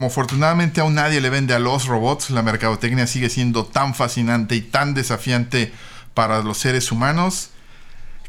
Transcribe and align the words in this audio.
Como 0.00 0.08
afortunadamente 0.08 0.80
aún 0.80 0.94
nadie 0.94 1.20
le 1.20 1.28
vende 1.28 1.52
a 1.52 1.58
los 1.58 1.84
robots, 1.84 2.30
la 2.30 2.40
mercadotecnia 2.40 3.06
sigue 3.06 3.28
siendo 3.28 3.66
tan 3.66 3.94
fascinante 3.94 4.54
y 4.54 4.62
tan 4.62 4.94
desafiante 4.94 5.74
para 6.14 6.40
los 6.40 6.56
seres 6.56 6.90
humanos 6.90 7.50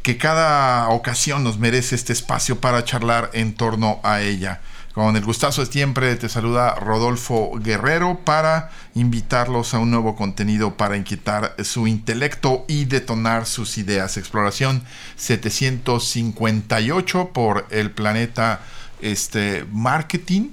que 0.04 0.18
cada 0.18 0.90
ocasión 0.90 1.46
nos 1.46 1.60
merece 1.60 1.96
este 1.96 2.12
espacio 2.12 2.60
para 2.60 2.84
charlar 2.84 3.30
en 3.32 3.54
torno 3.54 4.02
a 4.04 4.20
ella. 4.20 4.60
Con 4.94 5.16
el 5.16 5.24
gustazo 5.24 5.64
de 5.64 5.72
siempre 5.72 6.14
te 6.18 6.28
saluda 6.28 6.76
Rodolfo 6.76 7.52
Guerrero 7.56 8.20
para 8.26 8.70
invitarlos 8.94 9.74
a 9.74 9.80
un 9.80 9.92
nuevo 9.92 10.18
contenido 10.18 10.76
para 10.76 10.98
inquietar 10.98 11.56
su 11.64 11.88
intelecto 11.88 12.66
y 12.68 12.84
detonar 12.84 13.46
sus 13.46 13.78
ideas. 13.78 14.18
Exploración 14.18 14.84
758 15.16 17.30
por 17.32 17.66
el 17.70 17.92
planeta 17.92 18.60
este, 19.00 19.66
Marketing 19.72 20.50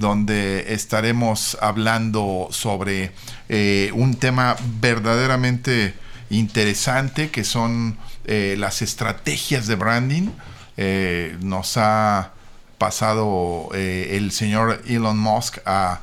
donde 0.00 0.72
estaremos 0.72 1.58
hablando 1.60 2.48
sobre 2.52 3.12
eh, 3.50 3.90
un 3.94 4.14
tema 4.14 4.56
verdaderamente 4.80 5.92
interesante 6.30 7.30
que 7.30 7.44
son 7.44 7.98
eh, 8.24 8.56
las 8.58 8.80
estrategias 8.80 9.66
de 9.66 9.74
branding. 9.74 10.30
Eh, 10.78 11.36
nos 11.42 11.76
ha 11.76 12.32
pasado 12.78 13.68
el 13.74 14.32
señor 14.32 14.80
Elon 14.86 15.18
Musk 15.18 15.58
a, 15.66 16.00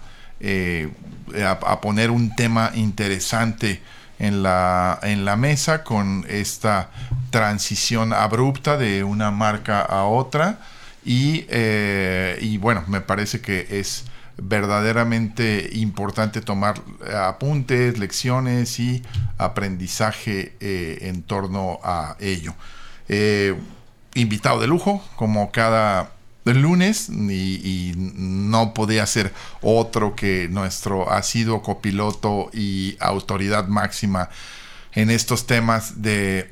a, 1.66 1.82
poner 1.82 2.12
un 2.12 2.36
tema 2.36 2.72
interesante 2.76 3.82
en 4.20 4.44
la, 4.44 5.00
en 5.02 5.26
la 5.26 5.36
mesa 5.38 5.84
con 5.84 6.24
esta 6.30 6.92
transición 7.32 8.14
abrupta 8.14 8.78
de 8.78 9.04
una 9.04 9.32
marca 9.32 9.82
a 9.82 10.04
otra 10.04 10.60
eh, 11.10 12.38
y, 12.42 12.58
bueno, 12.58 12.84
me 12.88 13.02
parece 13.02 13.40
que 13.40 13.66
es 13.70 14.06
verdaderamente 14.38 15.70
importante 15.74 16.42
tomar 16.42 16.82
apuntes, 17.16 17.98
lecciones 17.98 18.80
y 18.80 19.02
aprendizaje 19.38 20.56
eh, 20.60 21.00
en 21.04 21.24
torno 21.24 21.80
a 21.84 22.18
ello. 22.20 22.54
Eh, 23.08 23.56
invitado 24.16 24.60
de 24.60 24.68
lujo, 24.68 25.04
como 25.16 25.52
cada 25.52 26.12
lunes, 26.44 27.10
y, 27.10 27.34
y, 27.34 27.94
no 27.96 28.74
podía 28.74 29.06
ser 29.06 29.34
otro 29.62 30.16
que 30.16 30.48
nuestro 30.50 31.12
asiduo 31.12 31.62
copiloto 31.62 32.50
y 32.54 32.96
autoridad 33.00 33.68
máxima 33.68 34.30
en 34.98 35.12
estos 35.12 35.46
temas 35.46 36.02
de, 36.02 36.50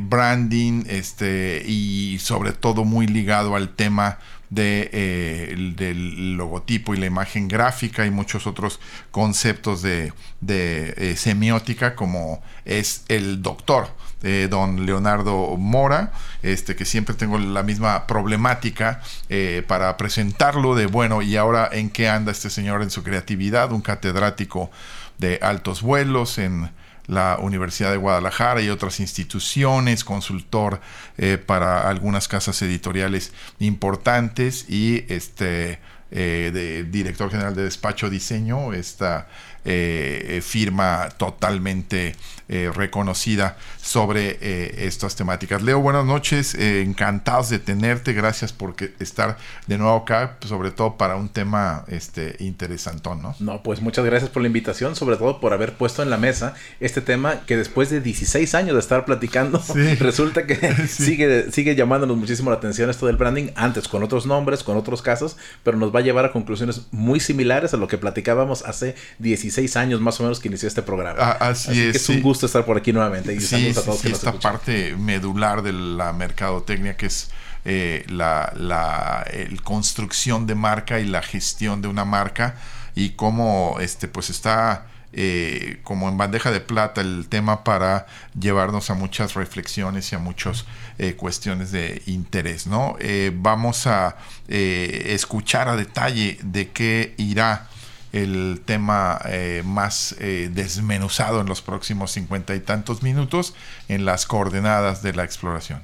branding 0.00 0.84
este, 0.88 1.62
y 1.66 2.18
sobre 2.20 2.52
todo 2.52 2.86
muy 2.86 3.06
ligado 3.06 3.54
al 3.54 3.68
tema 3.68 4.18
de, 4.48 4.88
eh, 4.94 5.74
del 5.76 6.38
logotipo 6.38 6.94
y 6.94 6.96
la 6.96 7.04
imagen 7.04 7.48
gráfica. 7.48 8.06
Y 8.06 8.10
muchos 8.10 8.46
otros 8.46 8.80
conceptos 9.10 9.82
de, 9.82 10.14
eh, 10.48 11.14
semiótica 11.18 11.94
como 11.96 12.42
es 12.64 13.04
el 13.08 13.42
doctor 13.42 13.88
de 14.22 14.48
don 14.48 14.86
Leonardo 14.86 15.58
Mora, 15.58 16.12
este, 16.42 16.76
que 16.76 16.86
siempre 16.86 17.14
tengo 17.14 17.38
la 17.38 17.62
misma 17.62 18.06
problemática 18.06 19.02
eh, 19.28 19.62
para 19.68 19.98
presentarlo 19.98 20.74
de 20.74 20.86
bueno 20.86 21.20
y 21.20 21.36
ahora 21.36 21.68
en 21.70 21.90
qué 21.90 22.08
anda 22.08 22.32
este 22.32 22.48
señor 22.48 22.80
en 22.80 22.88
su 22.88 23.02
creatividad, 23.02 23.70
un 23.72 23.82
catedrático 23.82 24.70
de 25.18 25.38
altos 25.42 25.82
vuelos 25.82 26.38
en 26.38 26.70
la 27.06 27.38
Universidad 27.40 27.90
de 27.90 27.96
Guadalajara 27.96 28.62
y 28.62 28.68
otras 28.68 29.00
instituciones, 29.00 30.04
consultor 30.04 30.80
eh, 31.18 31.38
para 31.38 31.88
algunas 31.88 32.28
casas 32.28 32.60
editoriales 32.62 33.32
importantes 33.58 34.68
y 34.68 35.04
este 35.08 35.78
eh, 36.10 36.50
de, 36.52 36.84
director 36.84 37.30
general 37.30 37.54
de 37.54 37.64
despacho 37.64 38.10
diseño, 38.10 38.72
esta 38.72 39.26
eh, 39.68 40.42
firma 40.44 41.08
totalmente 41.16 42.14
eh, 42.48 42.70
reconocida 42.72 43.56
sobre 43.82 44.38
eh, 44.40 44.86
estas 44.86 45.16
temáticas. 45.16 45.60
Leo, 45.60 45.80
buenas 45.80 46.04
noches, 46.04 46.54
encantados 46.54 47.48
de 47.48 47.58
tenerte, 47.58 48.12
gracias 48.12 48.52
por 48.52 48.76
estar 49.00 49.38
de 49.66 49.76
nuevo 49.76 49.96
acá, 49.96 50.36
sobre 50.46 50.70
todo 50.70 50.96
para 50.96 51.16
un 51.16 51.28
tema 51.28 51.84
este, 51.88 52.36
interesantón, 52.38 53.20
¿no? 53.22 53.34
No, 53.40 53.64
pues 53.64 53.80
muchas 53.80 54.04
gracias 54.04 54.30
por 54.30 54.42
la 54.42 54.46
invitación, 54.46 54.94
sobre 54.94 55.16
todo 55.16 55.40
por 55.40 55.52
haber 55.52 55.72
puesto 55.72 56.04
en 56.04 56.10
la 56.10 56.16
mesa 56.16 56.54
este 56.78 57.00
tema 57.00 57.40
que 57.44 57.56
después 57.56 57.90
de 57.90 58.00
16 58.00 58.54
años 58.54 58.74
de 58.74 58.80
estar 58.80 59.04
platicando, 59.04 59.60
resulta 59.98 60.46
que 60.46 60.56
sigue, 60.86 61.50
sigue 61.50 61.74
llamándonos 61.74 62.16
muchísimo 62.16 62.50
la 62.50 62.58
atención 62.58 62.88
esto 62.88 63.06
del 63.06 63.16
branding, 63.16 63.48
antes 63.56 63.88
con 63.88 64.04
otros 64.04 64.26
nombres, 64.26 64.62
con 64.62 64.76
otros 64.76 65.02
casos, 65.02 65.36
pero 65.64 65.76
nos 65.76 65.92
va 65.92 65.95
a 66.00 66.02
llevar 66.02 66.24
a 66.24 66.32
conclusiones 66.32 66.82
muy 66.90 67.20
similares 67.20 67.74
a 67.74 67.76
lo 67.76 67.88
que 67.88 67.98
platicábamos 67.98 68.62
hace 68.64 68.94
16 69.18 69.76
años 69.76 70.00
más 70.00 70.20
o 70.20 70.22
menos 70.22 70.40
que 70.40 70.48
inició 70.48 70.68
este 70.68 70.82
programa. 70.82 71.18
Ah, 71.20 71.36
así, 71.40 71.80
es. 71.80 71.92
Que 71.92 71.98
es 71.98 72.08
un 72.08 72.22
gusto 72.22 72.46
estar 72.46 72.64
por 72.64 72.76
aquí 72.76 72.92
nuevamente. 72.92 73.34
Y 73.34 73.40
sí, 73.40 73.70
a 73.70 73.74
todos 73.74 74.04
esta 74.04 74.32
parte 74.32 74.96
medular 74.96 75.62
de 75.62 75.72
la 75.72 76.12
mercadotecnia 76.12 76.96
que 76.96 77.06
es 77.06 77.30
eh, 77.64 78.04
la, 78.08 78.52
la 78.56 79.26
construcción 79.64 80.46
de 80.46 80.54
marca 80.54 81.00
y 81.00 81.06
la 81.06 81.22
gestión 81.22 81.82
de 81.82 81.88
una 81.88 82.04
marca 82.04 82.56
y 82.94 83.10
cómo 83.10 83.76
este 83.80 84.08
pues 84.08 84.30
está 84.30 84.86
eh, 85.16 85.80
como 85.82 86.08
en 86.08 86.16
bandeja 86.16 86.52
de 86.52 86.60
plata 86.60 87.00
el 87.00 87.26
tema 87.28 87.64
para 87.64 88.06
llevarnos 88.38 88.90
a 88.90 88.94
muchas 88.94 89.34
reflexiones 89.34 90.12
y 90.12 90.14
a 90.14 90.18
muchas 90.20 90.66
eh, 90.98 91.14
cuestiones 91.14 91.72
de 91.72 92.02
interés. 92.06 92.68
¿no? 92.68 92.96
vamos 93.34 93.88
a 93.88 94.16
escuchar 94.46 95.68
a 95.68 95.76
detalle 95.76 96.38
de 96.42 96.70
qué 96.70 97.14
irá 97.16 97.68
el 98.16 98.62
tema 98.64 99.20
eh, 99.26 99.62
más 99.64 100.16
eh, 100.18 100.50
desmenuzado 100.52 101.40
en 101.40 101.46
los 101.46 101.62
próximos 101.62 102.12
cincuenta 102.12 102.54
y 102.54 102.60
tantos 102.60 103.02
minutos 103.02 103.54
en 103.88 104.04
las 104.04 104.26
coordenadas 104.26 105.02
de 105.02 105.12
la 105.12 105.24
exploración. 105.24 105.82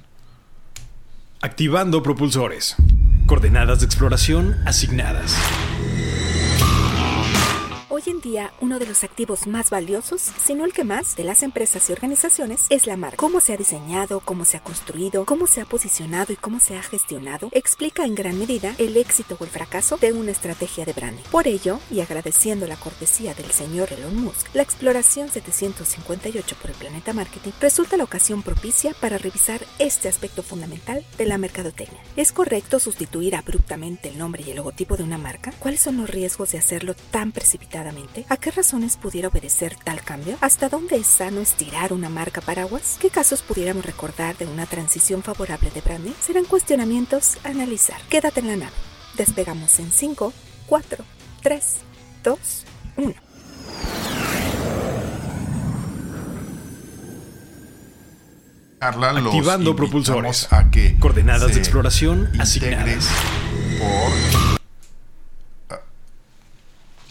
Activando 1.40 2.02
propulsores. 2.02 2.76
Coordenadas 3.26 3.80
de 3.80 3.86
exploración 3.86 4.56
asignadas. 4.66 5.36
Hoy 8.04 8.10
en 8.10 8.20
día, 8.20 8.52
uno 8.60 8.80
de 8.80 8.86
los 8.86 9.04
activos 9.04 9.46
más 9.46 9.70
valiosos, 9.70 10.22
si 10.22 10.54
no 10.54 10.64
el 10.64 10.72
que 10.72 10.82
más, 10.82 11.14
de 11.14 11.22
las 11.22 11.44
empresas 11.44 11.88
y 11.88 11.92
organizaciones 11.92 12.62
es 12.68 12.88
la 12.88 12.96
marca. 12.96 13.16
Cómo 13.16 13.40
se 13.40 13.52
ha 13.52 13.56
diseñado, 13.56 14.18
cómo 14.18 14.44
se 14.44 14.56
ha 14.56 14.60
construido, 14.60 15.24
cómo 15.24 15.46
se 15.46 15.60
ha 15.60 15.66
posicionado 15.66 16.32
y 16.32 16.36
cómo 16.36 16.58
se 16.58 16.76
ha 16.76 16.82
gestionado, 16.82 17.48
explica 17.52 18.04
en 18.04 18.16
gran 18.16 18.36
medida 18.40 18.74
el 18.78 18.96
éxito 18.96 19.36
o 19.38 19.44
el 19.44 19.50
fracaso 19.50 19.98
de 19.98 20.12
una 20.12 20.32
estrategia 20.32 20.84
de 20.84 20.94
branding. 20.94 21.22
Por 21.30 21.46
ello, 21.46 21.78
y 21.92 22.00
agradeciendo 22.00 22.66
la 22.66 22.74
cortesía 22.74 23.34
del 23.34 23.52
señor 23.52 23.92
Elon 23.92 24.16
Musk, 24.16 24.52
la 24.52 24.62
exploración 24.62 25.28
758 25.28 26.56
por 26.60 26.70
el 26.70 26.76
planeta 26.76 27.12
marketing 27.12 27.52
resulta 27.60 27.96
la 27.96 28.04
ocasión 28.04 28.42
propicia 28.42 28.94
para 28.94 29.18
revisar 29.18 29.60
este 29.78 30.08
aspecto 30.08 30.42
fundamental 30.42 31.04
de 31.18 31.26
la 31.26 31.38
mercadotecnia. 31.38 32.02
¿Es 32.16 32.32
correcto 32.32 32.80
sustituir 32.80 33.36
abruptamente 33.36 34.08
el 34.08 34.18
nombre 34.18 34.42
y 34.44 34.50
el 34.50 34.56
logotipo 34.56 34.96
de 34.96 35.04
una 35.04 35.18
marca? 35.18 35.52
¿Cuáles 35.60 35.80
son 35.80 35.98
los 35.98 36.10
riesgos 36.10 36.50
de 36.50 36.58
hacerlo 36.58 36.94
tan 37.12 37.30
¿A 38.28 38.36
qué 38.36 38.50
razones 38.50 38.96
pudiera 38.96 39.28
obedecer 39.28 39.76
tal 39.84 40.02
cambio? 40.02 40.36
¿Hasta 40.40 40.68
dónde 40.68 40.96
es 40.96 41.06
sano 41.06 41.40
estirar 41.40 41.92
una 41.92 42.08
marca 42.08 42.40
paraguas? 42.40 42.96
¿Qué 43.00 43.10
casos 43.10 43.42
pudiéramos 43.42 43.84
recordar 43.84 44.36
de 44.36 44.46
una 44.46 44.66
transición 44.66 45.22
favorable 45.22 45.70
de 45.70 45.80
branding? 45.80 46.12
Serán 46.20 46.44
cuestionamientos 46.44 47.36
a 47.44 47.48
analizar. 47.48 48.00
Quédate 48.08 48.40
en 48.40 48.48
la 48.48 48.56
nave. 48.56 48.72
Despegamos 49.16 49.78
en 49.78 49.90
5, 49.90 50.32
4, 50.66 51.04
3, 51.42 51.76
2, 52.24 52.38
1. 52.96 53.14
Activando 58.80 59.76
propulsores. 59.76 60.52
A 60.52 60.70
que 60.70 60.98
Coordenadas 60.98 61.54
de 61.54 61.58
exploración 61.58 62.32
asignadas. 62.40 63.06
Por 63.78 64.52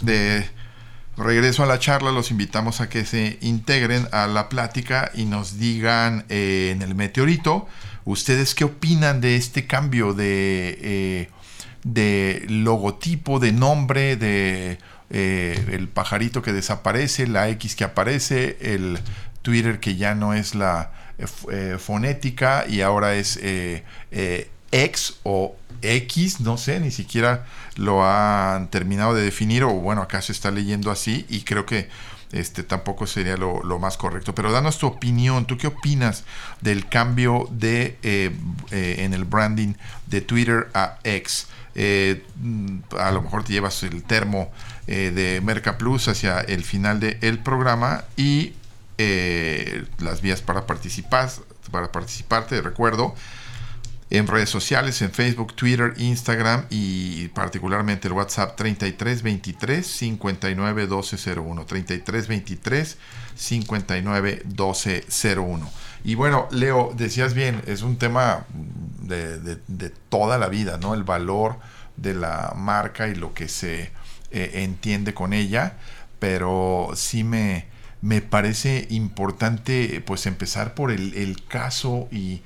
de 0.01 0.49
regreso 1.21 1.63
a 1.63 1.65
la 1.65 1.79
charla, 1.79 2.11
los 2.11 2.31
invitamos 2.31 2.81
a 2.81 2.89
que 2.89 3.05
se 3.05 3.37
integren 3.41 4.07
a 4.11 4.27
la 4.27 4.49
plática 4.49 5.11
y 5.13 5.25
nos 5.25 5.57
digan 5.57 6.25
eh, 6.29 6.71
en 6.73 6.81
el 6.81 6.95
meteorito, 6.95 7.67
ustedes 8.05 8.55
qué 8.55 8.63
opinan 8.63 9.21
de 9.21 9.35
este 9.35 9.67
cambio 9.67 10.13
de, 10.13 10.77
eh, 10.81 11.29
de 11.83 12.45
logotipo, 12.49 13.39
de 13.39 13.51
nombre, 13.51 14.15
de 14.15 14.79
eh, 15.09 15.65
el 15.71 15.87
pajarito 15.87 16.41
que 16.41 16.53
desaparece, 16.53 17.27
la 17.27 17.49
X 17.49 17.75
que 17.75 17.83
aparece, 17.83 18.57
el 18.61 18.99
Twitter 19.41 19.79
que 19.79 19.95
ya 19.95 20.15
no 20.15 20.33
es 20.33 20.55
la 20.55 20.91
fonética 21.77 22.65
y 22.67 22.81
ahora 22.81 23.13
es 23.13 23.39
X 24.71 25.15
o 25.23 25.55
X, 25.81 26.39
no 26.41 26.57
sé, 26.57 26.79
ni 26.79 26.91
siquiera 26.91 27.45
lo 27.75 28.05
han 28.05 28.69
terminado 28.69 29.13
de 29.13 29.23
definir 29.23 29.63
o 29.63 29.71
bueno, 29.73 30.01
acá 30.01 30.21
se 30.21 30.31
está 30.31 30.51
leyendo 30.51 30.91
así 30.91 31.25
y 31.29 31.41
creo 31.41 31.65
que 31.65 31.89
este 32.31 32.63
tampoco 32.63 33.07
sería 33.07 33.35
lo, 33.37 33.79
más 33.79 33.97
correcto. 33.97 34.33
Pero 34.33 34.51
danos 34.51 34.77
tu 34.77 34.87
opinión, 34.87 35.45
¿tú 35.45 35.57
qué 35.57 35.67
opinas 35.67 36.23
del 36.61 36.87
cambio 36.87 37.47
de 37.51 37.97
eh, 38.03 38.31
eh, 38.71 38.95
en 38.99 39.13
el 39.13 39.25
branding 39.25 39.73
de 40.07 40.21
Twitter 40.21 40.69
a 40.73 40.99
X? 41.03 41.47
Eh, 41.75 42.23
a 42.97 43.11
lo 43.11 43.21
mejor 43.21 43.43
te 43.43 43.53
llevas 43.53 43.83
el 43.83 44.03
termo 44.03 44.51
de 44.87 45.39
Merca 45.41 45.77
Plus 45.77 46.09
hacia 46.09 46.41
el 46.41 46.65
final 46.65 46.99
del 46.99 47.39
programa 47.39 48.03
y 48.17 48.53
las 49.99 50.21
vías 50.21 50.41
para 50.41 50.65
participar, 50.65 51.29
para 51.71 51.91
participar, 51.91 52.45
te 52.45 52.61
recuerdo 52.61 53.15
en 54.11 54.27
redes 54.27 54.49
sociales, 54.49 55.01
en 55.01 55.11
Facebook, 55.11 55.55
Twitter, 55.55 55.93
Instagram 55.95 56.65
y 56.69 57.29
particularmente 57.29 58.09
el 58.09 58.13
WhatsApp 58.13 58.57
33 58.57 59.23
23 59.23 59.87
59 59.87 60.87
12 60.87 61.35
01. 61.39 61.65
33 61.65 62.27
23 62.27 62.97
59 63.35 64.41
12 64.45 65.05
01. 65.37 65.71
Y 66.03 66.15
bueno, 66.15 66.49
Leo, 66.51 66.93
decías 66.93 67.33
bien, 67.33 67.61
es 67.67 67.83
un 67.83 67.97
tema 67.97 68.45
de, 69.01 69.89
toda 70.09 70.37
la 70.37 70.49
vida, 70.49 70.77
¿no? 70.77 70.93
El 70.93 71.03
valor 71.03 71.57
de 71.95 72.13
la 72.13 72.53
marca 72.57 73.07
y 73.07 73.15
lo 73.15 73.33
que 73.33 73.47
se 73.47 73.91
eh, 74.31 74.51
entiende 74.55 75.13
con 75.13 75.31
ella, 75.31 75.77
pero 76.19 76.89
sí 76.95 77.23
me, 77.23 77.67
me 78.01 78.21
parece 78.21 78.87
importante 78.89 80.03
pues 80.05 80.25
empezar 80.25 80.73
por 80.73 80.91
el, 80.91 81.13
el 81.13 81.45
caso 81.45 82.09
y 82.11 82.41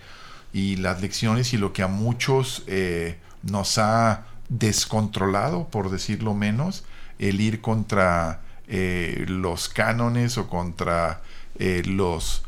y 0.55 0.77
las 0.77 1.01
lecciones 1.01 1.53
y 1.53 1.57
lo 1.57 1.73
que 1.73 1.83
a 1.83 1.89
muchos 1.89 2.63
eh, 2.67 3.17
nos 3.43 3.77
ha 3.77 4.23
descontrolado, 4.47 5.67
por 5.67 5.89
decirlo 5.89 6.33
menos, 6.33 6.85
el 7.19 7.41
ir 7.41 7.59
contra 7.59 8.39
eh, 8.69 9.25
los 9.27 9.67
cánones 9.67 10.37
o 10.37 10.47
contra 10.47 11.21
eh, 11.59 11.83
los 11.85 12.43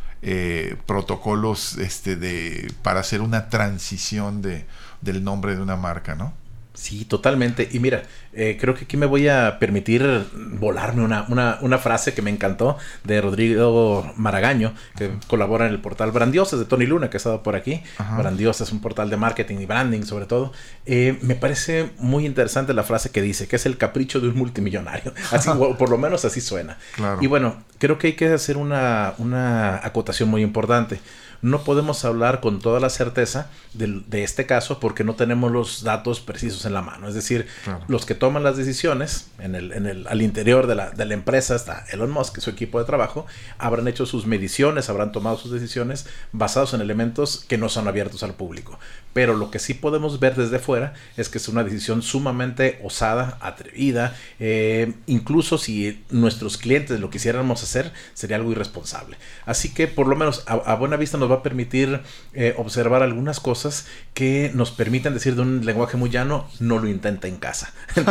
protocolos 0.86 1.78
este, 1.78 2.16
de, 2.16 2.74
para 2.82 3.02
hacer 3.02 3.22
una 3.22 3.50
transición 3.50 4.42
de, 4.42 4.66
del 5.02 5.24
nombre 5.24 5.56
de 5.56 5.62
una 5.62 5.76
marca, 5.76 6.16
¿no? 6.16 6.34
Sí, 6.78 7.06
totalmente. 7.06 7.68
Y 7.72 7.80
mira, 7.80 8.04
eh, 8.34 8.56
creo 8.62 8.76
que 8.76 8.86
aquí 8.86 8.98
me 8.98 9.08
voy 9.08 9.28
a 9.28 9.58
permitir 9.58 10.28
volarme 10.60 11.04
una, 11.04 11.26
una, 11.28 11.58
una, 11.62 11.80
frase 11.80 12.14
que 12.14 12.22
me 12.22 12.30
encantó 12.30 12.78
de 13.04 13.20
Rodrigo 13.20 14.14
Maragaño, 14.16 14.76
que 14.96 15.10
colabora 15.26 15.66
en 15.66 15.72
el 15.72 15.82
portal 15.82 16.12
Brandiosas 16.12 16.60
de 16.60 16.66
Tony 16.66 16.86
Luna, 16.86 17.10
que 17.10 17.18
ha 17.18 17.20
estado 17.20 17.42
por 17.42 17.56
aquí. 17.56 17.82
Brandiosas 18.16 18.68
es 18.68 18.74
un 18.74 18.80
portal 18.80 19.10
de 19.10 19.18
marketing 19.18 19.58
y 19.58 19.66
branding 19.66 20.04
sobre 20.04 20.28
todo. 20.28 20.54
Eh, 20.86 21.18
me 21.24 21.34
parece 21.34 21.90
muy 21.98 22.28
interesante 22.28 22.76
la 22.76 22.84
frase 22.84 23.10
que 23.10 23.24
dice, 23.24 23.48
que 23.48 23.56
es 23.56 23.66
el 23.66 23.78
capricho 23.78 24.20
de 24.20 24.28
un 24.28 24.38
multimillonario. 24.38 25.16
Así, 25.32 25.50
por 25.50 25.90
lo 25.90 25.98
menos 25.98 26.26
así 26.26 26.42
suena. 26.42 26.78
Y 27.22 27.26
bueno, 27.26 27.64
creo 27.80 27.98
que 27.98 28.08
hay 28.08 28.14
que 28.14 28.28
hacer 28.28 28.56
una, 28.56 29.16
una 29.18 29.78
acotación 29.78 30.30
muy 30.30 30.44
importante 30.44 31.00
no 31.42 31.64
podemos 31.64 32.04
hablar 32.06 32.42
con 32.42 32.60
toda 32.60 32.80
la 32.80 32.90
certeza 32.90 33.50
de, 33.74 34.24
este 34.24 34.46
caso 34.46 34.80
porque 34.80 35.04
no 35.04 35.16
tenemos 35.16 35.52
los 35.52 35.84
datos 35.84 36.20
precisos 36.20 36.66
en 36.66 36.74
la 36.74 36.82
mano. 36.82 37.08
Es 37.08 37.14
decir, 37.14 37.48
los 37.88 38.06
que 38.06 38.16
toman 38.16 38.44
las 38.44 38.58
decisiones 38.58 39.28
en 39.40 39.56
el, 39.56 39.72
en 39.72 39.86
el, 39.86 40.08
al 40.08 40.22
interior 40.22 40.68
de 40.68 40.76
la, 40.76 40.90
de 40.90 41.06
la 41.06 41.14
empresa 41.14 41.56
está 41.56 41.86
Elon 41.92 42.12
Musk 42.12 42.38
y 42.38 42.42
su 42.42 42.50
equipo 42.50 42.80
de 42.80 42.86
trabajo, 42.86 43.26
habrán 43.58 43.88
hecho 43.88 44.06
sus 44.06 44.26
mediciones, 44.26 44.90
habrán 44.90 45.12
tomado 45.12 45.38
sus 45.38 45.52
decisiones 45.52 46.08
basados 46.32 46.74
en 46.74 46.82
elementos 46.82 47.46
que 47.48 47.58
no 47.58 47.70
son 47.70 47.88
abiertos 47.88 48.24
al 48.24 48.34
público. 48.34 48.80
Pero 49.14 49.36
lo 49.36 49.50
que 49.50 49.60
sí 49.60 49.74
podemos 49.74 50.20
ver 50.20 50.36
desde 50.36 50.60
fuera 50.60 50.94
es 51.16 51.30
que 51.30 51.38
es 51.38 51.48
una 51.48 51.64
decisión 51.64 52.02
sumamente 52.02 52.80
osada, 52.84 53.38
atrevida, 53.42 54.16
eh, 54.40 54.94
incluso 55.08 55.58
si 55.58 56.04
nuestros 56.10 56.58
clientes 56.58 57.00
lo 57.00 57.10
quisiéramos 57.10 57.64
hacer, 57.64 57.92
sería 58.14 58.38
algo 58.38 58.52
irresponsable. 58.52 59.18
Así 59.46 59.74
que 59.74 59.88
por 59.88 60.08
lo 60.08 60.16
menos 60.16 60.44
a, 60.46 60.54
a 60.54 60.76
buena 60.76 60.98
vista 60.98 61.18
nos 61.18 61.27
va 61.28 61.36
a 61.36 61.44
permitir 61.44 62.02
eh, 62.34 62.54
observar 62.58 63.04
algunas 63.04 63.40
cosas 63.40 63.88
que 64.14 64.52
nos 64.54 64.72
permitan 64.72 65.14
decir 65.14 65.36
de 65.36 65.42
un 65.42 65.66
lenguaje 65.66 65.98
muy 65.98 66.10
llano, 66.10 66.48
no 66.60 66.80
lo 66.80 66.88
intenta 66.88 67.28
en 67.28 67.38
casa. 67.38 67.74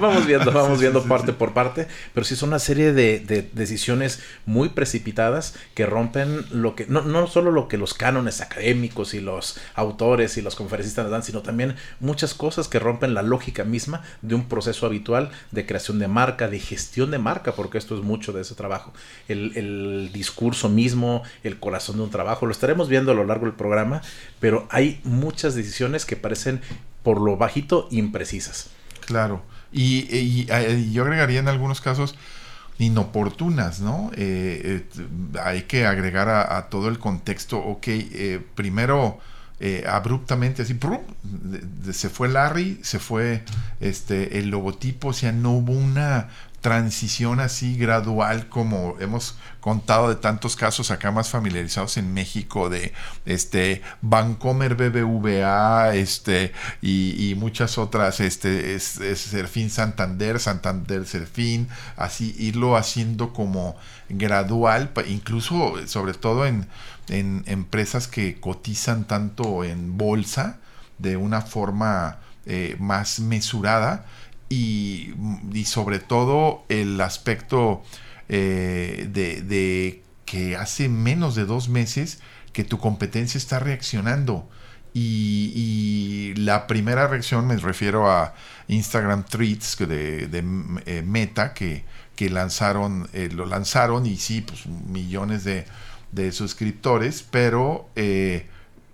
vamos 0.00 0.26
viendo, 0.26 0.52
vamos 0.52 0.80
viendo 0.80 1.02
parte 1.04 1.32
por 1.32 1.52
parte, 1.52 1.86
pero 2.12 2.24
sí 2.24 2.36
son 2.36 2.50
una 2.50 2.58
serie 2.58 2.92
de, 2.92 3.20
decisiones 3.52 4.22
muy 4.46 4.70
precipitadas 4.70 5.54
que 5.74 5.86
rompen 5.86 6.44
lo 6.50 6.74
que, 6.74 6.86
no, 6.86 7.02
no 7.02 7.26
solo 7.26 7.50
lo 7.50 7.68
que 7.68 7.78
los 7.78 7.94
cánones 7.94 8.40
académicos 8.40 9.14
y 9.14 9.20
los 9.20 9.58
autores 9.74 10.36
y 10.36 10.42
los 10.42 10.56
conferencistas 10.56 11.04
nos 11.04 11.12
dan, 11.12 11.22
sino 11.22 11.42
también 11.42 11.76
muchas 12.00 12.34
cosas 12.34 12.68
que 12.68 12.78
rompen 12.78 13.14
la 13.14 13.22
lógica 13.22 13.64
misma 13.64 14.02
de 14.22 14.34
un 14.34 14.48
proceso 14.48 14.86
habitual 14.86 15.30
de 15.50 15.66
creación 15.66 15.98
de 15.98 16.08
marca, 16.08 16.48
de 16.48 16.58
gestión 16.58 17.10
de 17.10 17.18
marca, 17.18 17.52
porque 17.52 17.78
esto 17.78 17.94
es 17.96 18.02
mucho 18.02 18.32
de 18.32 18.42
ese 18.42 18.54
trabajo. 18.54 18.92
El, 19.28 19.56
el 19.56 20.10
discurso 20.12 20.68
mismo, 20.68 21.22
el 21.42 21.58
corazón 21.58 21.96
de 21.96 22.02
un 22.02 22.10
trabajo, 22.10 22.43
lo 22.46 22.52
estaremos 22.52 22.88
viendo 22.88 23.12
a 23.12 23.14
lo 23.14 23.24
largo 23.24 23.46
del 23.46 23.54
programa, 23.54 24.02
pero 24.40 24.66
hay 24.70 25.00
muchas 25.04 25.54
decisiones 25.54 26.04
que 26.04 26.16
parecen 26.16 26.60
por 27.02 27.20
lo 27.20 27.36
bajito 27.36 27.88
imprecisas. 27.90 28.70
Claro, 29.06 29.42
y, 29.72 30.46
yo 30.92 31.02
agregaría 31.02 31.40
en 31.40 31.48
algunos 31.48 31.80
casos 31.80 32.16
inoportunas, 32.78 33.80
¿no? 33.80 34.10
Eh, 34.16 34.84
eh, 34.98 35.06
hay 35.42 35.62
que 35.62 35.86
agregar 35.86 36.28
a, 36.28 36.68
todo 36.68 36.88
el 36.88 36.98
contexto, 36.98 37.58
ok, 37.58 37.86
eh, 37.86 38.40
primero... 38.54 39.20
abruptamente 39.86 40.62
así 40.62 40.78
se 41.92 42.10
fue 42.10 42.28
Larry 42.28 42.80
se 42.82 42.98
fue 42.98 43.44
este 43.80 44.38
el 44.38 44.50
logotipo 44.50 45.08
o 45.08 45.12
sea 45.14 45.32
no 45.32 45.52
hubo 45.52 45.72
una 45.72 46.28
transición 46.64 47.40
así 47.40 47.76
gradual 47.76 48.48
como 48.48 48.96
hemos 48.98 49.36
contado 49.60 50.08
de 50.08 50.14
tantos 50.14 50.56
casos 50.56 50.90
acá 50.90 51.10
más 51.10 51.28
familiarizados 51.28 51.98
en 51.98 52.14
México 52.14 52.70
de 52.70 52.94
este 53.26 53.82
Bancomer 54.00 54.74
BBVA 54.74 55.94
este 55.94 56.54
y, 56.80 57.34
muchas 57.36 57.76
otras 57.76 58.20
este 58.20 58.74
es, 58.74 58.98
Serfín 59.14 59.68
Santander 59.68 60.40
Santander 60.40 61.04
Serfín 61.04 61.68
así 61.96 62.34
irlo 62.38 62.78
haciendo 62.78 63.34
como 63.34 63.76
gradual 64.08 64.90
incluso 65.06 65.74
sobre 65.86 66.14
todo 66.14 66.46
en, 66.46 66.66
en 67.10 67.42
empresas 67.44 68.08
que 68.08 68.40
cotizan 68.40 69.04
tanto 69.04 69.64
en 69.64 69.98
bolsa 69.98 70.56
de 70.96 71.18
una 71.18 71.42
forma 71.42 72.20
eh, 72.46 72.76
más 72.78 73.20
mesurada 73.20 74.06
y, 74.48 75.14
sobre 75.64 75.98
todo 75.98 76.64
el 76.68 77.00
aspecto 77.00 77.82
eh, 78.28 79.08
de, 79.10 80.02
que 80.24 80.56
hace 80.56 80.88
menos 80.88 81.34
de 81.34 81.44
dos 81.44 81.68
meses 81.68 82.20
que 82.52 82.64
tu 82.64 82.78
competencia 82.78 83.38
está 83.38 83.58
reaccionando. 83.58 84.48
Y, 84.92 86.34
la 86.36 86.66
primera 86.66 87.06
reacción 87.08 87.46
me 87.46 87.56
refiero 87.56 88.10
a 88.10 88.34
Instagram 88.68 89.24
Tweets 89.24 89.78
de, 89.78 90.28
eh, 90.86 91.02
Meta 91.02 91.54
que, 91.54 91.84
que 92.16 92.28
lanzaron, 92.30 93.08
eh, 93.12 93.28
lo 93.32 93.46
lanzaron 93.46 94.04
y 94.06 94.16
sí, 94.16 94.40
pues 94.42 94.66
millones 94.66 95.44
de, 95.44 95.64
de 96.12 96.32
suscriptores, 96.32 97.24
pero, 97.28 97.88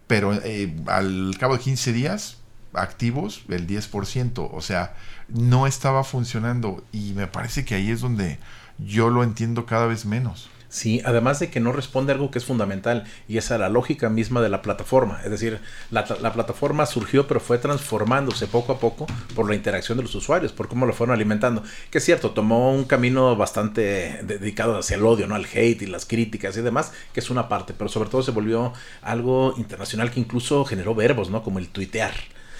pero 0.06 0.38
al 0.86 1.36
cabo 1.38 1.56
de 1.56 1.62
15 1.62 1.92
días 1.92 2.40
activos 2.72 3.42
el 3.48 3.66
10%, 3.66 4.48
o 4.52 4.60
sea, 4.60 4.94
no 5.32 5.66
estaba 5.66 6.04
funcionando 6.04 6.84
y 6.92 7.12
me 7.14 7.26
parece 7.26 7.64
que 7.64 7.74
ahí 7.74 7.90
es 7.90 8.00
donde 8.00 8.38
yo 8.78 9.10
lo 9.10 9.22
entiendo 9.22 9.66
cada 9.66 9.86
vez 9.86 10.04
menos. 10.06 10.50
Sí, 10.70 11.02
además 11.04 11.40
de 11.40 11.50
que 11.50 11.58
no 11.58 11.72
responde 11.72 12.12
algo 12.12 12.30
que 12.30 12.38
es 12.38 12.44
fundamental 12.44 13.02
y 13.26 13.38
es 13.38 13.50
la 13.50 13.68
lógica 13.68 14.08
misma 14.08 14.40
de 14.40 14.48
la 14.48 14.62
plataforma. 14.62 15.20
Es 15.24 15.30
decir, 15.32 15.60
la, 15.90 16.04
plataforma 16.04 16.86
surgió 16.86 17.26
pero 17.26 17.40
fue 17.40 17.58
transformándose 17.58 18.46
poco 18.46 18.72
a 18.72 18.78
poco 18.78 19.08
por 19.34 19.48
la 19.48 19.56
interacción 19.56 19.98
de 19.98 20.04
los 20.04 20.14
usuarios, 20.14 20.52
por 20.52 20.68
cómo 20.68 20.86
lo 20.86 20.92
fueron 20.92 21.12
alimentando. 21.12 21.64
Que 21.90 21.98
es 21.98 22.04
cierto, 22.04 22.30
tomó 22.30 22.72
un 22.72 22.84
camino 22.84 23.34
bastante 23.34 24.20
dedicado 24.22 24.78
hacia 24.78 24.94
el 24.94 25.04
odio, 25.04 25.26
¿no? 25.26 25.34
Al 25.34 25.46
hate 25.52 25.82
y 25.82 25.86
las 25.86 26.06
críticas 26.06 26.56
y 26.56 26.62
demás, 26.62 26.92
que 27.12 27.18
es 27.18 27.30
una 27.30 27.48
parte, 27.48 27.74
pero 27.76 27.90
sobre 27.90 28.08
todo 28.08 28.22
se 28.22 28.30
volvió 28.30 28.72
algo 29.02 29.54
internacional 29.56 30.12
que 30.12 30.20
incluso 30.20 30.64
generó 30.64 30.94
verbos, 30.94 31.30
¿no? 31.30 31.42
Como 31.42 31.58
el 31.58 31.68
tuitear 31.68 32.14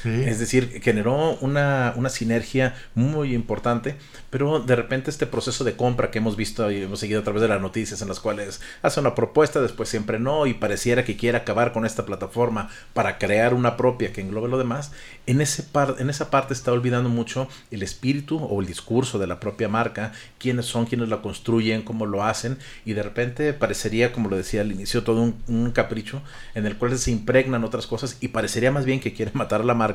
Es 0.04 0.38
decir, 0.38 0.80
generó 0.82 1.36
una, 1.40 1.92
una 1.96 2.08
sinergia 2.08 2.74
muy 2.94 3.34
importante, 3.34 3.96
pero 4.30 4.60
de 4.60 4.74
repente 4.74 5.10
este 5.10 5.26
proceso 5.26 5.62
de 5.62 5.76
compra 5.76 6.10
que 6.10 6.18
hemos 6.18 6.36
visto 6.36 6.70
y 6.70 6.82
hemos 6.82 7.00
seguido 7.00 7.20
a 7.20 7.24
través 7.24 7.42
de 7.42 7.48
las 7.48 7.60
noticias 7.60 8.00
en 8.00 8.08
las 8.08 8.18
cuales 8.18 8.62
hace 8.80 9.00
una 9.00 9.14
propuesta, 9.14 9.60
después 9.60 9.90
siempre 9.90 10.18
no, 10.18 10.46
y 10.46 10.54
pareciera 10.54 11.04
que 11.04 11.16
quiere 11.16 11.36
acabar 11.36 11.72
con 11.72 11.84
esta 11.84 12.06
plataforma 12.06 12.70
para 12.94 13.18
crear 13.18 13.52
una 13.52 13.76
propia 13.76 14.12
que 14.12 14.22
englobe 14.22 14.48
lo 14.48 14.56
demás, 14.56 14.92
en, 15.26 15.42
ese 15.42 15.62
par, 15.64 15.96
en 15.98 16.08
esa 16.08 16.30
parte 16.30 16.54
está 16.54 16.72
olvidando 16.72 17.10
mucho 17.10 17.48
el 17.70 17.82
espíritu 17.82 18.38
o 18.38 18.60
el 18.60 18.66
discurso 18.66 19.18
de 19.18 19.26
la 19.26 19.38
propia 19.38 19.68
marca, 19.68 20.12
quiénes 20.38 20.64
son, 20.64 20.86
quiénes 20.86 21.10
la 21.10 21.20
construyen, 21.20 21.82
cómo 21.82 22.06
lo 22.06 22.24
hacen, 22.24 22.58
y 22.86 22.94
de 22.94 23.02
repente 23.02 23.52
parecería, 23.52 24.12
como 24.12 24.30
lo 24.30 24.36
decía 24.36 24.62
al 24.62 24.72
inicio, 24.72 25.04
todo 25.04 25.20
un, 25.20 25.42
un 25.46 25.72
capricho 25.72 26.22
en 26.54 26.64
el 26.64 26.78
cual 26.78 26.96
se 26.98 27.10
impregnan 27.10 27.64
otras 27.64 27.86
cosas 27.86 28.16
y 28.20 28.28
parecería 28.28 28.72
más 28.72 28.86
bien 28.86 29.00
que 29.00 29.12
quiere 29.12 29.30
matar 29.34 29.60
a 29.60 29.64
la 29.64 29.74
marca 29.74 29.89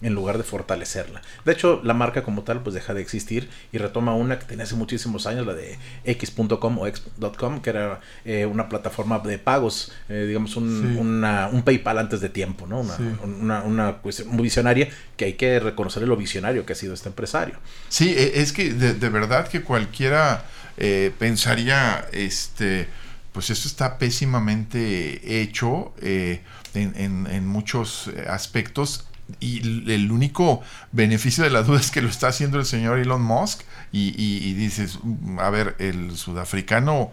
en 0.00 0.14
lugar 0.14 0.38
de 0.38 0.44
fortalecerla. 0.44 1.22
De 1.44 1.52
hecho, 1.52 1.80
la 1.82 1.94
marca 1.94 2.22
como 2.22 2.42
tal 2.42 2.62
pues 2.62 2.74
deja 2.74 2.94
de 2.94 3.00
existir 3.00 3.48
y 3.72 3.78
retoma 3.78 4.14
una 4.14 4.38
que 4.38 4.44
tenía 4.44 4.64
hace 4.64 4.76
muchísimos 4.76 5.26
años, 5.26 5.46
la 5.46 5.54
de 5.54 5.78
x.com 6.04 6.78
o 6.78 6.86
x.com, 6.86 7.60
que 7.60 7.70
era 7.70 8.00
eh, 8.24 8.46
una 8.46 8.68
plataforma 8.68 9.18
de 9.18 9.38
pagos, 9.38 9.92
eh, 10.08 10.24
digamos 10.26 10.56
un, 10.56 10.96
un, 10.96 11.62
PayPal 11.62 11.98
antes 11.98 12.20
de 12.20 12.28
tiempo, 12.28 12.66
¿no? 12.66 12.80
Una, 12.80 13.62
una, 13.62 13.92
cuestión 13.94 14.28
muy 14.28 14.44
visionaria 14.44 14.88
que 15.16 15.24
hay 15.26 15.32
que 15.34 15.58
reconocer 15.58 16.06
lo 16.06 16.16
visionario 16.16 16.64
que 16.64 16.72
ha 16.72 16.76
sido 16.76 16.94
este 16.94 17.08
empresario. 17.08 17.56
Sí, 17.88 18.14
e, 18.16 18.40
es 18.40 18.52
que 18.52 18.72
de, 18.72 18.94
de 18.94 19.08
verdad 19.08 19.48
que 19.48 19.62
cualquiera 19.62 20.44
eh, 20.76 21.12
pensaría, 21.18 22.06
este, 22.12 22.88
pues 23.32 23.50
esto 23.50 23.66
está 23.66 23.98
pésimamente 23.98 25.40
hecho 25.42 25.92
en, 26.00 26.40
en, 26.74 27.26
en 27.26 27.46
muchos 27.46 28.10
aspectos 28.28 29.07
y 29.40 29.92
el 29.92 30.10
único 30.10 30.62
beneficio 30.92 31.44
de 31.44 31.50
la 31.50 31.62
duda 31.62 31.80
es 31.80 31.90
que 31.90 32.00
lo 32.02 32.08
está 32.08 32.28
haciendo 32.28 32.58
el 32.58 32.64
señor 32.64 32.98
Elon 32.98 33.22
Musk 33.22 33.62
y, 33.92 34.54
dices, 34.54 34.98
mm, 35.02 35.38
a 35.38 35.50
ver, 35.50 35.76
el 35.78 36.16
sudafricano 36.16 37.10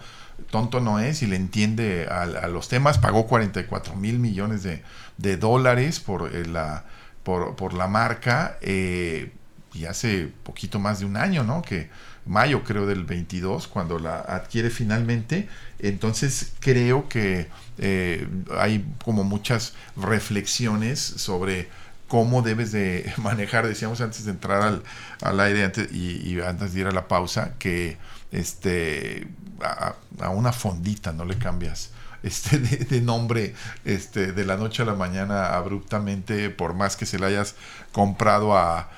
tonto 0.49 0.79
no 0.79 0.99
es 0.99 1.21
y 1.21 1.27
le 1.27 1.35
entiende 1.35 2.07
a, 2.09 2.47
los 2.47 2.67
temas, 2.67 2.97
pagó 2.97 3.27
44 3.27 3.95
mil 3.95 4.19
millones 4.19 4.63
de, 4.63 5.37
dólares 5.37 5.99
por, 5.99 6.33
eh, 6.33 6.45
la, 6.45 6.85
por, 7.23 7.73
la 7.73 7.87
marca 7.87 8.57
eh, 8.61 9.31
y 9.73 9.85
hace 9.85 10.29
poquito 10.43 10.79
más 10.79 10.99
de 10.99 11.05
un 11.05 11.17
año, 11.17 11.43
¿no? 11.43 11.61
Que 11.61 11.89
mayo 12.25 12.63
creo 12.63 12.85
del 12.85 13.03
22, 13.03 13.67
cuando 13.67 13.99
la 13.99 14.19
adquiere 14.19 14.69
finalmente, 14.69 15.47
entonces 15.79 16.53
creo 16.59 17.07
que 17.07 17.47
eh, 17.77 18.27
hay 18.57 18.85
como 19.03 19.23
muchas 19.23 19.73
reflexiones 19.95 20.99
sobre 20.99 21.69
cómo 22.07 22.41
debes 22.41 22.71
de 22.71 23.11
manejar, 23.17 23.67
decíamos 23.67 24.01
antes 24.01 24.25
de 24.25 24.31
entrar 24.31 24.61
al, 24.61 24.83
al 25.21 25.39
aire 25.39 25.63
antes, 25.63 25.91
y, 25.91 26.39
antes 26.41 26.73
de 26.73 26.81
ir 26.81 26.87
a 26.87 26.91
la 26.91 27.07
pausa, 27.07 27.53
que 27.59 27.97
este 28.31 29.27
a, 29.61 30.29
una 30.29 30.51
fondita 30.51 31.13
no 31.13 31.25
le 31.25 31.37
cambias 31.37 31.91
este 32.25 32.57
de, 32.57 33.01
nombre 33.01 33.53
este 33.85 34.31
de 34.31 34.45
la 34.45 34.57
noche 34.57 34.81
a 34.81 34.85
la 34.85 34.95
mañana 34.95 35.55
abruptamente 35.55 36.49
por 36.49 36.73
más 36.73 36.97
que 36.97 37.05
se 37.05 37.19
la 37.19 37.27
hayas 37.27 37.55
comprado 37.91 38.57
a 38.57 38.89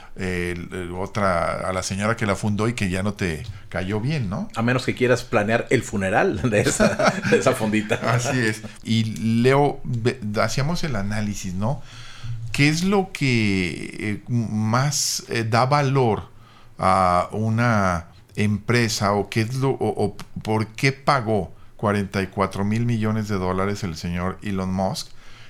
otra 0.98 1.68
a 1.68 1.74
la 1.74 1.84
señora 1.84 2.16
que 2.16 2.26
la 2.26 2.36
fundó 2.36 2.70
y 2.70 2.74
que 2.74 2.90
ya 2.90 3.04
no 3.04 3.14
te 3.14 3.44
cayó 3.68 4.00
bien 4.00 4.30
no 4.30 4.50
a 4.56 4.62
menos 4.62 4.86
que 4.86 4.96
quieras 4.96 5.24
planear 5.24 5.68
el 5.70 5.84
funeral 5.84 6.42
de 6.50 6.62
esa, 6.62 7.14
de 7.30 7.38
esa 7.38 7.52
fondita. 7.52 7.96
Así 7.96 8.40
es. 8.40 8.62
Y 8.84 9.04
Leo 9.44 9.82
hacíamos 10.42 10.84
el 10.86 10.96
análisis 10.96 11.54
no 11.54 11.84
¿qué 12.58 12.70
es 12.70 12.84
lo 12.84 13.12
que 13.14 13.98
eh, 14.00 14.22
más 14.28 15.24
eh, 15.30 15.44
da 15.48 15.68
valor 15.68 16.24
a 16.80 17.30
una 17.32 18.08
empresa 18.36 19.14
o 19.14 19.30
qué 19.30 19.42
es 19.42 19.54
lo 19.54 19.70
o, 19.80 20.18
por 20.42 20.66
qué 20.70 20.92
pagó 20.92 21.54
44 21.76 22.66
mil 22.66 22.84
millones 22.88 23.28
de 23.28 23.36
dólares 23.36 23.84
el 23.84 23.96
señor 23.96 24.40
Elon 24.42 24.74
Musk 24.74 25.10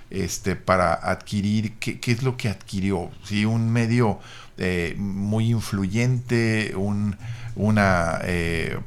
este 0.09 0.57
para 0.57 0.95
adquirir 0.95 1.75
qué, 1.79 1.97
es 2.11 2.23
lo 2.23 2.35
que 2.35 2.49
adquirió 2.49 3.09
sí 3.23 3.45
un 3.45 3.71
medio 3.71 4.19
eh, 4.57 4.93
muy 4.97 5.51
influyente 5.51 6.73
un, 6.75 7.15
una 7.55 8.19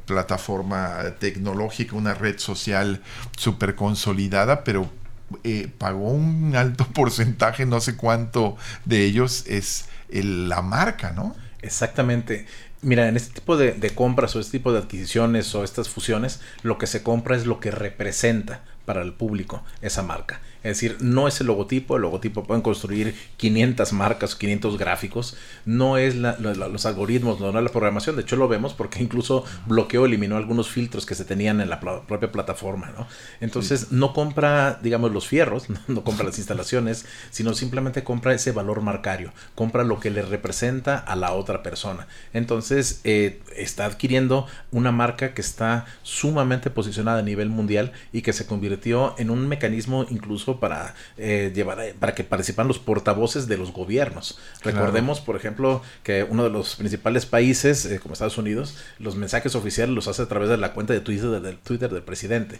plataforma 0.05 1.15
tecnológica 1.19 1.95
una 1.95 2.13
red 2.13 2.37
social 2.37 3.01
súper 3.35 3.73
consolidada 3.73 4.63
pero 4.63 5.00
eh, 5.43 5.69
pagó 5.77 6.09
un 6.09 6.55
alto 6.55 6.85
porcentaje, 6.93 7.65
no 7.65 7.81
sé 7.81 7.95
cuánto 7.95 8.57
de 8.85 9.03
ellos 9.03 9.45
es 9.47 9.85
la 10.09 10.61
marca, 10.61 11.11
¿no? 11.11 11.35
Exactamente. 11.61 12.45
Mira, 12.81 13.07
en 13.07 13.15
este 13.15 13.35
tipo 13.35 13.57
de, 13.57 13.91
compras 13.93 14.35
o 14.35 14.39
este 14.39 14.53
tipo 14.57 14.73
de 14.73 14.79
adquisiciones 14.79 15.53
o 15.53 15.63
estas 15.63 15.87
fusiones, 15.87 16.41
lo 16.63 16.77
que 16.77 16.87
se 16.87 17.03
compra 17.03 17.35
es 17.35 17.45
lo 17.45 17.59
que 17.59 17.69
representa 17.69 18.61
para 18.85 19.01
el 19.01 19.13
público 19.13 19.63
esa 19.81 20.03
marca. 20.03 20.41
Es 20.63 20.77
decir, 20.77 20.97
no 20.99 21.27
es 21.27 21.41
el 21.41 21.47
logotipo, 21.47 21.95
el 21.95 22.03
logotipo 22.03 22.43
pueden 22.43 22.61
construir 22.61 23.15
500 23.37 23.93
marcas, 23.93 24.35
500 24.35 24.77
gráficos, 24.77 25.35
no 25.65 25.97
es 25.97 26.15
los 26.15 26.85
algoritmos, 26.85 27.39
no 27.39 27.49
es 27.49 27.55
la 27.55 27.69
programación, 27.71 28.15
de 28.15 28.21
hecho 28.21 28.35
lo 28.35 28.47
vemos 28.47 28.75
porque 28.75 29.01
incluso 29.01 29.43
bloqueó, 29.65 30.05
eliminó 30.05 30.37
algunos 30.37 30.69
filtros 30.69 31.07
que 31.07 31.15
se 31.15 31.25
tenían 31.25 31.61
en 31.61 31.69
la 31.69 31.79
propia 31.79 32.31
plataforma, 32.31 32.91
¿no? 32.95 33.07
Entonces 33.39 33.91
no 33.91 34.13
compra, 34.13 34.79
digamos, 34.83 35.11
los 35.11 35.27
fierros, 35.27 35.65
no, 35.87 36.03
compra 36.03 36.25
las 36.25 36.37
instalaciones, 36.37 37.05
sino 37.31 37.55
simplemente 37.55 38.03
compra 38.03 38.35
ese 38.35 38.51
valor 38.51 38.81
marcario, 38.81 39.33
compra 39.55 39.83
lo 39.83 39.99
que 39.99 40.11
le 40.11 40.21
representa 40.21 40.97
a 40.97 41.15
la 41.15 41.33
otra 41.33 41.63
persona. 41.63 42.07
Entonces 42.33 43.01
eh, 43.03 43.41
está 43.55 43.85
adquiriendo 43.85 44.45
una 44.71 44.91
marca 44.91 45.33
que 45.33 45.41
está 45.41 45.85
sumamente 46.03 46.69
posicionada 46.69 47.19
a 47.19 47.23
nivel 47.23 47.49
mundial 47.49 47.93
y 48.13 48.21
que 48.21 48.31
se 48.31 48.45
convirtió 48.71 49.15
en 49.17 49.29
un 49.29 49.49
mecanismo 49.49 50.05
incluso 50.09 50.61
para 50.61 50.95
eh, 51.17 51.51
llevar 51.53 51.81
eh, 51.81 51.93
para 51.99 52.15
que 52.15 52.23
participan 52.23 52.69
los 52.69 52.79
portavoces 52.79 53.47
de 53.47 53.57
los 53.57 53.73
gobiernos. 53.73 54.39
Recordemos, 54.63 55.19
por 55.19 55.35
ejemplo, 55.35 55.81
que 56.03 56.23
uno 56.23 56.45
de 56.45 56.49
los 56.49 56.77
principales 56.77 57.25
países, 57.25 57.85
eh, 57.85 57.99
como 57.99 58.13
Estados 58.13 58.37
Unidos, 58.37 58.77
los 58.97 59.17
mensajes 59.17 59.55
oficiales 59.55 59.93
los 59.93 60.07
hace 60.07 60.21
a 60.21 60.27
través 60.27 60.47
de 60.47 60.55
la 60.55 60.71
cuenta 60.71 60.93
de 60.93 61.01
Twitter, 61.01 61.41
del, 61.41 61.57
Twitter 61.57 61.91
del 61.91 62.03
presidente. 62.03 62.59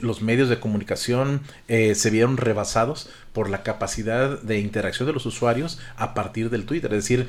los 0.00 0.22
medios 0.22 0.48
de 0.48 0.58
comunicación 0.58 1.42
se 1.68 2.10
vieron 2.10 2.36
rebasados 2.36 3.10
por 3.34 3.50
la 3.50 3.62
capacidad 3.62 4.40
de 4.40 4.60
interacción 4.60 5.06
de 5.06 5.12
los 5.12 5.26
usuarios 5.26 5.78
a 5.96 6.14
partir 6.14 6.48
del 6.48 6.64
Twitter. 6.64 6.94
Es 6.94 7.04
decir, 7.04 7.28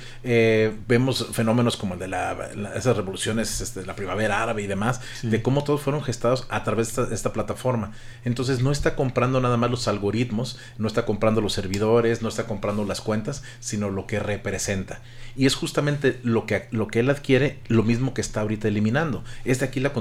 vemos 0.88 1.28
fenómenos 1.34 1.76
como 1.76 1.96
el 1.96 2.00
de 2.00 2.08
la, 2.08 2.38
esas 2.76 2.96
revoluciones, 2.96 3.60
este, 3.60 3.86
la 3.86 3.96
primavera 3.96 4.42
árabe 4.42 4.62
y 4.62 4.68
demás, 4.68 5.02
de 5.24 5.42
cómo 5.42 5.64
todos 5.64 5.82
fueron 5.82 6.04
gestados 6.04 6.46
a 6.50 6.64
través 6.64 6.96
de 6.96 7.14
esta 7.14 7.34
plataforma. 7.34 7.92
Entonces 8.24 8.62
no 8.62 8.72
está 8.72 8.96
comprando 8.96 9.42
nada 9.42 9.58
más 9.58 9.72
los 9.72 9.88
algoritmos, 9.88 10.60
no 10.78 10.88
está 10.88 11.06
comprando 11.06 11.42
los 11.42 11.54
servidores, 11.54 12.22
no 12.22 12.30
está 12.30 12.46
comprando 12.46 12.86
las 12.86 13.02
cuentas, 13.02 13.44
sino 13.60 13.90
lo 13.90 14.06
que 14.06 14.20
representa. 14.20 15.02
Y 15.36 15.46
es 15.46 15.56
justamente 15.56 16.20
lo 16.24 16.46
que, 16.46 16.68
lo 16.72 16.88
que 16.88 17.02
él 17.02 17.10
adquiere, 17.10 17.60
lo 17.68 17.84
mismo 17.84 18.14
que 18.14 18.22
está 18.22 18.42
ahorita 18.42 18.68
eliminando. 18.68 19.24
Es 19.44 19.60
de 19.60 19.66
aquí 19.66 19.80
la, 19.80 19.92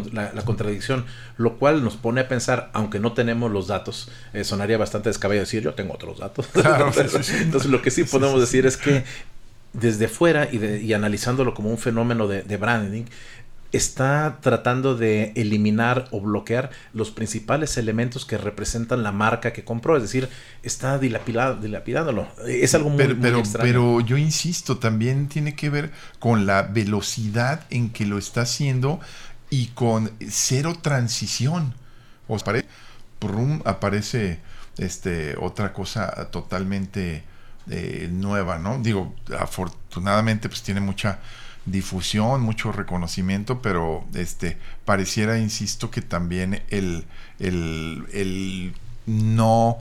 contradicción, 0.45 1.07
lo 1.37 1.57
cual 1.59 1.83
nos 1.83 1.97
pone 1.97 2.21
a 2.21 2.29
pensar, 2.29 2.71
aunque 2.73 3.01
no 3.01 3.15
tenemos 3.15 3.51
los 3.51 3.67
datos, 3.67 4.11
eh, 4.33 4.45
sonaría 4.45 4.79
bastante 4.79 5.09
descabellado 5.09 5.45
decir, 5.45 5.63
yo 5.63 5.75
tengo 5.75 5.94
otros 5.95 6.19
datos. 6.19 6.49
Entonces 6.55 7.71
lo 7.71 7.83
que 7.83 7.91
sí 7.91 8.05
podemos 8.05 8.41
decir 8.41 8.67
es 8.67 8.77
que 8.77 9.05
desde 9.73 10.09
fuera 10.09 10.49
y, 10.53 10.93
analizándolo 10.93 11.55
como 11.55 11.71
un 11.71 11.79
fenómeno 11.79 12.29
de, 12.29 12.43
de 12.43 12.57
branding, 12.57 13.05
está 13.77 14.39
tratando 14.41 14.95
de 14.95 15.33
eliminar 15.35 16.07
o 16.13 16.21
bloquear 16.21 16.71
los 16.93 17.11
principales 17.11 17.77
elementos 17.77 18.25
que 18.25 18.39
representan 18.39 19.03
la 19.03 19.11
marca 19.11 19.53
que 19.53 19.65
compró. 19.65 19.97
Es 19.97 20.03
decir, 20.03 20.29
está 20.63 20.99
dilapidándolo. 20.99 22.29
Es 22.47 22.75
algo 22.75 22.91
muy, 22.91 22.99
pero, 22.99 23.19
pero, 23.21 23.43
Pero 23.61 24.01
yo 24.01 24.17
insisto, 24.17 24.79
también 24.79 25.29
tiene 25.29 25.57
que 25.57 25.71
ver 25.71 25.91
con 26.21 26.47
la 26.47 26.63
velocidad 26.63 27.67
en 27.71 27.91
que 27.91 28.07
lo 28.07 28.17
está 28.17 28.43
haciendo 28.43 29.01
y 29.51 29.69
con 29.69 30.13
cero 30.29 30.75
transición. 30.81 31.75
¿Os 32.29 32.43
parece? 32.43 32.69
aparece 33.65 34.39
este, 34.79 35.37
otra 35.39 35.73
cosa 35.73 36.31
totalmente 36.31 37.25
eh, 37.71 38.09
nueva, 38.13 38.59
¿no? 38.59 38.79
Digo, 38.79 39.15
afortunadamente 39.39 40.49
pues 40.49 40.63
tiene 40.63 40.81
mucha 40.81 41.19
difusión, 41.67 42.43
mucho 42.43 42.73
reconocimiento, 42.73 43.63
pero 43.63 44.05
este 44.15 44.59
pareciera, 44.85 45.39
insisto, 45.39 45.91
que 45.91 46.03
también 46.03 46.63
el, 46.69 47.07
el, 47.39 48.75
no 49.07 49.79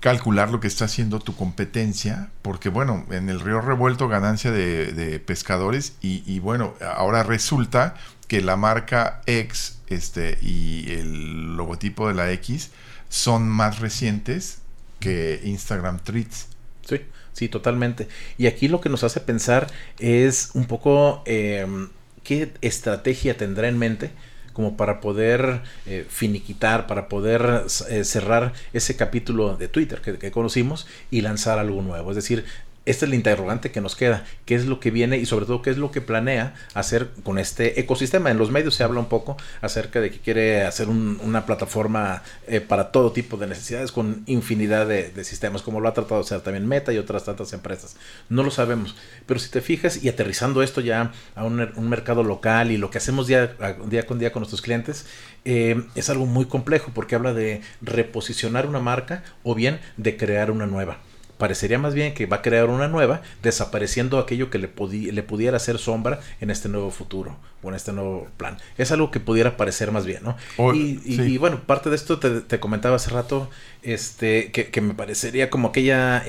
calcular 0.00 0.50
lo 0.50 0.60
que 0.60 0.68
está 0.68 0.86
haciendo 0.86 1.20
tu 1.20 1.34
competencia, 1.36 2.30
porque 2.42 2.68
bueno, 2.68 3.06
en 3.10 3.28
el 3.30 3.40
río 3.40 3.60
revuelto 3.60 4.08
ganancia 4.08 4.50
de, 4.50 5.22
pescadores 5.24 5.94
y, 6.00 6.38
bueno, 6.40 6.74
ahora 6.96 7.22
resulta 7.22 7.94
que 8.28 8.40
la 8.42 8.56
marca 8.56 9.22
X 9.26 9.78
este, 9.88 10.38
y 10.42 10.92
el 10.92 11.56
logotipo 11.56 12.08
de 12.08 12.14
la 12.14 12.30
X 12.32 12.70
son 13.10 13.48
más 13.48 13.80
recientes 13.80 14.62
que 15.00 15.40
Instagram 15.44 15.98
Tweets. 15.98 16.46
Sí, 16.88 17.02
sí, 17.34 17.48
totalmente. 17.48 18.08
Y 18.38 18.46
aquí 18.46 18.68
lo 18.68 18.80
que 18.80 18.88
nos 18.88 19.04
hace 19.04 19.20
pensar 19.20 19.66
es 19.98 20.50
un 20.54 20.64
poco 20.64 21.22
em, 21.26 21.90
qué 22.22 22.52
estrategia 22.62 23.36
tendrá 23.36 23.68
en 23.68 23.78
mente 23.78 24.12
como 24.52 24.76
para 24.76 25.00
poder 25.00 25.62
eh, 25.86 26.06
finiquitar, 26.08 26.86
para 26.86 27.08
poder 27.08 27.64
eh, 27.88 28.04
cerrar 28.04 28.52
ese 28.72 28.96
capítulo 28.96 29.56
de 29.56 29.68
Twitter 29.68 30.00
que, 30.00 30.30
conocimos 30.30 30.86
y 31.10 31.20
lanzar 31.20 31.58
algo 31.58 31.82
nuevo. 31.82 32.10
Es 32.10 32.16
decir, 32.16 32.44
esta 32.86 33.04
es 33.04 33.10
la 33.10 33.16
interrogante 33.16 33.70
que 33.70 33.80
nos 33.82 33.94
queda. 33.94 34.24
¿Qué 34.46 34.54
es 34.54 34.64
lo 34.64 34.80
que 34.80 34.90
viene 34.90 35.18
y 35.18 35.26
sobre 35.26 35.44
todo 35.44 35.60
qué 35.60 35.70
es 35.70 35.76
lo 35.76 35.90
que 35.90 36.00
planea 36.00 36.54
hacer 36.72 37.10
con 37.22 37.38
este 37.38 37.78
ecosistema? 37.78 38.30
En 38.30 38.38
los 38.38 38.50
medios 38.50 38.74
se 38.74 38.82
habla 38.82 39.00
un 39.00 39.06
poco 39.06 39.36
acerca 39.60 40.00
de 40.00 40.10
que 40.10 40.18
quiere 40.18 40.62
hacer 40.62 40.88
una 40.88 41.44
plataforma 41.44 42.22
eh, 42.48 42.60
para 42.60 42.90
todo 42.90 43.12
tipo 43.12 43.36
de 43.36 43.46
necesidades 43.46 43.92
con 43.92 44.22
infinidad 44.26 44.86
de, 44.86 45.24
sistemas, 45.24 45.60
como 45.60 45.80
lo 45.80 45.88
ha 45.88 45.94
tratado 45.94 46.16
de 46.16 46.24
hacer 46.24 46.40
también 46.40 46.66
Meta 46.66 46.92
y 46.92 46.98
otras 46.98 47.24
tantas 47.24 47.52
empresas. 47.52 47.96
No 48.30 48.42
lo 48.42 48.50
sabemos. 48.50 48.96
Pero 49.26 49.38
si 49.38 49.50
te 49.50 49.60
fijas 49.60 50.02
y 50.02 50.08
aterrizando 50.08 50.62
esto 50.62 50.80
ya 50.80 51.12
a 51.34 51.44
un, 51.44 51.60
mercado 51.90 52.22
local 52.22 52.70
y 52.70 52.76
lo 52.76 52.90
que 52.90 52.98
hacemos 52.98 53.26
día, 53.26 53.56
día 53.88 54.06
con 54.06 54.18
día 54.18 54.32
con 54.32 54.40
nuestros 54.40 54.62
clientes, 54.62 55.06
eh, 55.44 55.82
es 55.94 56.08
algo 56.08 56.24
muy 56.24 56.46
complejo 56.46 56.92
porque 56.94 57.14
habla 57.14 57.34
de 57.34 57.60
reposicionar 57.82 58.66
una 58.66 58.80
marca 58.80 59.22
o 59.42 59.54
bien 59.54 59.80
de 59.96 60.16
crear 60.16 60.50
una 60.50 60.66
nueva 60.66 60.98
parecería 61.40 61.78
más 61.80 61.94
bien 61.94 62.14
que 62.14 62.26
va 62.26 62.36
a 62.36 62.42
crear 62.42 62.68
una 62.68 62.86
nueva, 62.86 63.22
desapareciendo 63.42 64.18
aquello 64.18 64.50
que 64.50 64.58
le, 64.58 64.70
le 65.12 65.22
pudiera 65.24 65.56
hacer 65.56 65.78
sombra 65.78 66.20
en 66.40 66.50
este 66.50 66.68
nuevo 66.68 66.92
futuro 66.92 67.36
o 67.62 67.68
en 67.70 67.74
este 67.74 67.92
nuevo 67.92 68.28
plan. 68.36 68.58
Es 68.78 68.92
algo 68.92 69.10
que 69.10 69.18
pudiera 69.18 69.56
parecer 69.56 69.90
más 69.90 70.06
bien, 70.06 70.22
¿no? 70.22 70.36
y, 70.72 71.38
bueno, 71.38 71.60
parte 71.66 71.90
de 71.90 71.96
esto 71.96 72.20
te, 72.20 72.60
comentaba 72.60 72.96
hace 72.96 73.10
rato, 73.10 73.50
este, 73.82 74.52
que, 74.52 74.80
me 74.80 74.94
parecería 74.94 75.50
como 75.50 75.68
aquella... 75.68 76.24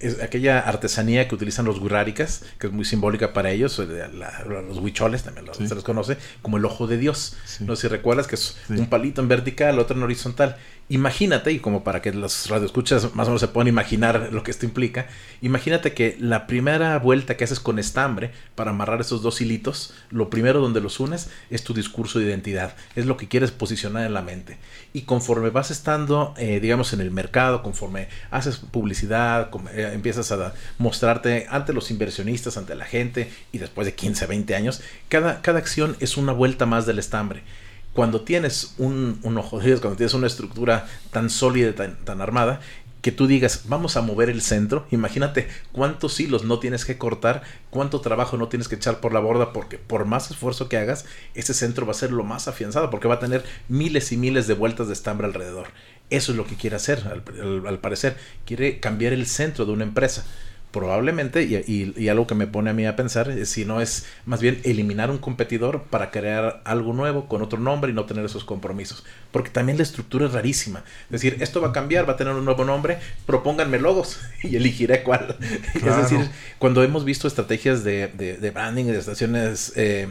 Es 0.00 0.18
aquella 0.22 0.60
artesanía 0.60 1.28
que 1.28 1.34
utilizan 1.34 1.66
los 1.66 1.78
guráricas, 1.78 2.42
que 2.58 2.68
es 2.68 2.72
muy 2.72 2.86
simbólica 2.86 3.34
para 3.34 3.50
ellos, 3.50 3.78
los 3.78 4.78
huicholes 4.78 5.24
también 5.24 5.44
los, 5.44 5.58
se 5.58 5.74
los 5.74 5.84
conoce, 5.84 6.16
como 6.40 6.56
el 6.56 6.64
ojo 6.64 6.86
de 6.86 6.96
Dios. 6.96 7.36
No 7.60 7.76
sé 7.76 7.82
si 7.82 7.88
recuerdas 7.88 8.26
que 8.26 8.36
es 8.36 8.56
un 8.70 8.86
palito 8.86 9.20
en 9.20 9.28
vertical, 9.28 9.78
otro 9.78 9.94
en 9.94 10.02
horizontal. 10.02 10.56
Imagínate, 10.92 11.52
y 11.52 11.60
como 11.60 11.84
para 11.84 12.02
que 12.02 12.12
los 12.12 12.50
radioescuchas 12.50 13.14
más 13.14 13.28
o 13.28 13.30
menos 13.30 13.40
se 13.40 13.46
puedan 13.46 13.68
imaginar 13.68 14.30
lo 14.32 14.42
que 14.42 14.50
esto 14.50 14.66
implica, 14.66 15.06
imagínate 15.40 15.94
que 15.94 16.16
la 16.18 16.48
primera 16.48 16.98
vuelta 16.98 17.36
que 17.36 17.44
haces 17.44 17.60
con 17.60 17.78
estambre 17.78 18.32
para 18.56 18.72
amarrar 18.72 19.00
esos 19.00 19.22
dos 19.22 19.40
hilitos, 19.40 19.94
lo 20.10 20.30
primero 20.30 20.60
donde 20.60 20.80
los 20.80 20.98
unes 20.98 21.30
es 21.48 21.62
tu 21.62 21.74
discurso 21.74 22.18
de 22.18 22.24
identidad, 22.24 22.74
es 22.96 23.06
lo 23.06 23.16
que 23.16 23.28
quieres 23.28 23.52
posicionar 23.52 24.04
en 24.04 24.14
la 24.14 24.22
mente. 24.22 24.58
Y 24.92 25.02
conforme 25.02 25.50
vas 25.50 25.70
estando, 25.70 26.34
eh, 26.36 26.58
digamos, 26.58 26.92
en 26.92 27.00
el 27.00 27.12
mercado, 27.12 27.62
conforme 27.62 28.08
haces 28.32 28.56
publicidad, 28.56 29.48
eh, 29.72 29.92
empiezas 29.94 30.32
a 30.32 30.54
mostrarte 30.78 31.46
ante 31.50 31.72
los 31.72 31.92
inversionistas, 31.92 32.56
ante 32.56 32.74
la 32.74 32.84
gente, 32.84 33.30
y 33.52 33.58
después 33.58 33.86
de 33.86 33.94
15, 33.94 34.26
20 34.26 34.56
años, 34.56 34.82
cada, 35.08 35.40
cada 35.40 35.60
acción 35.60 35.96
es 36.00 36.16
una 36.16 36.32
vuelta 36.32 36.66
más 36.66 36.84
del 36.84 36.98
estambre 36.98 37.44
cuando 37.92 38.20
tienes 38.22 38.74
un, 38.78 39.20
ojo 39.36 39.58
de 39.58 39.78
cuando 39.78 39.96
tienes 39.96 40.14
una 40.14 40.26
estructura 40.26 40.88
tan 41.10 41.28
sólida, 41.30 41.74
tan, 41.74 41.96
tan 42.04 42.20
armada, 42.20 42.60
que 43.02 43.12
tú 43.12 43.26
digas, 43.26 43.62
vamos 43.66 43.96
a 43.96 44.02
mover 44.02 44.28
el 44.28 44.42
centro, 44.42 44.86
imagínate 44.90 45.48
cuántos 45.72 46.20
hilos 46.20 46.44
no 46.44 46.58
tienes 46.58 46.84
que 46.84 46.98
cortar, 46.98 47.42
cuánto 47.70 48.00
trabajo 48.00 48.36
no 48.36 48.48
tienes 48.48 48.68
que 48.68 48.74
echar 48.74 49.00
por 49.00 49.14
la 49.14 49.20
borda, 49.20 49.52
porque 49.52 49.78
por 49.78 50.04
más 50.04 50.30
esfuerzo 50.30 50.68
que 50.68 50.76
hagas, 50.76 51.06
ese 51.34 51.54
centro 51.54 51.86
va 51.86 51.92
a 51.92 51.94
ser 51.94 52.12
lo 52.12 52.24
más 52.24 52.46
afianzado, 52.46 52.90
porque 52.90 53.08
va 53.08 53.14
a 53.14 53.20
tener 53.20 53.44
miles 53.68 54.12
y 54.12 54.16
miles 54.16 54.46
de 54.46 54.54
vueltas 54.54 54.88
de 54.88 54.92
estambre 54.92 55.26
alrededor. 55.26 55.68
Eso 56.10 56.32
es 56.32 56.38
lo 56.38 56.46
que 56.46 56.56
quiere 56.56 56.76
hacer, 56.76 57.04
al 57.06 57.78
parecer, 57.78 58.16
quiere 58.44 58.80
cambiar 58.80 59.12
el 59.12 59.26
centro 59.26 59.64
de 59.64 59.72
una 59.72 59.84
empresa 59.84 60.26
probablemente, 60.70 61.42
y, 61.42 62.08
algo 62.08 62.26
que 62.26 62.34
me 62.34 62.46
pone 62.46 62.70
a 62.70 62.72
mí 62.72 62.86
a 62.86 62.96
pensar, 62.96 63.28
es 63.28 63.50
si 63.50 63.64
no 63.64 63.80
es 63.80 64.06
más 64.24 64.40
bien 64.40 64.60
eliminar 64.64 65.10
un 65.10 65.18
competidor 65.18 65.82
para 65.84 66.10
crear 66.10 66.62
algo 66.64 66.92
nuevo 66.92 67.26
con 67.26 67.42
otro 67.42 67.58
nombre 67.58 67.90
y 67.90 67.94
no 67.94 68.04
tener 68.04 68.24
esos 68.24 68.44
compromisos. 68.44 69.04
Porque 69.32 69.50
también 69.50 69.78
la 69.78 69.82
estructura 69.82 70.26
es 70.26 70.32
rarísima. 70.32 70.84
Es 71.06 71.22
decir, 71.22 71.36
esto 71.40 71.60
va 71.60 71.68
a 71.68 71.72
cambiar, 71.72 72.08
va 72.08 72.14
a 72.14 72.16
tener 72.16 72.34
un 72.34 72.44
nuevo 72.44 72.64
nombre, 72.64 72.98
propónganme 73.26 73.78
logos 73.78 74.20
y 74.42 74.56
elegiré 74.56 75.02
cuál. 75.02 75.36
Es 75.74 75.96
decir, 75.96 76.28
cuando 76.58 76.82
hemos 76.82 77.04
visto 77.04 77.26
estrategias 77.26 77.82
de, 77.84 78.08
de, 78.08 78.50
branding, 78.50 78.86
de 78.86 78.98
estaciones, 78.98 79.72
eh, 79.76 80.08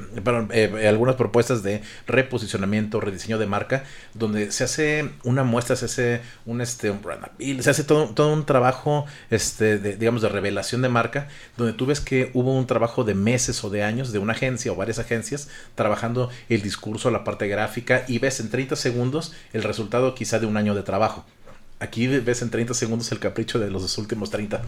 eh, 0.51 0.87
algunas 0.87 1.15
propuestas 1.15 1.63
de 1.63 1.81
reposicionamiento, 2.07 2.99
rediseño 2.99 3.37
de 3.37 3.45
marca, 3.45 3.83
donde 4.13 4.51
se 4.51 4.63
hace 4.63 5.09
una 5.23 5.43
muestra, 5.43 5.75
se 5.75 5.85
hace 5.85 6.21
un, 6.45 6.61
este, 6.61 6.91
un 6.91 7.01
brand 7.01 7.19
se 7.61 7.69
hace 7.69 7.83
todo, 7.83 8.09
todo 8.09 8.33
un 8.33 8.45
trabajo, 8.45 9.05
este, 9.29 9.77
de, 9.77 9.95
digamos, 9.95 10.21
de 10.21 10.29
revelación 10.29 10.48
revelación 10.49 10.81
de 10.81 10.89
marca, 10.89 11.27
donde 11.57 11.73
tú 11.73 11.85
ves 11.85 12.01
que 12.01 12.31
hubo 12.33 12.57
un 12.57 12.65
trabajo 12.65 13.03
de 13.03 13.13
meses 13.13 13.63
o 13.63 13.69
de 13.69 13.83
años 13.83 14.11
de 14.11 14.19
una 14.19 14.33
agencia 14.33 14.71
o 14.71 14.75
varias 14.75 14.97
agencias 14.97 15.47
trabajando 15.75 16.29
el 16.49 16.61
discurso, 16.63 17.11
la 17.11 17.23
parte 17.23 17.47
gráfica 17.47 18.03
y 18.07 18.17
ves 18.17 18.39
en 18.39 18.49
30 18.49 18.75
segundos 18.75 19.33
el 19.53 19.63
resultado 19.63 20.15
quizá 20.15 20.39
de 20.39 20.47
un 20.47 20.57
año 20.57 20.73
de 20.73 20.81
trabajo. 20.81 21.23
Aquí 21.81 22.07
ves 22.07 22.41
en 22.41 22.49
30 22.49 22.73
segundos 22.73 23.09
el 23.13 23.19
capricho 23.19 23.57
de 23.57 23.69
los 23.69 23.97
últimos 23.97 24.31
30, 24.31 24.61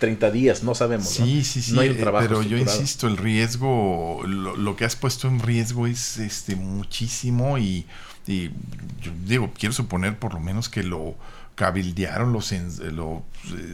30 0.00 0.30
días, 0.32 0.64
no 0.64 0.74
sabemos. 0.74 1.08
Sí, 1.08 1.44
sí, 1.44 1.62
sí. 1.62 1.72
No 1.72 1.82
hay 1.82 1.90
un 1.90 1.98
trabajo 1.98 2.26
pero 2.26 2.42
yo 2.42 2.56
insisto, 2.56 3.06
el 3.06 3.16
riesgo, 3.16 4.22
lo, 4.26 4.76
que 4.76 4.84
has 4.84 4.96
puesto 4.96 5.28
en 5.28 5.40
riesgo 5.40 5.86
es 5.86 6.18
este 6.18 6.56
muchísimo 6.56 7.58
y, 7.58 7.86
y 8.26 8.50
yo 9.00 9.12
digo, 9.24 9.52
quiero 9.56 9.72
suponer 9.72 10.18
por 10.18 10.34
lo 10.34 10.40
menos 10.40 10.68
que 10.68 10.82
lo 10.82 11.14
cabildearon, 11.58 12.32
los 12.32 12.52
lo 12.92 13.24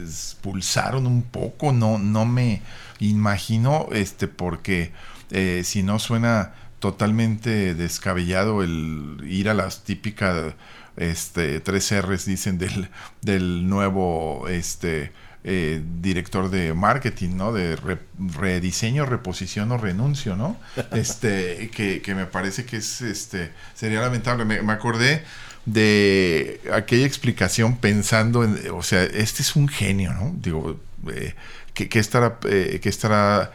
expulsaron 0.01 1.05
un 1.05 1.21
poco, 1.21 1.71
no, 1.71 1.99
no 1.99 2.25
me 2.25 2.63
imagino, 2.99 3.87
este, 3.91 4.27
porque 4.27 4.91
eh, 5.29 5.61
si 5.63 5.83
no 5.83 5.99
suena 5.99 6.55
totalmente 6.79 7.75
descabellado 7.75 8.63
el 8.63 9.19
ir 9.23 9.49
a 9.49 9.53
las 9.53 9.83
típicas 9.83 10.55
este, 10.97 11.59
tres 11.59 11.93
R's, 12.01 12.25
dicen, 12.25 12.57
del, 12.57 12.89
del 13.21 13.69
nuevo 13.69 14.47
este, 14.49 15.11
eh, 15.43 15.79
director 16.01 16.49
de 16.49 16.73
marketing, 16.73 17.35
¿no? 17.35 17.53
De 17.53 17.77
rediseño, 18.17 19.05
reposición 19.05 19.71
o 19.71 19.77
renuncio, 19.77 20.35
¿no? 20.35 20.57
Este, 20.91 21.69
que, 21.69 22.01
que, 22.01 22.15
me 22.15 22.25
parece 22.25 22.65
que 22.65 22.77
es, 22.77 23.01
este, 23.01 23.51
sería 23.75 24.01
lamentable. 24.01 24.43
Me, 24.43 24.63
me 24.63 24.73
acordé 24.73 25.23
de 25.65 26.61
aquella 26.71 27.05
explicación 27.05 27.77
pensando 27.77 28.43
en, 28.43 28.59
o 28.71 28.83
sea, 28.83 29.03
este 29.03 29.41
es 29.41 29.55
un 29.55 29.67
genio, 29.67 30.13
¿no? 30.13 30.33
Digo, 30.37 30.79
eh, 31.11 31.33
que, 31.73 31.99
estará, 31.99 32.39
eh, 32.47 32.79
estará 32.83 33.51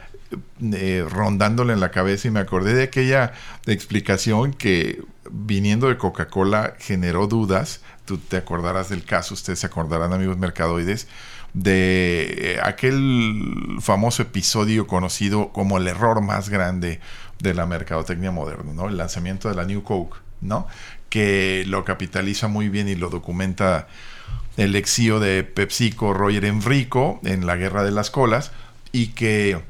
eh, 0.61 1.05
rondándole 1.09 1.73
en 1.73 1.79
la 1.79 1.91
cabeza 1.91 2.27
y 2.27 2.31
me 2.31 2.39
acordé 2.39 2.73
de 2.73 2.83
aquella 2.83 3.33
explicación 3.65 4.53
que 4.53 5.01
viniendo 5.31 5.87
de 5.87 5.97
Coca-Cola 5.97 6.75
generó 6.79 7.27
dudas, 7.27 7.81
tú 8.05 8.17
te 8.17 8.37
acordarás 8.37 8.89
del 8.89 9.05
caso, 9.05 9.33
ustedes 9.33 9.59
se 9.59 9.67
acordarán 9.67 10.13
amigos 10.13 10.37
mercadoides, 10.37 11.07
de 11.53 12.59
aquel 12.63 13.77
famoso 13.81 14.21
episodio 14.21 14.87
conocido 14.87 15.51
como 15.51 15.77
el 15.77 15.87
error 15.87 16.21
más 16.21 16.49
grande 16.49 16.99
de 17.39 17.53
la 17.53 17.65
mercadotecnia 17.65 18.31
moderna, 18.31 18.71
¿no? 18.73 18.87
El 18.87 18.97
lanzamiento 18.97 19.49
de 19.49 19.55
la 19.55 19.65
New 19.65 19.83
Coke, 19.83 20.17
¿no? 20.41 20.67
que 21.11 21.65
lo 21.67 21.83
capitaliza 21.83 22.47
muy 22.47 22.69
bien 22.69 22.87
y 22.87 22.95
lo 22.95 23.09
documenta 23.09 23.87
el 24.57 24.75
exío 24.75 25.19
de 25.19 25.43
PepsiCo 25.43 26.13
Roger 26.13 26.45
Enrico 26.45 27.19
en 27.23 27.45
la 27.45 27.57
Guerra 27.57 27.83
de 27.83 27.91
las 27.91 28.09
Colas 28.09 28.51
y 28.93 29.07
que 29.07 29.61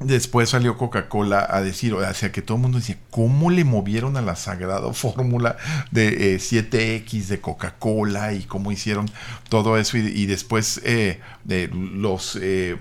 después 0.00 0.50
salió 0.50 0.76
Coca-Cola 0.76 1.46
a 1.48 1.60
decir, 1.60 1.92
o 1.94 2.14
sea, 2.14 2.32
que 2.32 2.42
todo 2.42 2.56
el 2.56 2.62
mundo 2.62 2.78
decía, 2.78 2.98
¿cómo 3.10 3.50
le 3.50 3.64
movieron 3.64 4.16
a 4.16 4.22
la 4.22 4.36
sagrada 4.36 4.92
fórmula 4.92 5.56
de 5.90 6.36
7X 6.36 7.14
eh, 7.14 7.26
de 7.28 7.40
Coca-Cola 7.40 8.32
y 8.32 8.44
cómo 8.44 8.72
hicieron 8.72 9.10
todo 9.48 9.78
eso 9.78 9.98
y, 9.98 10.26
después 10.26 10.80
eh, 10.84 11.20
los... 11.46 12.38
Eh, 12.40 12.78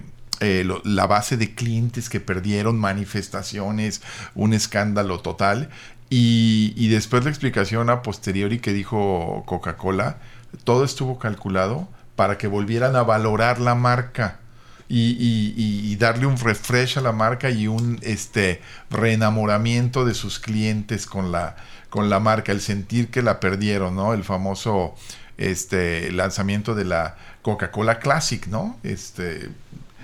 la 0.84 1.08
base 1.08 1.38
de 1.38 1.56
clientes 1.56 2.10
que 2.10 2.20
perdieron, 2.20 2.78
manifestaciones, 2.78 4.02
un 4.36 4.54
escándalo 4.54 5.22
total. 5.22 5.70
Y, 6.16 6.90
después 6.90 7.24
la 7.24 7.32
explicación 7.32 7.90
a 7.90 8.04
posteriori 8.04 8.60
que 8.60 8.72
dijo 8.72 9.42
Coca-Cola, 9.48 10.18
todo 10.64 10.84
estuvo 10.84 11.18
calculado 11.18 11.88
para 12.16 12.38
que 12.38 12.46
volvieran 12.46 12.96
a 12.96 13.02
valorar 13.02 13.60
la 13.60 13.74
marca. 13.74 14.40
Y, 14.88 15.96
darle 15.96 16.28
un 16.28 16.38
refresh 16.38 17.00
a 17.00 17.02
la 17.02 17.14
marca 17.14 17.50
y 17.50 17.68
un 17.68 17.98
este 18.04 18.62
reenamoramiento 18.92 20.06
de 20.06 20.14
sus 20.14 20.38
clientes 20.38 21.08
con 21.08 21.32
la, 21.32 21.56
con 21.90 22.12
la 22.12 22.20
marca, 22.20 22.52
el 22.52 22.62
sentir 22.62 23.10
que 23.10 23.24
la 23.24 23.40
perdieron, 23.40 23.96
¿no? 23.96 24.14
El 24.14 24.24
famoso 24.24 24.94
este 25.38 26.12
lanzamiento 26.12 26.76
de 26.76 26.86
la 26.86 27.16
Coca-Cola 27.42 27.98
Classic, 27.98 28.46
¿no? 28.46 28.78
Este, 28.84 29.50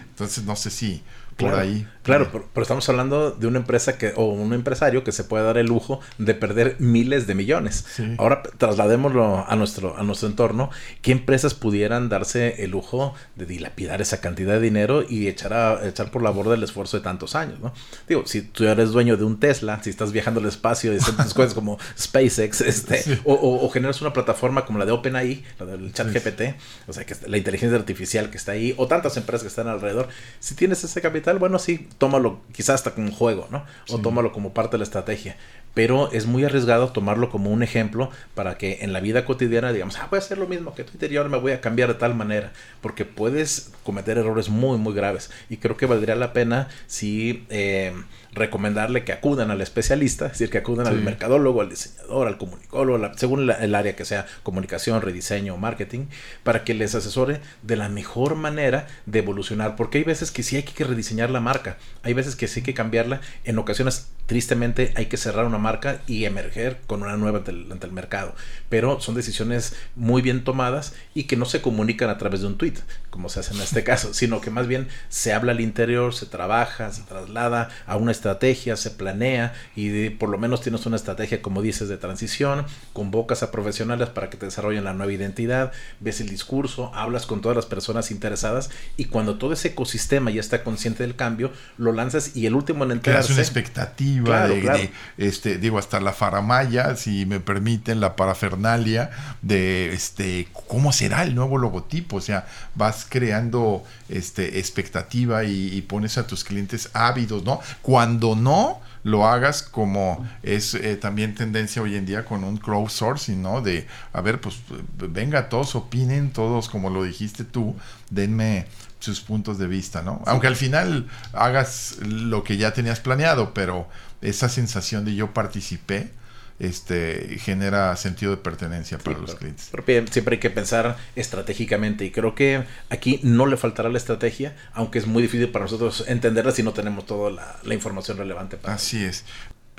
entonces 0.09 0.43
no 0.43 0.55
sé 0.55 0.71
si 0.71 1.03
por 1.37 1.53
ahí 1.53 1.87
Claro, 2.09 2.29
pero, 2.31 2.63
estamos 2.63 2.89
hablando 2.89 3.31
de 3.31 3.47
una 3.47 3.59
empresa 3.59 3.97
que, 3.97 4.13
o 4.15 4.25
un 4.25 4.53
empresario 4.53 5.03
que 5.03 5.11
se 5.11 5.23
puede 5.23 5.43
dar 5.43 5.57
el 5.57 5.67
lujo 5.67 5.99
de 6.17 6.33
perder 6.33 6.75
miles 6.79 7.27
de 7.27 7.35
millones. 7.35 7.85
Ahora 8.17 8.41
trasladémoslo 8.41 9.45
a 9.47 9.55
nuestro, 9.55 9.95
a 9.97 10.03
nuestro 10.03 10.27
entorno. 10.27 10.71
¿Qué 11.01 11.11
empresas 11.11 11.53
pudieran 11.53 12.09
darse 12.09 12.63
el 12.63 12.71
lujo 12.71 13.13
de 13.35 13.45
dilapidar 13.45 14.01
esa 14.01 14.21
cantidad 14.21 14.53
de 14.53 14.59
dinero 14.59 15.03
y 15.07 15.27
echar, 15.27 15.53
a, 15.53 15.87
echar 15.87 16.09
por 16.09 16.23
la 16.23 16.31
borda 16.31 16.55
el 16.55 16.63
esfuerzo 16.63 16.97
de 16.97 17.03
tantos 17.03 17.35
años? 17.35 17.59
¿no? 17.59 17.73
Digo, 18.07 18.23
si 18.25 18.41
tú 18.41 18.65
eres 18.65 18.89
dueño 18.89 19.15
de 19.15 19.23
un 19.23 19.39
Tesla, 19.39 19.81
si 19.83 19.91
estás 19.91 20.11
viajando 20.11 20.39
al 20.39 20.47
espacio 20.47 20.93
y 20.93 20.97
haces 20.97 21.33
cosas 21.33 21.53
como 21.53 21.77
SpaceX, 21.97 22.61
este, 22.61 23.21
o, 23.23 23.69
generas 23.69 24.01
una 24.01 24.13
plataforma 24.13 24.65
como 24.65 24.79
la 24.79 24.85
de 24.85 24.91
OpenAI, 24.91 25.43
la 25.59 25.65
del 25.65 25.93
chat 25.93 26.07
GPT, 26.11 26.55
o 26.87 26.93
sea, 26.93 27.05
que 27.05 27.15
la 27.27 27.37
inteligencia 27.37 27.77
artificial 27.77 28.31
que 28.31 28.37
está 28.37 28.53
ahí, 28.53 28.73
o 28.77 28.87
tantas 28.87 29.15
empresas 29.17 29.43
que 29.43 29.49
están 29.49 29.67
alrededor, 29.67 30.07
si 30.39 30.55
tienes 30.55 30.83
ese 30.83 31.01
capital, 31.01 31.37
bueno, 31.37 31.59
sí, 31.59 31.87
tómalo 31.99 32.39
quizás 32.51 32.75
hasta 32.75 32.91
como 32.91 33.07
un 33.07 33.13
juego, 33.13 33.47
¿no? 33.51 33.63
O 33.89 33.99
tómalo 33.99 34.31
como 34.31 34.53
parte 34.53 34.71
de 34.71 34.79
la 34.79 34.83
estrategia. 34.85 35.38
Pero 35.75 36.12
es 36.12 36.25
muy 36.25 36.43
arriesgado 36.43 36.91
tomarlo 36.91 37.29
como 37.29 37.51
un 37.51 37.62
ejemplo 37.62 38.09
para 38.33 38.57
que 38.57 38.79
en 38.81 38.91
la 38.91 39.01
vida 39.01 39.23
cotidiana 39.23 39.71
digamos, 39.71 39.97
ah, 39.97 40.07
voy 40.09 40.17
a 40.17 40.21
hacer 40.21 40.39
lo 40.39 40.47
mismo 40.47 40.73
que 40.73 40.83
Twitter 40.83 41.12
y 41.12 41.17
ahora 41.17 41.29
me 41.29 41.38
voy 41.38 41.51
a 41.51 41.62
cambiar 41.62 41.89
de 41.89 41.93
tal 41.93 42.15
manera, 42.15 42.51
porque 42.81 43.05
puedes 43.05 43.71
cometer 43.83 44.17
errores 44.17 44.49
muy, 44.49 44.79
muy 44.79 44.95
graves. 44.95 45.29
Y 45.49 45.57
creo 45.57 45.77
que 45.77 45.85
valdría 45.85 46.15
la 46.15 46.33
pena 46.33 46.69
si... 46.88 47.45
Eh, 47.49 47.93
recomendarle 48.31 49.03
que 49.03 49.11
acudan 49.11 49.51
al 49.51 49.61
especialista, 49.61 50.27
es 50.27 50.33
decir, 50.33 50.49
que 50.49 50.59
acudan 50.59 50.87
al 50.87 51.01
mercadólogo, 51.01 51.61
al 51.61 51.69
diseñador, 51.69 52.27
al 52.27 52.37
comunicólogo, 52.37 53.11
según 53.15 53.49
el 53.49 53.75
área 53.75 53.95
que 53.95 54.05
sea, 54.05 54.25
comunicación, 54.43 55.01
rediseño 55.01 55.57
marketing, 55.57 56.05
para 56.43 56.63
que 56.63 56.73
les 56.73 56.95
asesore 56.95 57.41
de 57.63 57.75
la 57.75 57.89
mejor 57.89 58.35
manera 58.35 58.87
de 59.05 59.19
evolucionar, 59.19 59.75
porque 59.75 59.99
hay 59.99 60.03
veces 60.03 60.31
que 60.31 60.43
sí 60.43 60.55
hay 60.55 60.63
que 60.63 60.83
rediseñar 60.83 61.29
la 61.29 61.39
marca, 61.39 61.77
hay 62.03 62.13
veces 62.13 62.35
que 62.35 62.47
sí 62.47 62.59
hay 62.59 62.65
que 62.65 62.73
cambiarla, 62.73 63.21
en 63.43 63.57
ocasiones 63.57 64.09
tristemente 64.29 64.93
hay 64.95 65.07
que 65.07 65.17
cerrar 65.17 65.45
una 65.45 65.57
marca 65.57 66.01
y 66.05 66.25
emerger 66.25 66.79
con 66.85 67.01
una 67.01 67.17
nueva 67.17 67.39
ante 67.39 67.51
el, 67.51 67.91
mercado, 67.91 68.35
pero 68.69 69.01
son 69.01 69.15
decisiones 69.15 69.75
muy 69.95 70.21
bien 70.21 70.43
tomadas 70.43 70.93
y 71.15 71.23
que 71.23 71.35
no 71.35 71.45
se 71.45 71.63
comunican 71.63 72.11
a 72.11 72.19
través 72.19 72.41
de 72.41 72.47
un 72.47 72.55
tweet, 72.55 72.75
como 73.09 73.29
se 73.29 73.39
hace 73.39 73.55
en 73.55 73.61
este 73.61 73.83
caso, 73.89 74.13
sino 74.13 74.39
que 74.39 74.51
más 74.51 74.67
bien 74.67 74.87
se 75.09 75.33
habla 75.33 75.53
al 75.53 75.61
interior, 75.61 76.13
se 76.13 76.27
trabaja, 76.27 76.91
se 76.91 77.01
traslada 77.01 77.69
a 77.87 77.97
una 77.97 78.11
estrategia, 78.19 78.75
se 78.75 78.91
planea 78.91 79.53
y 79.75 80.10
por 80.12 80.29
lo 80.29 80.38
menos 80.38 80.62
tienes 80.62 80.86
una 80.86 80.97
estrategia, 80.97 81.41
como 81.41 81.62
dices, 81.62 81.88
de 81.88 81.97
transición, 81.97 82.65
convocas 82.93 83.43
a 83.43 83.51
profesionales 83.51 84.10
para 84.10 84.29
que 84.29 84.38
te 84.38 84.45
desarrollen 84.45 84.84
la 84.84 84.93
nueva 84.93 85.13
identidad, 85.13 85.71
ves 85.99 86.19
el 86.19 86.29
discurso, 86.29 86.91
hablas 86.93 87.25
con 87.25 87.41
todas 87.41 87.55
las 87.55 87.65
personas 87.65 88.12
interesadas 88.12 88.69
y 88.97 89.05
cuando 89.05 89.38
todo 89.38 89.53
ese 89.53 89.69
ecosistema 89.69 90.32
ya 90.32 90.41
está 90.41 90.63
consciente 90.63 91.03
del 91.03 91.15
cambio, 91.15 91.51
lo 91.77 91.93
lanzas 91.93 92.36
y 92.36 92.45
el 92.45 92.55
último 92.55 92.84
en 92.84 92.91
enterarse... 92.91 93.34
Creas 93.34 93.38
una 93.38 93.62
expectativa 93.62 94.47
de, 94.47 94.91
este, 95.17 95.58
digo, 95.58 95.79
hasta 95.79 95.99
la 95.99 96.12
faramaya, 96.12 96.95
si 96.95 97.25
me 97.25 97.39
permiten, 97.39 98.01
la 98.01 98.15
parafernalia 98.15 99.10
de, 99.41 99.93
este, 99.93 100.47
cómo 100.67 100.91
será 100.91 101.23
el 101.23 101.36
nuevo 101.36 101.58
logotipo, 101.58 102.17
o 102.17 102.21
sea, 102.21 102.47
vas 102.75 103.08
creando, 103.08 103.84
este, 104.10 104.60
expectativa 104.60 105.45
y, 105.45 105.73
y 105.73 105.82
pones 105.82 106.17
a 106.17 106.27
tus 106.27 106.43
clientes 106.43 106.89
ávidos, 106.93 107.43
¿no? 107.43 107.62
Cuando 107.82 108.08
cuando 108.09 108.35
no, 108.35 108.81
lo 109.03 109.27
hagas 109.27 109.61
como 109.61 110.27
es 110.41 110.73
eh, 110.73 110.95
también 110.95 111.35
tendencia 111.35 111.79
hoy 111.79 111.95
en 111.95 112.07
día 112.07 112.25
con 112.25 112.43
un 112.43 112.57
crowdsourcing, 112.57 113.39
¿no? 113.39 113.61
De, 113.61 113.85
a 114.13 114.21
ver, 114.21 114.41
pues 114.41 114.55
venga, 114.97 115.47
todos 115.47 115.75
opinen, 115.75 116.31
todos, 116.31 116.69
como 116.69 116.89
lo 116.89 117.03
dijiste 117.03 117.43
tú, 117.43 117.75
denme 118.09 118.65
sus 118.99 119.21
puntos 119.21 119.59
de 119.59 119.67
vista, 119.67 120.01
¿no? 120.01 120.23
Aunque 120.25 120.47
al 120.47 120.55
final 120.55 121.07
hagas 121.33 121.97
lo 122.01 122.43
que 122.43 122.57
ya 122.57 122.73
tenías 122.73 122.99
planeado, 122.99 123.53
pero 123.53 123.87
esa 124.21 124.49
sensación 124.49 125.05
de 125.05 125.13
yo 125.13 125.31
participé, 125.31 126.11
este, 126.59 127.37
genera 127.39 127.95
sentido 127.95 128.31
de 128.31 128.37
pertenencia 128.37 128.97
para 128.97 129.17
los 129.17 129.35
clientes. 129.35 129.71
siempre 130.11 130.35
hay 130.35 130.39
que 130.39 130.49
pensar 130.49 130.97
estratégicamente 131.15 132.05
y 132.05 132.11
creo 132.11 132.35
que 132.35 132.65
aquí 132.89 133.21
no 133.23 133.45
le 133.45 133.55
faltará 133.55 133.89
la 133.89 133.97
estrategia, 133.97 134.55
aunque 134.73 134.99
es 134.99 135.07
muy 135.07 135.23
difícil 135.23 135.49
para 135.49 135.65
nosotros 135.65 136.03
entenderla 136.07 136.51
si 136.51 136.63
no 136.63 136.73
tenemos 136.73 137.05
toda 137.05 137.31
la, 137.63 137.73
información 137.73 138.17
relevante. 138.17 138.57
Para 138.57 138.73
Así 138.73 139.03
es. 139.03 139.23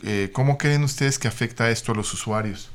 Eh, 0.03 0.31
¿Cómo 0.33 0.57
creen 0.57 0.83
ustedes 0.83 1.19
que 1.19 1.29
afecta 1.29 1.71
esto 1.71 1.93
a 1.93 1.95
los 1.95 2.13
usuarios? 2.15 2.71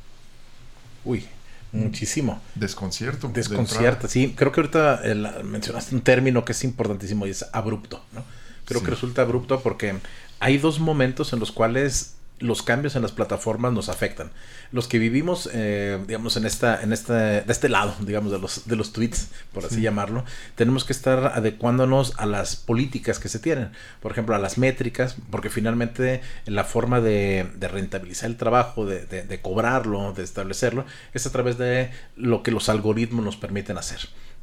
Uy, 1.03 1.25
muchísimo. 1.71 2.41
Desconcierto. 2.53 3.29
Desconcierta, 3.29 4.07
sí. 4.07 4.35
Creo 4.37 4.51
que 4.51 4.61
ahorita 4.61 5.01
mencionaste 5.43 5.95
un 5.95 6.01
término 6.01 6.45
que 6.45 6.51
es 6.51 6.63
importantísimo 6.63 7.25
y 7.25 7.31
es 7.31 7.45
abrupto, 7.53 8.03
¿no? 8.13 8.23
Creo 8.65 8.81
que 8.83 8.91
resulta 8.91 9.21
abrupto 9.21 9.61
porque 9.61 9.95
hay 10.39 10.57
dos 10.57 10.79
momentos 10.79 11.33
en 11.33 11.39
los 11.39 11.51
cuales 11.51 12.15
los 12.39 12.63
cambios 12.63 12.95
en 12.95 13.01
las 13.01 13.11
plataformas 13.11 13.71
nos 13.71 13.89
afectan. 13.89 14.31
Los 14.71 14.87
que 14.87 14.99
vivimos, 14.99 15.49
eh, 15.53 16.03
digamos, 16.05 16.35
en 16.37 16.45
esta, 16.45 16.81
en 16.81 16.91
este, 16.91 17.13
de 17.13 17.45
este 17.47 17.69
lado, 17.69 17.95
digamos, 18.01 18.31
de 18.31 18.39
los, 18.39 18.67
de 18.67 18.75
los 18.75 18.91
tweets, 18.91 19.29
por 19.53 19.65
así 19.65 19.81
llamarlo, 19.81 20.25
tenemos 20.55 20.83
que 20.83 20.93
estar 20.93 21.27
adecuándonos 21.27 22.13
a 22.17 22.25
las 22.25 22.55
políticas 22.55 23.19
que 23.19 23.29
se 23.29 23.39
tienen. 23.39 23.71
Por 24.01 24.11
ejemplo, 24.11 24.35
a 24.35 24.39
las 24.39 24.57
métricas, 24.57 25.15
porque 25.29 25.49
finalmente 25.49 26.21
la 26.45 26.65
forma 26.65 26.99
de, 26.99 27.47
rentabilizar 27.59 28.29
el 28.29 28.37
trabajo, 28.37 28.85
de, 28.85 29.05
de 29.05 29.41
cobrarlo, 29.41 30.13
de 30.13 30.23
establecerlo, 30.23 30.85
es 31.13 31.25
a 31.25 31.31
través 31.31 31.57
de 31.57 31.91
lo 32.17 32.43
que 32.43 32.51
los 32.51 32.69
algoritmos 32.69 33.23
nos 33.23 33.37
permiten 33.37 33.77
hacer. 33.77 33.99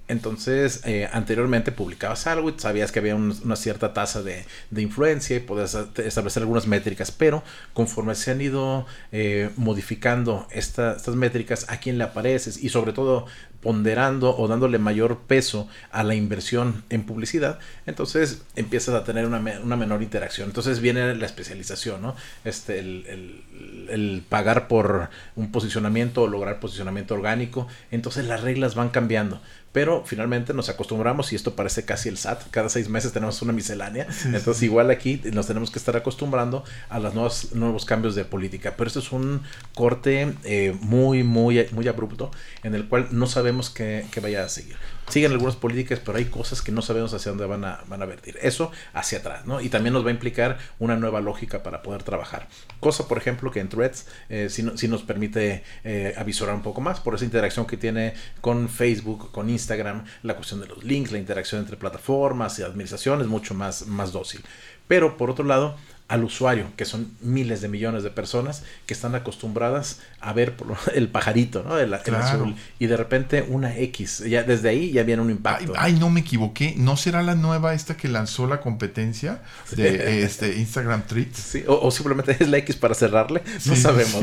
Entonces, 0.09 0.83
eh, 0.85 1.09
anteriormente 1.13 1.73
publicabas 1.73 2.27
algo 2.27 2.51
y 2.51 2.55
sabías 2.59 2.93
que 2.93 2.99
había 2.99 3.15
una 3.15 3.57
cierta 3.57 3.95
tasa 3.95 4.23
de, 4.23 4.45
influencia 4.77 5.37
y 5.37 5.41
podías 5.41 5.75
establecer 5.97 6.43
algunas 6.43 6.67
métricas, 6.67 7.11
pero 7.11 7.43
conforme 7.73 8.15
se 8.15 8.33
han 8.33 8.41
ido 8.41 8.85
eh, 9.13 9.51
modificando 9.57 10.47
estas 10.51 11.07
métricas, 11.09 11.67
a 11.69 11.79
quién 11.79 11.99
le 11.99 12.05
apareces 12.05 12.63
y 12.63 12.69
sobre 12.69 12.93
todo 12.93 13.27
ponderando 13.63 14.37
o 14.37 14.49
dándole 14.49 14.79
mayor 14.79 15.21
peso 15.21 15.69
a 15.93 16.03
la 16.03 16.17
inversión 16.17 16.83
en 16.91 17.05
publicidad, 17.05 17.61
entonces 17.87 18.43
empiezas 18.57 18.97
a 18.97 19.05
tener 19.05 19.25
una, 19.25 19.39
menor 19.39 20.03
interacción. 20.03 20.49
Entonces 20.49 20.81
viene 20.81 21.15
la 21.15 21.27
especialización, 21.27 22.03
¿no? 22.03 22.17
Este, 22.45 22.81
el, 22.81 23.45
el, 23.89 24.25
pagar 24.29 24.67
por 24.67 25.11
un 25.37 25.53
posicionamiento 25.53 26.23
o 26.23 26.27
lograr 26.27 26.59
posicionamiento 26.59 27.15
orgánico. 27.15 27.69
Entonces 27.93 28.27
las 28.27 28.41
reglas 28.41 28.75
van 28.75 28.89
cambiando. 28.89 29.41
Pero 29.73 30.05
finalmente 30.05 30.53
nos 30.53 30.69
acostumbramos 30.69 31.33
y 31.33 31.37
esto 31.37 31.57
parece 31.57 31.85
casi 31.85 32.11
el 32.11 32.19
SAT. 32.19 32.51
Cada 32.51 32.69
seis 32.69 32.89
meses 32.89 33.13
tenemos 33.13 33.41
una 33.41 33.53
miscelánea. 33.53 34.07
Entonces 34.27 34.63
igual 34.63 34.91
aquí 34.91 35.21
nos 35.33 35.47
tenemos 35.47 35.71
que 35.71 35.79
estar 35.79 35.97
acostumbrando 35.97 36.63
a 36.91 36.99
los 36.99 37.15
nuevos, 37.15 37.55
nuevos 37.55 37.85
cambios 37.85 38.15
de 38.15 38.25
política. 38.25 38.75
Pero 38.77 38.89
esto 38.89 39.01
es 39.01 39.13
un 39.13 39.43
corte 39.75 40.35
eh, 40.45 40.77
muy, 40.81 41.23
muy, 41.23 41.67
muy 41.73 41.89
abrupto 41.89 42.31
en 42.63 42.75
el 42.75 42.87
cual 42.87 43.09
no 43.13 43.27
sabemos 43.27 43.71
que, 43.71 44.07
vaya 44.21 44.45
a 44.45 44.49
seguir. 44.49 44.77
Siguen 45.13 45.33
algunas 45.33 45.57
políticas, 45.57 46.01
pero 46.03 46.17
hay 46.17 46.25
cosas 46.25 46.63
que 46.63 46.73
no 46.73 46.81
sabemos 46.81 47.13
hacia 47.13 47.33
dónde 47.33 47.45
van 47.45 47.67
a, 47.67 47.81
van 47.87 48.01
a 48.01 48.07
vertir. 48.07 48.39
Eso 48.41 48.73
hacia 48.95 49.19
atrás, 49.19 49.45
¿no? 49.45 49.61
Y 49.61 49.69
también 49.69 49.93
nos 49.93 50.07
va 50.07 50.09
a 50.09 50.13
implicar 50.13 50.57
una 50.79 50.97
nueva 50.97 51.21
lógica 51.21 51.63
para 51.63 51.83
poder 51.83 52.03
trabajar. 52.03 52.49
Cosa, 52.81 53.07
por 53.09 53.19
ejemplo, 53.19 53.51
que 53.51 53.61
en 53.61 53.69
Threads 53.69 54.07
eh, 54.31 54.49
sí, 54.49 54.89
nos 54.89 55.03
permite 55.03 55.65
eh, 55.85 56.15
avisorar 56.17 56.55
un 56.55 56.63
poco 56.63 56.81
más 56.81 56.99
por 57.01 57.15
esa 57.15 57.27
interacción 57.27 57.67
que 57.67 57.77
tiene 57.77 58.15
con 58.41 58.71
Facebook, 58.71 59.31
con 59.33 59.51
Instagram, 59.51 60.07
la 60.23 60.35
cuestión 60.35 60.63
de 60.63 60.67
los 60.67 60.83
links, 60.83 61.13
la 61.13 61.19
interacción 61.19 61.61
entre 61.61 61.77
plataformas 61.77 62.59
y 62.59 62.63
administración 62.63 63.21
es 63.21 63.27
mucho 63.27 63.53
más, 63.53 63.87
más 63.87 64.13
dócil. 64.13 64.41
Pero 64.89 65.19
por 65.19 65.29
otro 65.29 65.45
lado, 65.45 65.77
al 66.13 66.25
usuario, 66.25 66.67
que 66.77 66.85
son 66.85 67.11
miles 67.23 67.63
de 67.63 67.69
millones 67.69 68.03
de 68.03 68.11
personas 68.11 68.65
que 68.85 68.93
están 68.93 69.15
acostumbradas 69.15 70.01
a 70.21 70.35
ver 70.35 70.55
el 70.95 71.09
pajarito, 71.09 71.63
¿no? 71.63 71.79
El, 71.79 71.95
azul. 71.95 72.55
Y 72.79 72.87
de 72.87 72.99
repente 72.99 73.47
una 73.49 73.75
X. 73.79 74.19
Ya, 74.19 74.43
desde 74.43 74.69
ahí 74.69 74.93
ya 74.93 75.05
viene 75.05 75.23
un 75.23 75.31
impacto. 75.31 75.73
Ay, 75.75 75.95
no 75.95 76.11
me 76.11 76.21
equivoqué. 76.21 76.75
¿No 76.77 76.99
será 76.99 77.23
la 77.23 77.35
nueva 77.35 77.73
esta 77.73 77.97
que 77.97 78.09
lanzó 78.09 78.47
la 78.47 78.61
competencia 78.61 79.41
de 79.75 80.23
este, 80.23 80.59
Instagram 80.59 81.07
Treats? 81.07 81.39
Sí, 81.39 81.65
o, 81.67 81.91
simplemente 81.91 82.37
es 82.39 82.47
la 82.47 82.59
X 82.59 82.77
para 82.77 82.93
cerrarle. 82.93 83.43
No 83.65 83.75
sabemos. 83.75 84.23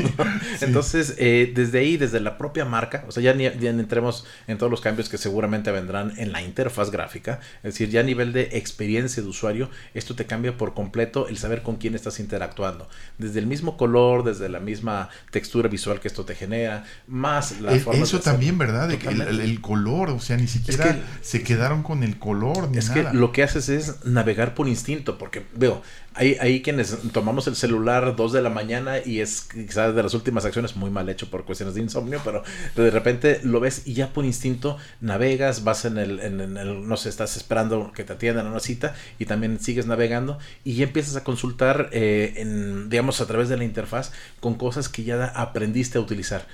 Entonces, 0.60 1.16
eh, 1.18 1.52
desde 1.52 1.80
ahí, 1.80 1.96
desde 1.96 2.20
la 2.20 2.38
propia 2.38 2.64
marca, 2.64 3.04
o 3.08 3.10
sea, 3.10 3.20
ya, 3.20 3.34
ni, 3.34 3.50
ya 3.58 3.70
entremos 3.70 4.26
en 4.46 4.58
todos 4.58 4.70
los 4.70 4.80
cambios 4.80 5.08
que 5.08 5.18
seguramente 5.18 5.72
vendrán 5.72 6.12
en 6.18 6.30
la 6.30 6.40
interfaz 6.40 6.92
gráfica. 6.92 7.40
Es 7.64 7.74
decir, 7.74 7.90
ya 7.90 7.98
a 7.98 8.04
nivel 8.04 8.32
de 8.32 8.42
experiencia 8.52 9.24
de 9.24 9.28
usuario, 9.28 9.70
esto 9.92 10.14
te 10.14 10.26
cambia 10.26 10.56
por 10.56 10.72
completo 10.72 11.26
el 11.26 11.36
saber 11.36 11.62
con 11.64 11.79
quién 11.80 11.96
estás 11.96 12.20
interactuando. 12.20 12.88
Desde 13.18 13.40
el 13.40 13.46
mismo 13.46 13.76
color, 13.76 14.22
desde 14.22 14.48
la 14.48 14.60
misma 14.60 15.08
textura 15.32 15.68
visual 15.68 15.98
que 15.98 16.06
esto 16.06 16.24
te 16.24 16.36
genera, 16.36 16.84
más 17.08 17.60
la 17.60 17.74
forma 17.80 18.04
Eso 18.04 18.20
también, 18.20 18.56
¿verdad? 18.56 18.90
el, 18.92 19.60
color, 19.60 20.10
o 20.10 20.20
sea, 20.20 20.36
ni 20.36 20.46
siquiera 20.46 20.96
se 21.20 21.42
quedaron 21.42 21.82
con 21.82 22.04
el 22.04 22.18
color. 22.18 22.70
es 22.74 22.90
que 22.90 23.02
lo 23.12 23.32
que 23.32 23.42
haces 23.42 23.68
es 23.68 24.04
navegar 24.04 24.54
por 24.54 24.68
instinto, 24.68 25.18
porque 25.18 25.44
veo, 25.56 25.82
Hay, 26.14 26.36
hay 26.40 26.60
quienes 26.60 26.98
tomamos 27.12 27.46
el 27.46 27.54
celular 27.54 28.16
2 28.16 28.32
de 28.32 28.42
la 28.42 28.50
mañana 28.50 28.96
y 29.04 29.20
es 29.20 29.42
quizás 29.42 29.94
de 29.94 30.02
las 30.02 30.12
últimas 30.12 30.44
acciones 30.44 30.74
muy 30.74 30.90
mal 30.90 31.08
hecho 31.08 31.30
por 31.30 31.44
cuestiones 31.44 31.76
de 31.76 31.82
insomnio, 31.82 32.20
pero 32.24 32.42
de 32.74 32.90
repente 32.90 33.40
lo 33.44 33.60
ves 33.60 33.82
y 33.86 33.94
ya 33.94 34.12
por 34.12 34.24
instinto 34.24 34.76
navegas, 35.00 35.62
vas 35.62 35.84
en 35.84 35.98
el, 35.98 36.18
en, 36.18 36.40
el 36.40 36.88
no 36.88 36.96
sé, 36.96 37.08
estás 37.08 37.36
esperando 37.36 37.92
que 37.94 38.02
te 38.02 38.14
atiendan 38.14 38.46
a 38.46 38.50
una 38.50 38.60
cita 38.60 38.94
y 39.20 39.26
también 39.26 39.60
sigues 39.60 39.86
navegando 39.86 40.38
y 40.64 40.74
ya 40.74 40.84
empiezas 40.84 41.14
a 41.14 41.22
consultar, 41.22 41.90
eh, 41.92 42.34
en, 42.36 42.90
digamos, 42.90 43.20
a 43.20 43.26
través 43.26 43.48
de 43.48 43.56
la 43.56 43.64
interfaz 43.64 44.10
con 44.40 44.54
cosas 44.54 44.88
que 44.88 45.04
ya 45.04 45.26
aprendiste 45.26 45.98
a 45.98 46.00
utilizar 46.00 46.44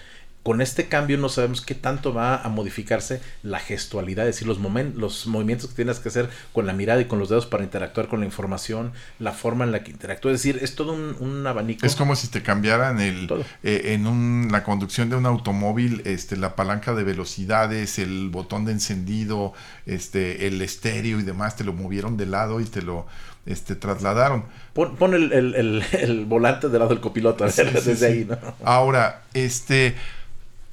con 0.47 0.61
este 0.61 0.87
cambio 0.87 1.19
no 1.19 1.29
sabemos 1.29 1.61
qué 1.61 1.75
tanto 1.75 2.15
va 2.15 2.37
a 2.41 2.49
modificarse 2.49 3.21
la 3.43 3.59
gestualidad, 3.59 4.29
es 4.29 4.37
decir, 4.37 4.47
los, 4.47 4.61
los 4.95 5.27
movimientos 5.27 5.71
que 5.71 5.75
tienes 5.75 5.99
que 5.99 6.09
hacer 6.09 6.31
con 6.53 6.69
la 6.69 6.73
mirada 6.73 7.01
y 7.01 7.07
con 7.07 7.19
los 7.19 7.31
dedos 7.31 7.47
para 7.47 7.65
interactuar 7.65 8.07
con 8.07 8.21
la 8.21 8.27
información, 8.27 8.93
la 9.19 9.33
forma 9.33 9.65
en 9.65 9.73
la 9.73 9.83
que 9.83 9.91
interactúa, 9.91 10.31
es 10.31 10.39
decir, 10.39 10.61
es 10.63 10.77
todo 10.77 10.93
un, 10.93 11.45
abanico. 11.49 11.85
Es 11.85 11.97
como 11.97 12.15
si 12.15 12.29
te 12.29 12.45
cambiaran 12.45 13.01
el, 13.01 13.29
eh, 13.65 13.95
en 13.95 14.07
un, 14.07 14.47
la 14.53 14.63
conducción 14.63 15.11
de 15.11 15.17
un 15.17 15.27
automóvil, 15.27 16.03
este, 16.05 16.37
la 16.37 16.55
palanca 16.55 16.95
de 16.95 17.03
velocidades, 17.03 17.99
el 17.99 18.29
botón 18.31 18.65
de 18.67 18.71
encendido, 18.71 19.53
este, 19.85 20.47
el 20.47 20.63
estéreo 20.63 21.19
y 21.19 21.25
demás, 21.25 21.57
te 21.57 21.65
lo 21.65 21.73
movieron 21.73 22.17
de 22.17 22.27
lado 22.27 22.61
y 22.61 22.67
te 22.67 22.83
lo 22.83 23.09
este, 23.47 23.75
trasladaron. 23.75 24.45
Pon, 24.75 25.13
el, 25.13 26.25
volante 26.29 26.69
del 26.69 26.79
lado 26.79 26.91
del 26.91 27.01
copiloto, 27.01 27.45
desde 27.45 28.07
ahí, 28.07 28.25
¿no? 28.31 28.39
Ahora, 28.63 29.23
este 29.35 29.97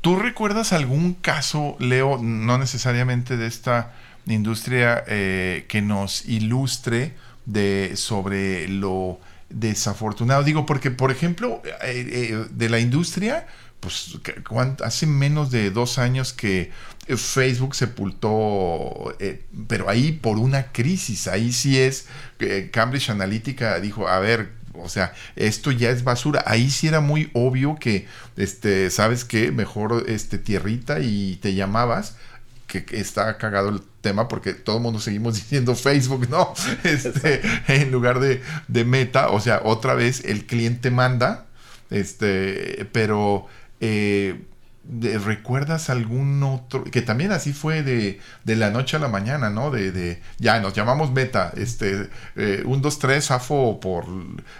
¿Tú 0.03 0.17
recuerdas 0.17 0.73
algún 0.73 1.13
caso, 1.13 1.77
Leo, 1.79 2.17
no 2.21 2.57
necesariamente 2.57 3.37
de 3.37 3.47
esta 3.47 3.93
industria, 4.25 5.01
eh, 5.07 5.63
que 5.69 5.81
nos 5.81 6.25
ilustre 6.25 7.13
de, 7.45 7.93
sobre 7.95 8.67
lo 8.67 9.21
desafortunado? 9.49 10.43
Digo, 10.43 10.65
porque, 10.65 10.91
por 10.91 11.09
ejemplo, 11.09 11.61
eh, 11.63 12.05
eh, 12.11 12.45
de 12.51 12.69
la 12.69 12.81
industria, 12.81 13.47
pues 13.79 14.19
hace 14.83 15.07
menos 15.07 15.51
de 15.51 15.71
dos 15.71 15.97
años 15.97 16.33
que 16.33 16.69
Facebook 17.07 17.73
sepultó, 17.73 19.15
pero 19.69 19.89
ahí 19.89 20.11
por 20.11 20.37
una 20.37 20.73
crisis, 20.73 21.29
ahí 21.29 21.53
sí 21.53 21.79
es, 21.79 22.07
Cambridge 22.73 23.09
Analytica 23.09 23.79
dijo, 23.79 24.09
a 24.09 24.19
ver, 24.19 24.51
o 24.75 24.89
sea, 24.89 25.13
esto 25.35 25.71
ya 25.71 25.89
es 25.89 26.03
basura. 26.03 26.43
Ahí 26.45 26.69
sí 26.69 26.87
era 26.87 26.99
muy 26.99 27.29
obvio 27.33 27.75
que, 27.79 28.07
este, 28.37 28.89
¿sabes 28.89 29.25
qué? 29.25 29.51
Mejor, 29.51 30.05
este, 30.07 30.37
tierrita 30.37 30.99
y 30.99 31.37
te 31.41 31.53
llamabas 31.53 32.15
que 32.67 32.85
está 32.91 33.37
cagado 33.37 33.69
el 33.69 33.81
tema 34.01 34.27
porque 34.27 34.53
todo 34.53 34.77
el 34.77 34.83
mundo 34.83 34.99
seguimos 34.99 35.35
diciendo 35.41 35.75
Facebook, 35.75 36.29
¿no? 36.29 36.53
Este, 36.83 37.41
en 37.67 37.91
lugar 37.91 38.19
de, 38.19 38.41
de, 38.67 38.85
meta, 38.85 39.29
o 39.29 39.39
sea, 39.39 39.61
otra 39.63 39.93
vez 39.93 40.23
el 40.25 40.45
cliente 40.45 40.91
manda, 40.91 41.45
este, 41.89 42.87
pero 42.91 43.47
eh, 43.79 44.41
¿Recuerdas 44.85 45.89
algún 45.89 46.43
otro? 46.43 46.83
Que 46.83 47.01
también 47.01 47.31
así 47.31 47.53
fue 47.53 47.83
de, 47.83 48.19
de, 48.43 48.55
la 48.57 48.69
noche 48.69 48.97
a 48.97 48.99
la 48.99 49.07
mañana, 49.07 49.49
¿no? 49.49 49.71
De, 49.71 49.91
de 49.91 50.21
ya 50.39 50.59
nos 50.59 50.73
llamamos 50.73 51.11
Meta, 51.11 51.53
este, 51.55 52.09
eh, 52.35 52.63
un, 52.65 52.81
dos, 52.81 52.99
tres, 52.99 53.31
AFO 53.31 53.79
por 53.79 54.05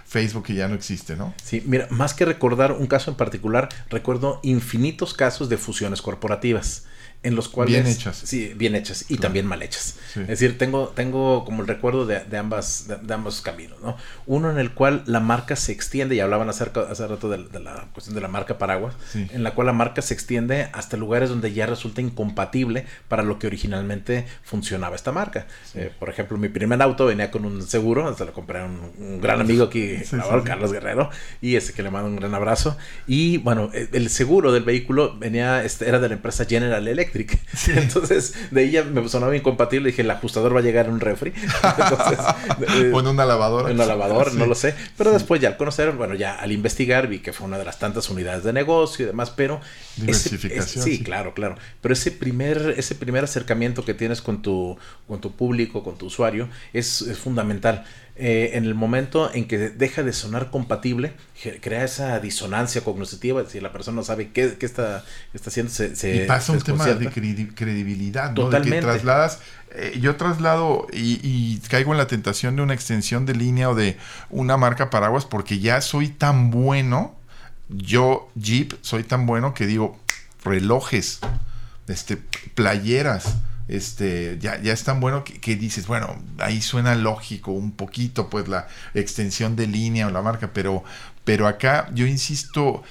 Facebook 0.06 0.44
que 0.44 0.54
ya 0.54 0.66
no 0.66 0.74
existe, 0.74 1.14
¿no? 1.14 1.34
Sí, 1.42 1.62
mira, 1.66 1.88
más 1.90 2.14
que 2.14 2.24
recordar 2.24 2.72
un 2.72 2.86
caso 2.86 3.10
en 3.10 3.18
particular, 3.18 3.68
recuerdo 3.90 4.40
infinitos 4.42 5.12
casos 5.12 5.48
de 5.50 5.58
fusiones 5.58 6.00
corporativas 6.00 6.84
en 7.24 7.34
los 7.34 7.48
cuales... 7.48 7.82
Bien 7.82 7.86
hechas. 7.86 8.22
Sí, 8.22 8.52
bien 8.54 8.74
hechas 8.74 9.06
y 9.08 9.16
también 9.16 9.46
mal 9.46 9.62
hechas. 9.62 9.96
Es 10.14 10.28
decir, 10.28 10.58
tengo, 10.58 10.92
tengo 10.94 11.44
como 11.44 11.62
el 11.62 11.68
recuerdo 11.68 12.06
de, 12.06 12.20
de 12.20 12.36
ambas, 12.36 12.86
de, 12.86 13.14
ambos 13.14 13.40
caminos, 13.40 13.80
¿no? 13.80 13.96
Uno 14.26 14.50
en 14.50 14.58
el 14.58 14.72
cual 14.72 15.02
la 15.06 15.20
marca 15.20 15.56
se 15.56 15.72
extiende, 15.72 16.14
y 16.14 16.20
hablaban 16.20 16.48
acerca, 16.50 16.82
hace 16.82 17.06
rato 17.06 17.30
de, 17.30 17.38
la 17.60 17.88
cuestión 17.92 18.14
de 18.14 18.20
la 18.20 18.28
marca 18.28 18.58
paraguas, 18.58 18.94
en 19.14 19.42
la 19.42 19.54
cual 19.54 19.66
la 19.66 19.72
marca 19.72 20.02
se 20.02 20.12
extiende 20.12 20.68
hasta 20.72 20.98
lugares 20.98 21.30
donde 21.30 21.52
ya 21.52 21.66
resulta 21.66 22.02
incompatible 22.02 22.84
para 23.08 23.22
lo 23.22 23.38
que 23.38 23.46
originalmente 23.46 24.26
funcionaba 24.42 24.94
esta 24.94 25.10
marca. 25.10 25.46
Eh, 25.74 25.90
por 25.98 26.10
ejemplo, 26.10 26.36
mi 26.36 26.50
primer 26.50 26.80
auto 26.82 27.06
venía 27.06 27.30
con 27.30 27.46
un 27.46 27.62
seguro, 27.62 28.14
se 28.14 28.26
lo 28.26 28.34
compré 28.34 28.60
a 28.60 28.64
un, 28.66 29.20
gran 29.22 29.40
amigo 29.40 29.64
aquí, 29.64 29.96
Carlos 30.44 30.72
Guerrero, 30.72 31.08
y 31.40 31.56
ese 31.56 31.72
que 31.72 31.82
le 31.82 31.90
mando 31.90 32.08
un 32.08 32.16
gran 32.16 32.34
abrazo. 32.34 32.76
Y 33.06 33.38
bueno, 33.38 33.70
el 33.72 34.10
seguro 34.10 34.52
del 34.52 34.64
vehículo 34.64 35.16
venía, 35.18 35.64
este, 35.64 35.88
era 35.88 35.98
de 35.98 36.08
la 36.08 36.14
empresa 36.14 36.44
General 36.44 36.86
Electric 36.86 37.13
Entonces, 37.68 38.34
de 38.50 38.64
ella 38.64 38.84
me 38.84 39.08
sonaba 39.08 39.36
incompatible. 39.36 39.90
Dije, 39.90 40.02
el 40.02 40.10
ajustador 40.10 40.54
va 40.54 40.60
a 40.60 40.62
llegar 40.62 40.86
en 40.86 40.94
un 40.94 41.00
refri. 41.00 41.32
Entonces, 41.78 42.18
o 42.92 43.00
en 43.00 43.06
una 43.06 43.24
lavadora. 43.24 43.70
En 43.70 43.76
una 43.76 43.86
lavadora, 43.86 44.30
no 44.32 44.46
lo 44.46 44.54
sé. 44.54 44.74
Pero 44.96 45.12
después, 45.12 45.40
ya 45.40 45.48
al 45.48 45.56
conocer, 45.56 45.92
bueno, 45.92 46.14
ya 46.14 46.34
al 46.34 46.52
investigar, 46.52 47.08
vi 47.08 47.20
que 47.20 47.32
fue 47.32 47.46
una 47.46 47.58
de 47.58 47.64
las 47.64 47.78
tantas 47.78 48.10
unidades 48.10 48.44
de 48.44 48.52
negocio 48.52 49.04
y 49.04 49.06
demás. 49.06 49.30
Pero. 49.30 49.60
Diversificación. 49.96 50.84
sí, 50.84 51.02
claro, 51.02 51.34
claro. 51.34 51.56
Pero 51.80 51.92
ese 51.92 52.10
primer, 52.10 52.74
ese 52.76 52.94
primer 52.94 53.24
acercamiento 53.24 53.84
que 53.84 53.94
tienes 53.94 54.20
con 54.20 54.42
tu, 54.42 54.76
con 55.06 55.20
tu 55.20 55.32
público, 55.32 55.84
con 55.84 55.96
tu 55.96 56.06
usuario, 56.06 56.48
es, 56.72 57.02
es 57.02 57.18
fundamental. 57.18 57.84
Eh, 58.16 58.52
en 58.54 58.64
el 58.64 58.76
momento 58.76 59.28
en 59.34 59.48
que 59.48 59.58
deja 59.58 60.04
de 60.04 60.12
sonar 60.12 60.52
compatible, 60.52 61.14
crea 61.60 61.82
esa 61.82 62.20
disonancia 62.20 62.82
cognitiva, 62.82 63.44
si 63.48 63.60
la 63.60 63.72
persona 63.72 63.96
no 63.96 64.02
sabe 64.04 64.30
qué, 64.30 64.56
está, 64.60 65.04
está 65.32 65.50
haciendo, 65.50 65.72
se, 65.72 66.22
Y 66.22 66.24
pasa 66.24 66.52
un 66.52 66.60
tema 66.60 66.86
de 66.86 67.10
credibilidad, 67.56 68.28
¿no? 68.28 68.44
Totalmente. 68.44 68.76
De 68.76 68.80
que 68.82 68.86
trasladas, 68.86 69.40
eh, 69.72 69.98
yo 70.00 70.14
traslado 70.14 70.86
y, 70.92 71.58
caigo 71.68 71.90
en 71.90 71.98
la 71.98 72.06
tentación 72.06 72.54
de 72.54 72.62
una 72.62 72.72
extensión 72.74 73.26
de 73.26 73.34
línea 73.34 73.68
o 73.68 73.74
de 73.74 73.96
una 74.30 74.56
marca 74.56 74.90
paraguas 74.90 75.24
porque 75.24 75.58
ya 75.58 75.80
soy 75.80 76.06
tan 76.06 76.52
bueno, 76.52 77.16
yo 77.68 78.30
Jeep 78.36 78.74
soy 78.80 79.02
tan 79.02 79.26
bueno 79.26 79.54
que 79.54 79.66
digo, 79.66 79.98
relojes, 80.44 81.18
este, 81.88 82.16
playeras, 82.54 83.38
este, 83.68 84.38
ya, 84.40 84.60
ya 84.60 84.72
es 84.72 84.84
tan 84.84 85.00
bueno 85.00 85.24
que, 85.24 85.56
dices, 85.56 85.86
bueno, 85.86 86.22
ahí 86.38 86.60
suena 86.60 86.94
lógico 86.94 87.52
un 87.52 87.72
poquito, 87.72 88.28
pues 88.28 88.48
la 88.48 88.68
extensión 88.94 89.56
de 89.56 89.66
línea 89.66 90.06
o 90.06 90.10
la 90.10 90.22
marca, 90.22 90.50
pero, 90.52 90.84
pero 91.24 91.46
acá 91.46 91.88
yo 91.94 92.06
insisto, 92.06 92.82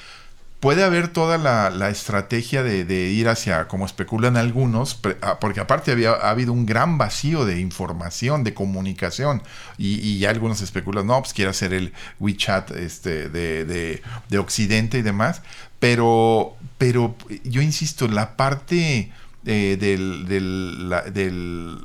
puede 0.59 0.83
haber 0.83 1.09
toda 1.09 1.37
la, 1.37 1.89
estrategia 1.89 2.63
de, 2.63 3.09
ir 3.09 3.27
hacia, 3.27 3.67
como 3.67 3.85
especulan 3.85 4.37
algunos, 4.37 4.99
ah, 5.21 5.37
porque 5.39 5.59
aparte 5.59 5.91
había 5.91 6.11
ha 6.11 6.29
habido 6.29 6.53
un 6.53 6.65
gran 6.65 6.97
vacío 6.97 7.45
de 7.45 7.59
información, 7.59 8.43
de 8.43 8.53
comunicación, 8.53 9.43
y, 9.77 10.17
ya 10.19 10.31
algunos 10.31 10.61
especulan, 10.61 11.05
no, 11.05 11.19
pues 11.19 11.33
quiere 11.33 11.51
hacer 11.51 11.73
el 11.73 11.93
WeChat 12.19 12.71
este, 12.71 13.29
de, 13.29 13.65
de, 13.65 14.01
de 14.29 14.37
Occidente 14.39 14.97
y 14.97 15.01
demás, 15.01 15.41
pero, 15.79 16.55
pero 16.77 17.15
yo 17.43 17.61
insisto, 17.61 18.07
la 18.07 18.37
parte 18.37 19.11
eh, 19.45 19.77
del, 19.79 20.25
del, 20.27 20.89
del 21.13 21.79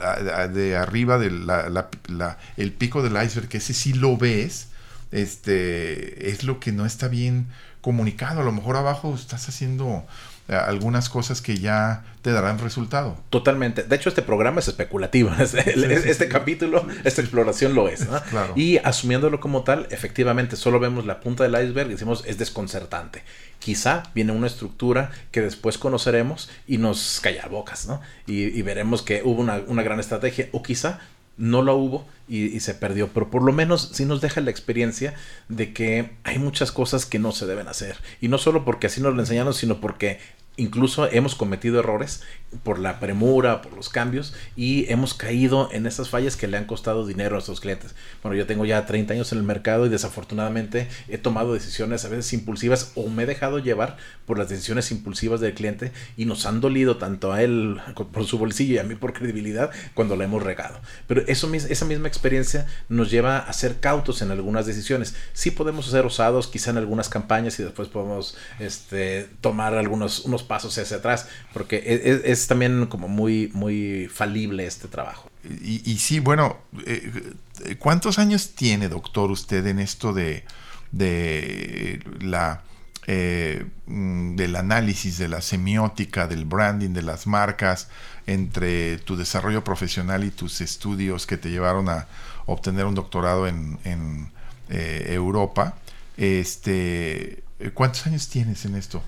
de 0.55 0.77
arriba 0.77 1.19
del 1.19 1.47
la, 1.47 2.39
el 2.57 2.73
pico 2.73 3.03
del 3.03 3.23
iceberg, 3.23 3.49
que 3.49 3.59
ese 3.59 3.75
sí 3.75 3.93
lo 3.93 4.17
ves, 4.17 4.69
este, 5.11 6.31
es 6.31 6.45
lo 6.45 6.61
que 6.61 6.73
no 6.73 6.87
está 6.87 7.09
bien 7.09 7.47
comunicado. 7.81 8.41
A 8.41 8.45
lo 8.45 8.53
mejor 8.53 8.77
abajo 8.77 9.15
estás 9.15 9.49
haciendo 9.49 10.07
algunas 10.49 11.11
cosas 11.11 11.43
que 11.43 11.59
ya 11.59 12.05
te 12.23 12.33
darán 12.33 12.59
resultado. 12.59 13.17
Totalmente. 13.29 13.83
De 13.83 13.97
hecho, 13.97 14.09
este 14.09 14.23
programa 14.23 14.61
es 14.61 14.69
especulativo. 14.69 15.31
Este, 15.39 16.29
capítulo, 16.29 16.87
esta 17.05 17.21
exploración 17.21 17.75
lo 17.75 17.89
es. 17.89 18.07
Y 18.57 18.79
asumiéndolo 18.79 19.41
como 19.41 19.63
tal, 19.63 19.87
efectivamente, 19.91 20.57
solo 20.57 20.81
vemos 20.81 21.07
la 21.07 21.21
punta 21.21 21.45
del 21.45 21.53
iceberg 21.53 21.89
y 21.89 21.93
decimos 21.93 22.25
es 22.27 22.39
desconcertante. 22.39 23.23
Quizá 23.59 24.05
viene 24.15 24.33
una 24.33 24.47
estructura 24.47 25.11
que 25.31 25.41
después 25.41 25.79
conoceremos 25.79 26.51
y 26.67 26.79
nos 26.79 27.21
calla 27.21 27.47
bocas, 27.49 27.87
¿no? 27.87 28.01
Y, 28.27 28.63
veremos 28.63 29.03
que 29.03 29.23
hubo 29.25 29.41
una, 29.41 29.61
una 29.67 29.83
gran 29.83 30.01
estrategia. 30.01 30.49
O 30.53 30.63
quizá 30.63 31.01
no 31.39 31.63
lo 31.63 31.77
hubo 31.77 32.05
y, 32.29 32.61
se 32.61 32.75
perdió, 32.75 33.09
pero 33.09 33.31
por 33.31 33.43
lo 33.43 33.53
menos 33.53 33.91
sí 33.93 34.05
nos 34.05 34.21
deja 34.21 34.43
la 34.43 34.51
experiencia 34.51 35.15
de 35.49 35.73
que 35.73 36.11
hay 36.25 36.39
muchas 36.39 36.73
cosas 36.73 37.07
que 37.07 37.19
no 37.19 37.33
se 37.33 37.47
deben 37.47 37.69
hacer. 37.69 37.97
Y 38.21 38.29
no 38.29 38.37
solo 38.37 38.65
porque 38.65 38.89
así 38.89 39.01
nos 39.01 39.15
lo 39.15 39.21
enseñaron, 39.21 39.55
sino 39.55 39.81
porque 39.81 40.19
incluso 40.59 41.11
hemos 41.11 41.35
cometido 41.35 41.79
errores 41.79 42.23
por 42.63 42.79
la 42.79 42.99
premura, 42.99 43.63
por 43.63 43.75
los 43.75 43.89
cambios 43.89 44.35
y 44.57 44.91
hemos 44.91 45.15
caído 45.15 45.69
en 45.73 45.87
esas 45.87 46.09
fallas 46.09 46.37
que 46.37 46.49
le 46.49 46.57
han 46.57 46.65
costado 46.65 47.07
dinero 47.07 47.31
a 47.31 47.39
nuestros 47.39 47.61
clientes. 47.61 47.95
Bueno, 48.23 48.37
yo 48.37 48.47
tengo 48.47 48.65
ya 48.65 48.85
30 48.87 49.15
años 49.15 49.33
en 49.33 49.39
el 49.39 49.45
mercado 49.45 49.87
y 49.87 49.89
desafortunadamente 49.89 50.89
he 51.09 51.19
tomado 51.19 51.55
decisiones 51.55 52.05
a 52.05 52.09
veces 52.09 52.33
impulsivas 52.33 52.93
o 52.95 53.09
me 53.09 53.23
he 53.23 53.27
dejado 53.27 53.59
llevar 53.59 53.97
por 54.27 54.39
las 54.39 54.49
decisiones 54.49 54.91
impulsivas 54.91 55.41
del 55.41 55.55
cliente 55.55 55.93
y 56.17 56.25
nos 56.25 56.47
han 56.47 56.61
dolido 56.61 56.97
tanto 56.97 57.33
a 57.33 57.43
él 57.43 57.81
por 58.13 58.25
su 58.25 58.39
bolsillo 58.39 58.75
y 58.75 58.79
a 58.79 58.85
mí 58.85 58.95
por 58.95 59.13
credibilidad 59.13 59.71
cuando 59.95 60.17
la 60.17 60.25
hemos 60.25 60.43
regado. 60.43 60.81
Pero 61.07 61.23
eso, 61.27 61.53
esa 61.55 61.85
misma 61.85 62.09
experiencia 62.09 62.67
nos 62.89 63.11
lleva 63.11 63.39
a 63.39 63.53
ser 63.53 63.81
cautos 63.81 64.23
en 64.23 64.31
algunas 64.31 64.67
decisiones. 64.67 65.15
Sí 65.33 65.51
podemos 65.51 65.87
ser 65.87 66.05
osados 66.07 66.49
quizá 66.49 66.71
en 66.71 66.79
algunas 66.79 67.09
campañas 67.09 67.59
y 67.61 67.63
después 67.63 67.89
podemos 67.89 68.37
este, 68.59 69.29
tomar 69.41 69.75
algunos 69.75 70.25
unos 70.25 70.43
pasos 70.49 70.77
hacia 70.79 70.97
atrás, 70.97 71.29
porque 71.53 71.83
es, 72.25 72.47
también 72.47 72.87
como 72.87 73.07
muy, 73.07 73.51
muy 73.55 74.09
falible 74.13 74.67
este 74.67 74.89
trabajo. 74.89 75.31
Y, 75.63 75.99
sí, 75.99 76.19
bueno, 76.19 76.59
eh, 76.85 77.35
¿cuántos 77.79 78.19
años 78.19 78.55
tiene, 78.55 78.89
doctor, 78.89 79.31
usted 79.31 79.67
en 79.67 79.79
esto 79.79 80.13
de, 80.13 80.45
de 80.91 82.03
la... 82.21 82.63
Eh, 83.11 83.65
mm, 83.87 84.37
del 84.37 84.55
análisis 84.55 85.17
de 85.17 85.29
la 85.29 85.41
semiótica, 85.41 86.27
del 86.27 86.45
branding, 86.45 86.91
de 86.91 87.01
las 87.01 87.27
marcas, 87.27 87.89
entre 88.27 88.99
tu 88.99 89.17
desarrollo 89.17 89.65
profesional 89.65 90.25
y 90.25 90.31
tus 90.31 90.61
estudios 90.61 91.27
que 91.27 91.39
te 91.39 91.51
llevaron 91.51 91.89
a 91.89 92.07
obtener 92.45 92.85
un 92.85 92.95
doctorado 92.95 93.47
en, 93.47 93.79
en 93.85 94.31
eh, 94.69 95.07
Europa. 95.09 95.75
Este, 96.19 97.43
¿Cuántos 97.73 98.07
años 98.07 98.29
tienes 98.29 98.67
en 98.67 98.75
esto? 98.75 99.03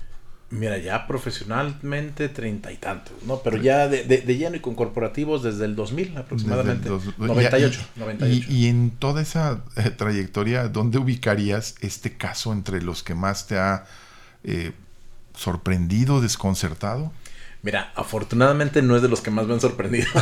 Mira, 0.51 0.77
ya 0.77 1.07
profesionalmente 1.07 2.27
treinta 2.27 2.73
y 2.73 2.77
tantos, 2.77 3.15
¿no? 3.25 3.41
Pero 3.41 3.55
ya 3.55 3.87
de, 3.87 4.03
de, 4.03 4.37
lleno 4.37 4.57
y 4.57 4.59
con 4.59 4.75
corporativos 4.75 5.43
desde 5.43 5.63
el 5.63 5.77
2000 5.77 6.17
aproximadamente. 6.17 6.89
Desde 6.89 7.11
98, 7.17 7.81
y, 8.19 8.45
Y, 8.53 8.67
en 8.67 8.91
toda 8.91 9.21
esa 9.21 9.63
eh, 9.77 9.89
trayectoria, 9.91 10.67
¿dónde 10.67 10.97
ubicarías 10.97 11.75
este 11.79 12.17
caso 12.17 12.51
entre 12.51 12.81
los 12.81 13.01
que 13.01 13.15
más 13.15 13.47
te 13.47 13.57
ha 13.57 13.85
eh, 14.43 14.73
sorprendido, 15.33 16.19
desconcertado? 16.19 17.13
Mira, 17.63 17.91
afortunadamente 17.95 18.81
no 18.81 18.95
es 18.95 19.03
de 19.03 19.07
los 19.07 19.21
que 19.21 19.29
más 19.29 19.45
me 19.45 19.53
han 19.53 19.61
sorprendido. 19.61 20.07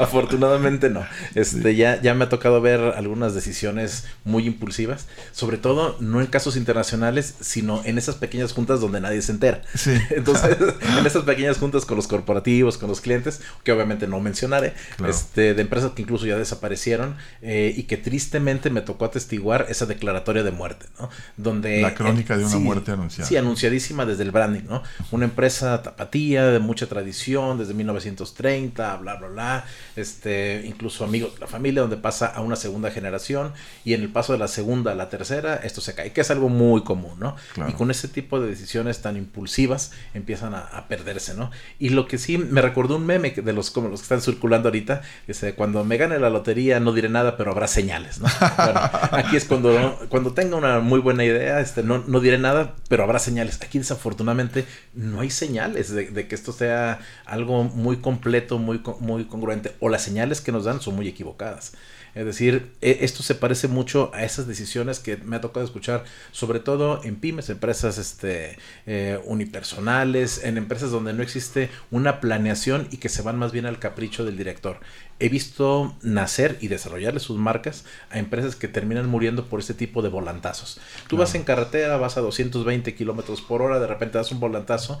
afortunadamente 0.00 0.90
no. 0.90 1.06
Este, 1.36 1.76
ya, 1.76 2.02
ya 2.02 2.14
me 2.14 2.24
ha 2.24 2.28
tocado 2.28 2.60
ver 2.60 2.80
algunas 2.80 3.32
decisiones 3.32 4.06
muy 4.24 4.46
impulsivas, 4.46 5.06
sobre 5.30 5.58
todo 5.58 5.96
no 6.00 6.20
en 6.20 6.26
casos 6.26 6.56
internacionales, 6.56 7.36
sino 7.40 7.80
en 7.84 7.96
esas 7.96 8.16
pequeñas 8.16 8.52
juntas 8.52 8.80
donde 8.80 9.00
nadie 9.00 9.22
se 9.22 9.30
entera. 9.30 9.62
Sí. 9.72 9.96
Entonces, 10.10 10.56
en 10.98 11.06
esas 11.06 11.22
pequeñas 11.22 11.58
juntas 11.58 11.84
con 11.84 11.96
los 11.96 12.08
corporativos, 12.08 12.76
con 12.76 12.88
los 12.88 13.00
clientes, 13.00 13.40
que 13.62 13.70
obviamente 13.70 14.08
no 14.08 14.18
mencionaré, 14.18 14.74
este, 15.06 15.54
de 15.54 15.62
empresas 15.62 15.92
que 15.92 16.02
incluso 16.02 16.26
ya 16.26 16.36
desaparecieron 16.36 17.16
eh, 17.40 17.72
y 17.76 17.84
que 17.84 17.96
tristemente 17.96 18.70
me 18.70 18.80
tocó 18.80 19.04
atestiguar 19.04 19.66
esa 19.68 19.86
declaratoria 19.86 20.42
de 20.42 20.50
muerte, 20.50 20.86
¿no? 20.98 21.08
Donde 21.36 21.82
la 21.82 21.94
crónica 21.94 22.36
de 22.36 22.44
una 22.44 22.58
muerte 22.58 22.90
anunciada. 22.90 23.28
Sí, 23.28 23.36
anunciadísima 23.36 24.06
desde 24.06 24.24
el 24.24 24.32
branding, 24.32 24.64
¿no? 24.68 24.82
Una 25.12 25.26
empresa 25.26 25.82
tapatía 25.82 26.47
de 26.50 26.58
mucha 26.58 26.86
tradición, 26.86 27.58
desde 27.58 27.74
1930, 27.74 28.96
bla, 28.96 29.16
bla, 29.16 29.28
bla, 29.28 29.64
este, 29.96 30.62
incluso 30.66 31.04
amigos 31.04 31.34
de 31.34 31.40
la 31.40 31.46
familia, 31.46 31.82
donde 31.82 31.96
pasa 31.96 32.26
a 32.26 32.40
una 32.40 32.56
segunda 32.56 32.90
generación 32.90 33.52
y 33.84 33.94
en 33.94 34.02
el 34.02 34.10
paso 34.10 34.32
de 34.32 34.38
la 34.38 34.48
segunda 34.48 34.92
a 34.92 34.94
la 34.94 35.08
tercera, 35.08 35.56
esto 35.56 35.80
se 35.80 35.94
cae, 35.94 36.12
que 36.12 36.20
es 36.20 36.30
algo 36.30 36.48
muy 36.48 36.82
común, 36.82 37.18
¿no? 37.18 37.36
Y 37.68 37.72
con 37.72 37.90
ese 37.90 38.08
tipo 38.08 38.40
de 38.40 38.48
decisiones 38.48 39.00
tan 39.02 39.16
impulsivas 39.16 39.92
empiezan 40.14 40.54
a, 40.54 40.86
perderse, 40.88 41.34
¿no? 41.34 41.50
Y 41.78 41.90
lo 41.90 42.06
que 42.06 42.16
sí 42.18 42.38
me 42.38 42.62
recordó 42.62 42.96
un 42.96 43.04
meme 43.04 43.30
de 43.30 43.52
los, 43.52 43.70
como 43.70 43.88
los 43.88 44.00
que 44.00 44.04
están 44.04 44.22
circulando 44.22 44.68
ahorita, 44.68 45.02
dice, 45.26 45.54
cuando 45.54 45.84
me 45.84 45.96
gane 45.96 46.18
la 46.18 46.30
lotería 46.30 46.80
no 46.80 46.92
diré 46.92 47.08
nada, 47.08 47.36
pero 47.36 47.50
habrá 47.50 47.66
señales, 47.66 48.20
¿no? 48.20 48.28
Bueno, 48.56 48.80
aquí 49.12 49.36
es 49.36 49.44
cuando, 49.44 49.98
cuando 50.08 50.32
tenga 50.32 50.56
una 50.56 50.80
muy 50.80 51.00
buena 51.00 51.24
idea, 51.24 51.60
este, 51.60 51.82
no, 51.82 52.02
no 52.06 52.20
diré 52.20 52.38
nada, 52.38 52.74
pero 52.88 53.02
habrá 53.02 53.18
señales. 53.18 53.58
Aquí 53.62 53.78
desafortunadamente 53.78 54.64
no 54.94 55.20
hay 55.20 55.30
señales 55.30 55.92
de, 55.92 56.10
de 56.10 56.28
que 56.28 56.34
esto 56.38 56.52
sea 56.52 57.00
algo 57.26 57.64
muy 57.64 57.98
completo, 57.98 58.58
muy, 58.58 58.80
muy 59.00 59.24
congruente, 59.26 59.74
o 59.80 59.88
las 59.88 60.02
señales 60.02 60.40
que 60.40 60.52
nos 60.52 60.64
dan 60.64 60.80
son 60.80 60.96
muy 60.96 61.08
equivocadas. 61.08 61.72
Es 62.14 62.24
decir, 62.24 62.72
e, 62.80 62.98
esto 63.02 63.22
se 63.22 63.34
parece 63.34 63.68
mucho 63.68 64.10
a 64.14 64.24
esas 64.24 64.46
decisiones 64.46 64.98
que 64.98 65.18
me 65.18 65.36
ha 65.36 65.40
tocado 65.40 65.64
escuchar, 65.64 66.04
sobre 66.32 66.58
todo 66.60 67.00
en 67.04 67.16
pymes, 67.16 67.48
empresas 67.50 67.98
este, 67.98 68.58
eh, 68.86 69.20
unipersonales, 69.24 70.42
en 70.44 70.56
empresas 70.56 70.90
donde 70.90 71.12
no 71.12 71.22
existe 71.22 71.70
una 71.90 72.20
planeación 72.20 72.88
y 72.90 72.96
que 72.96 73.08
se 73.08 73.22
van 73.22 73.38
más 73.38 73.52
bien 73.52 73.66
al 73.66 73.78
capricho 73.78 74.24
del 74.24 74.36
director. 74.36 74.80
He 75.20 75.28
visto 75.28 75.96
nacer 76.02 76.58
y 76.60 76.68
desarrollarle 76.68 77.20
sus 77.20 77.38
marcas 77.38 77.84
a 78.10 78.18
empresas 78.18 78.56
que 78.56 78.68
terminan 78.68 79.08
muriendo 79.08 79.46
por 79.46 79.60
este 79.60 79.74
tipo 79.74 80.00
de 80.02 80.08
volantazos. 80.08 80.80
Tú 81.08 81.16
vas 81.16 81.34
en 81.34 81.42
carretera, 81.42 81.96
vas 81.96 82.16
a 82.16 82.20
220 82.20 82.94
kilómetros 82.94 83.42
por 83.42 83.62
hora, 83.62 83.80
de 83.80 83.86
repente 83.86 84.18
das 84.18 84.30
un 84.30 84.40
volantazo 84.40 84.98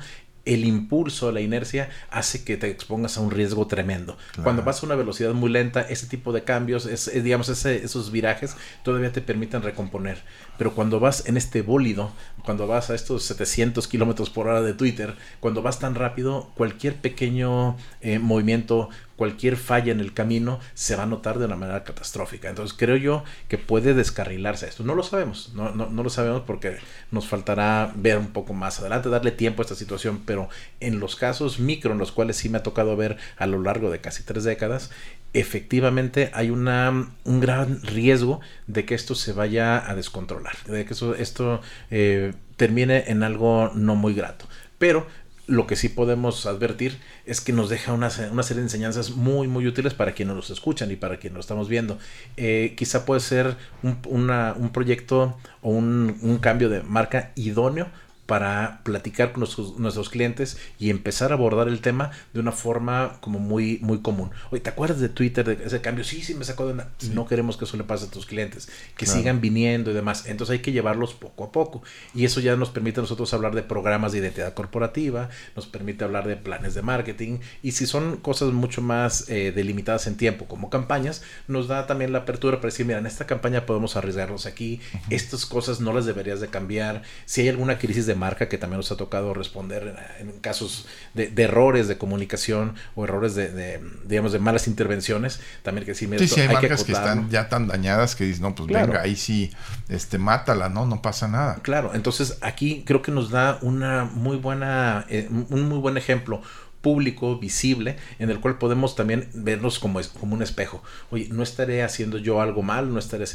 el 0.48 0.64
impulso, 0.64 1.30
la 1.30 1.40
inercia 1.40 1.90
hace 2.10 2.42
que 2.42 2.56
te 2.56 2.70
expongas 2.70 3.18
a 3.18 3.20
un 3.20 3.30
riesgo 3.30 3.66
tremendo. 3.66 4.16
Cuando 4.42 4.62
vas 4.62 4.82
a 4.82 4.86
una 4.86 4.94
velocidad 4.94 5.34
muy 5.34 5.50
lenta, 5.50 5.82
ese 5.82 6.06
tipo 6.06 6.32
de 6.32 6.42
cambios, 6.42 6.86
es, 6.86 7.12
digamos, 7.22 7.48
esos 7.48 8.10
virajes 8.10 8.56
todavía 8.82 9.12
te 9.12 9.20
permiten 9.20 9.62
recomponer. 9.62 10.22
Pero 10.56 10.74
cuando 10.74 11.00
vas 11.00 11.26
en 11.26 11.36
este 11.36 11.62
bólido, 11.62 12.10
cuando 12.44 12.66
vas 12.66 12.88
a 12.90 12.94
estos 12.94 13.24
700 13.24 13.86
kilómetros 13.88 14.30
por 14.30 14.48
hora 14.48 14.62
de 14.62 14.72
Twitter, 14.72 15.14
cuando 15.40 15.60
vas 15.60 15.78
tan 15.78 15.94
rápido, 15.94 16.50
cualquier 16.54 16.96
pequeño 16.96 17.76
eh, 18.00 18.18
movimiento 18.18 18.88
cualquier 19.18 19.56
falla 19.56 19.90
en 19.90 19.98
el 19.98 20.14
camino 20.14 20.60
se 20.74 20.94
va 20.94 21.02
a 21.02 21.06
notar 21.06 21.40
de 21.40 21.46
una 21.46 21.56
manera 21.56 21.82
catastrófica. 21.82 22.48
Entonces 22.48 22.76
creo 22.78 22.96
yo 22.96 23.24
que 23.48 23.58
puede 23.58 23.92
descarrilarse 23.92 24.68
esto. 24.68 24.84
No 24.84 24.94
lo 24.94 25.02
sabemos, 25.02 25.52
no, 25.54 25.72
lo 25.74 26.08
sabemos 26.08 26.42
porque 26.46 26.76
nos 27.10 27.26
faltará 27.26 27.92
ver 27.96 28.16
un 28.16 28.28
poco 28.28 28.54
más 28.54 28.78
adelante, 28.78 29.08
darle 29.08 29.32
tiempo 29.32 29.60
a 29.60 29.64
esta 29.64 29.74
situación, 29.74 30.22
pero 30.24 30.48
en 30.78 31.00
los 31.00 31.16
casos 31.16 31.58
micro 31.58 31.92
en 31.92 31.98
los 31.98 32.12
cuales 32.12 32.36
sí 32.36 32.48
me 32.48 32.58
ha 32.58 32.62
tocado 32.62 32.96
ver 32.96 33.16
a 33.36 33.46
lo 33.46 33.60
largo 33.60 33.90
de 33.90 34.00
casi 34.00 34.22
tres 34.22 34.44
décadas, 34.44 34.90
efectivamente 35.32 36.30
hay 36.32 36.50
una, 36.50 37.10
un 37.24 37.40
gran 37.40 37.82
riesgo 37.82 38.40
de 38.68 38.84
que 38.84 38.94
esto 38.94 39.16
se 39.16 39.32
vaya 39.32 39.90
a 39.90 39.96
descontrolar, 39.96 40.56
de 40.68 40.84
que 40.84 40.92
eso, 40.92 41.16
esto 41.16 41.60
eh, 41.90 42.34
termine 42.56 43.04
en 43.08 43.24
algo 43.24 43.72
no 43.74 43.96
muy 43.96 44.14
grato. 44.14 44.46
Pero 44.78 45.08
lo 45.48 45.66
que 45.66 45.76
sí 45.76 45.88
podemos 45.88 46.44
advertir 46.46 46.98
es 47.24 47.40
que 47.40 47.52
nos 47.52 47.70
deja 47.70 47.94
una, 47.94 48.10
serie 48.10 48.30
de 48.30 48.62
enseñanzas 48.62 49.10
muy, 49.10 49.48
muy 49.48 49.66
útiles 49.66 49.94
para 49.94 50.12
quienes 50.12 50.36
nos 50.36 50.50
escuchan 50.50 50.90
y 50.90 50.96
para 50.96 51.16
quienes 51.16 51.34
lo 51.34 51.40
estamos 51.40 51.68
viendo. 51.68 51.98
Eh, 52.36 52.74
quizá 52.76 53.06
puede 53.06 53.20
ser 53.20 53.56
un, 53.82 53.98
un 54.06 54.70
proyecto 54.72 55.36
o 55.62 55.70
un, 55.70 56.18
un, 56.20 56.38
cambio 56.38 56.68
de 56.68 56.82
marca 56.82 57.32
idóneo 57.34 57.88
para 58.28 58.82
platicar 58.82 59.32
con 59.32 59.40
nuestros, 59.40 60.10
clientes 60.10 60.58
y 60.78 60.90
empezar 60.90 61.30
a 61.32 61.34
abordar 61.34 61.66
el 61.66 61.80
tema 61.80 62.10
de 62.34 62.40
una 62.40 62.52
forma 62.52 63.16
como 63.22 63.38
muy, 63.38 63.78
muy 63.80 64.02
común. 64.02 64.32
Oye, 64.50 64.60
¿te 64.60 64.68
acuerdas 64.68 65.00
de 65.00 65.08
Twitter, 65.08 65.46
de 65.46 65.64
ese 65.64 65.80
cambio? 65.80 66.04
Sí, 66.04 66.22
sí, 66.22 66.34
me 66.34 66.44
sacó 66.44 66.66
de 66.66 66.74
una... 66.74 66.88
No 67.14 67.26
queremos 67.26 67.56
que 67.56 67.64
eso 67.64 67.78
le 67.78 67.84
pase 67.84 68.04
a 68.04 68.10
tus 68.10 68.26
clientes, 68.26 68.68
que 68.98 69.06
sigan 69.06 69.40
viniendo 69.40 69.90
y 69.92 69.94
demás. 69.94 70.26
Entonces 70.26 70.52
hay 70.52 70.58
que 70.58 70.72
llevarlos 70.72 71.14
poco 71.14 71.44
a 71.44 71.52
poco. 71.52 71.82
Y 72.14 72.26
eso 72.26 72.40
ya 72.40 72.54
nos 72.54 72.68
permite 72.68 73.00
a 73.00 73.02
nosotros 73.02 73.32
hablar 73.32 73.54
de 73.54 73.62
programas 73.62 74.12
de 74.12 74.18
identidad 74.18 74.52
corporativa, 74.52 75.30
nos 75.56 75.66
permite 75.66 76.04
hablar 76.04 76.28
de 76.28 76.36
planes 76.36 76.74
de 76.74 76.82
marketing. 76.82 77.38
Y 77.62 77.72
si 77.72 77.86
son 77.86 78.18
cosas 78.18 78.52
mucho 78.52 78.82
más 78.82 79.30
eh, 79.30 79.52
delimitadas 79.52 80.06
en 80.06 80.18
tiempo, 80.18 80.44
como 80.44 80.68
campañas, 80.68 81.22
nos 81.46 81.66
da 81.66 81.86
también 81.86 82.12
la 82.12 82.18
apertura 82.18 82.58
para 82.58 82.66
decir, 82.66 82.84
mira, 82.84 82.98
en 82.98 83.06
esta 83.06 83.26
campaña 83.26 83.64
podemos 83.64 83.96
arriesgarnos 83.96 84.44
aquí, 84.44 84.82
estas 85.08 85.46
cosas 85.46 85.80
no 85.80 85.94
las 85.94 86.04
deberías 86.04 86.42
de 86.42 86.48
cambiar. 86.48 87.04
Si 87.24 87.40
hay 87.40 87.48
alguna 87.48 87.78
crisis 87.78 88.04
de 88.04 88.17
marca 88.18 88.48
que 88.48 88.58
también 88.58 88.78
nos 88.78 88.92
ha 88.92 88.96
tocado 88.96 89.32
responder 89.32 89.94
en, 90.18 90.32
casos 90.40 90.86
de, 91.14 91.32
errores 91.36 91.88
de 91.88 91.96
comunicación 91.96 92.74
o 92.94 93.04
errores 93.04 93.34
de, 93.34 93.80
digamos, 94.04 94.32
de 94.32 94.38
malas 94.38 94.68
intervenciones. 94.68 95.40
También 95.62 95.86
que 95.86 95.94
sí, 95.94 96.06
sí, 96.26 96.40
hay, 96.40 96.48
marcas 96.48 96.84
que, 96.84 96.92
están 96.92 97.30
ya 97.30 97.48
tan 97.48 97.66
dañadas 97.66 98.14
que 98.14 98.24
dicen, 98.24 98.42
no, 98.42 98.54
pues 98.54 98.68
venga, 98.68 99.00
ahí 99.00 99.16
sí, 99.16 99.50
este, 99.88 100.18
mátala, 100.18 100.68
¿no? 100.68 100.84
No 100.84 101.00
pasa 101.00 101.28
nada. 101.28 101.60
Claro, 101.62 101.92
entonces 101.94 102.38
aquí 102.42 102.82
creo 102.86 103.00
que 103.00 103.12
nos 103.12 103.30
da 103.30 103.58
una 103.62 104.04
muy 104.04 104.36
buena, 104.36 105.06
eh, 105.08 105.28
un 105.30 105.68
muy 105.68 105.78
buen 105.78 105.96
ejemplo 105.96 106.42
público, 106.88 107.38
visible, 107.38 107.98
en 108.18 108.30
el 108.30 108.40
cual 108.40 108.56
podemos 108.56 108.96
también 108.96 109.28
vernos 109.34 109.78
como, 109.78 110.00
como 110.18 110.34
un 110.34 110.42
espejo. 110.42 110.82
Oye, 111.10 111.28
no 111.30 111.42
estaré 111.42 111.82
haciendo 111.82 112.16
yo 112.16 112.40
algo 112.40 112.62
mal, 112.62 112.94
no 112.94 112.98
estaré 112.98 113.26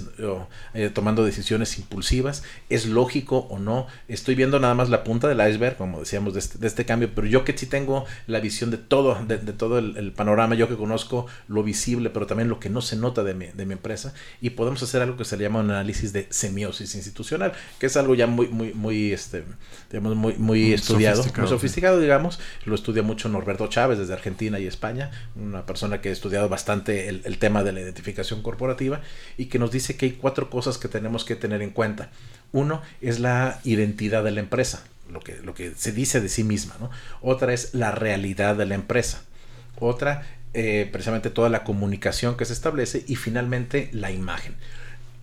eh, 0.73 0.89
tomando 0.89 1.23
decisiones 1.23 1.77
impulsivas, 1.77 2.41
es 2.69 2.87
lógico 2.87 3.45
o 3.51 3.59
no, 3.59 3.85
estoy 4.07 4.33
viendo 4.33 4.59
nada 4.59 4.73
más 4.73 4.89
la 4.89 5.03
punta 5.03 5.27
del 5.27 5.47
iceberg, 5.47 5.77
como 5.77 5.99
decíamos, 5.99 6.33
de 6.33 6.39
este, 6.39 6.57
de 6.57 6.65
este 6.65 6.83
cambio, 6.83 7.11
pero 7.13 7.27
yo 7.27 7.43
que 7.43 7.55
sí 7.55 7.67
tengo 7.67 8.05
la 8.25 8.39
visión 8.39 8.71
de 8.71 8.77
todo, 8.77 9.23
de, 9.23 9.37
todo 9.37 9.77
el, 9.77 10.11
panorama, 10.13 10.55
yo 10.55 10.67
que 10.67 10.75
conozco 10.75 11.27
lo 11.47 11.61
visible, 11.61 12.09
pero 12.09 12.25
también 12.25 12.49
lo 12.49 12.59
que 12.59 12.71
no 12.71 12.81
se 12.81 12.95
nota 12.95 13.23
de 13.23 13.35
mi, 13.35 13.45
de 13.49 13.67
mi 13.67 13.73
empresa, 13.73 14.15
y 14.41 14.49
podemos 14.49 14.81
hacer 14.81 15.03
algo 15.03 15.15
que 15.15 15.25
se 15.25 15.37
le 15.37 15.43
llama 15.43 15.59
un 15.59 15.69
análisis 15.69 16.11
de 16.11 16.25
semiosis 16.31 16.95
institucional, 16.95 17.53
que 17.77 17.85
es 17.85 17.95
algo 17.97 18.15
ya 18.15 18.25
muy, 18.25 18.47
muy, 18.47 18.73
muy, 18.73 19.13
este, 19.13 19.43
digamos, 19.91 20.15
muy, 20.15 20.33
muy, 20.37 20.73
estudiado, 20.73 21.23
muy 21.23 21.47
sofisticado, 21.47 21.99
digamos, 21.99 22.39
lo 22.65 22.73
estudia 22.73 23.03
mucho 23.03 23.29
Norberto 23.43 23.67
Chávez 23.67 23.99
desde 23.99 24.13
Argentina 24.13 24.57
y 24.57 24.67
España, 24.67 25.11
una 25.35 25.65
persona 25.65 25.99
que 25.99 26.07
ha 26.07 26.11
estudiado 26.13 26.47
bastante 26.47 27.09
el, 27.09 27.37
tema 27.39 27.61
de 27.61 27.73
la 27.73 27.81
identificación 27.81 28.41
corporativa 28.41 29.01
y 29.37 29.47
que 29.47 29.59
nos 29.59 29.69
dice 29.69 29.97
que 29.97 30.05
hay 30.05 30.11
cuatro 30.13 30.49
cosas 30.49 30.77
que 30.77 30.87
tenemos 30.87 31.25
que 31.25 31.35
tener 31.35 31.61
en 31.61 31.71
cuenta. 31.71 32.09
Uno 32.53 32.81
es 33.01 33.19
la 33.19 33.59
identidad 33.65 34.23
de 34.23 34.31
la 34.31 34.39
empresa, 34.39 34.85
lo 35.11 35.19
que, 35.19 35.73
se 35.75 35.91
dice 35.91 36.21
de 36.21 36.29
sí 36.29 36.45
misma. 36.45 36.75
Otra 37.21 37.51
es 37.53 37.73
la 37.73 37.91
realidad 37.91 38.55
de 38.55 38.65
la 38.65 38.75
empresa. 38.75 39.23
Otra, 39.77 40.25
eh, 40.53 40.87
precisamente 40.89 41.29
toda 41.29 41.49
la 41.49 41.65
comunicación 41.65 42.37
que 42.37 42.45
se 42.45 42.53
establece 42.53 43.03
y 43.07 43.17
finalmente 43.17 43.89
la 43.91 44.11
imagen 44.11 44.55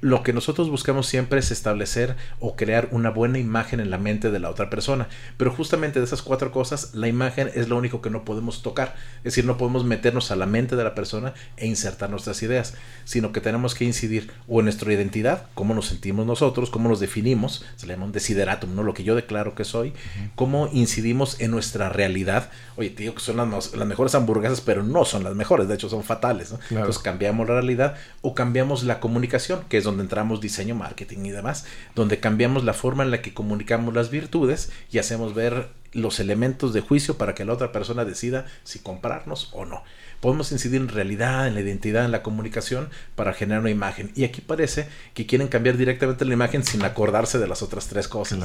lo 0.01 0.23
que 0.23 0.33
nosotros 0.33 0.71
buscamos 0.71 1.07
siempre 1.07 1.41
es 1.41 1.51
establecer 1.51 2.17
o 2.39 2.57
crear 2.57 2.89
una 2.91 3.11
buena 3.11 3.39
imagen 3.39 3.81
en 3.81 3.91
la 3.91 3.99
mente 3.99 4.31
de 4.31 4.39
la 4.39 4.49
otra 4.49 4.71
persona. 4.71 5.09
Pero 5.37 5.53
justamente 5.53 5.99
de 5.99 6.07
esas 6.07 6.23
cuatro 6.23 6.53
cosas, 6.53 6.95
la 6.95 7.09
imagen 7.09 7.51
es 7.55 7.69
lo 7.69 7.77
único 7.77 8.01
que 8.01 8.11
no 8.11 8.25
podemos 8.25 8.63
tocar. 8.63 8.95
Es 9.19 9.25
decir, 9.25 9.45
no 9.45 9.59
podemos 9.59 9.85
meternos 9.85 10.31
a 10.31 10.37
la 10.37 10.47
mente 10.47 10.77
de 10.77 10.85
la 10.85 10.95
persona 10.95 11.35
e 11.57 11.67
insertar 11.67 12.11
nuestras 12.11 12.43
ideas, 12.43 12.75
sino 13.05 13.33
que 13.33 13.41
tenemos 13.41 13.75
que 13.75 13.85
incidir 13.85 14.33
o 14.49 14.61
en 14.61 14.67
nuestra 14.67 14.93
identidad, 14.93 15.47
cómo 15.55 15.75
nos 15.75 15.87
sentimos 15.87 16.27
nosotros, 16.27 16.71
cómo 16.71 16.89
nos 16.89 17.01
definimos, 17.01 17.65
se 17.77 17.87
le 17.87 17.95
llama 17.95 18.07
un 18.07 18.13
desideratum, 18.13 18.75
¿no? 18.75 18.83
lo 18.83 18.95
que 18.95 19.05
yo 19.05 19.15
declaro 19.15 19.55
que 19.55 19.65
soy, 19.65 19.93
cómo 20.35 20.69
incidimos 20.73 21.41
en 21.41 21.51
nuestra 21.51 21.91
realidad. 21.91 22.51
Oye, 22.77 22.91
te 22.91 23.03
digo 23.03 23.15
que 23.15 23.21
son 23.21 23.37
las, 23.37 23.75
las, 23.75 23.87
mejores 23.87 24.15
hamburguesas, 24.15 24.61
pero 24.61 24.83
no 24.83 25.05
son 25.05 25.25
las 25.25 25.35
mejores, 25.35 25.69
de 25.69 25.75
hecho 25.75 25.89
son 25.89 26.05
fatales. 26.05 26.53
¿no? 26.53 26.59
Entonces 26.71 27.03
cambiamos 27.03 27.47
la 27.49 27.55
realidad 27.55 27.97
o 28.23 28.35
cambiamos 28.35 28.85
la 28.85 29.01
comunicación, 29.01 29.65
que 29.69 29.77
es 29.77 29.85
donde 29.91 30.05
entramos 30.05 30.41
diseño, 30.41 30.75
marketing 30.75 31.27
y 31.27 31.31
demás, 31.31 31.67
donde 31.95 32.21
cambiamos 32.21 32.65
la 32.65 32.75
forma 32.75 33.03
en 33.03 33.11
la 33.11 33.23
que 33.23 33.35
comunicamos 33.35 33.95
las 33.95 34.11
virtudes 34.11 34.71
y 34.91 34.99
hacemos 34.99 35.35
ver 35.35 35.69
los 35.93 36.21
elementos 36.21 36.73
de 36.73 36.81
juicio 36.81 37.19
para 37.19 37.35
que 37.35 37.45
la 37.45 37.53
otra 37.53 37.73
persona 37.73 38.05
decida 38.05 38.47
si 38.63 38.79
comprarnos 38.79 39.51
o 39.53 39.65
no. 39.65 39.83
Podemos 40.21 40.53
incidir 40.53 40.81
en 40.81 40.89
realidad, 40.89 41.49
en 41.49 41.55
la 41.55 41.63
identidad, 41.63 42.05
en 42.05 42.13
la 42.13 42.23
comunicación 42.23 42.91
para 43.17 43.33
generar 43.33 43.63
una 43.63 43.71
imagen. 43.71 44.13
Y 44.15 44.25
aquí 44.25 44.41
parece 44.41 44.87
que 45.15 45.27
quieren 45.27 45.49
cambiar 45.49 45.77
directamente 45.77 46.25
la 46.25 46.35
imagen 46.35 46.63
sin 46.63 46.85
acordarse 46.85 47.39
de 47.39 47.49
las 47.49 47.63
otras 47.63 47.89
tres 47.89 48.07
cosas. 48.07 48.39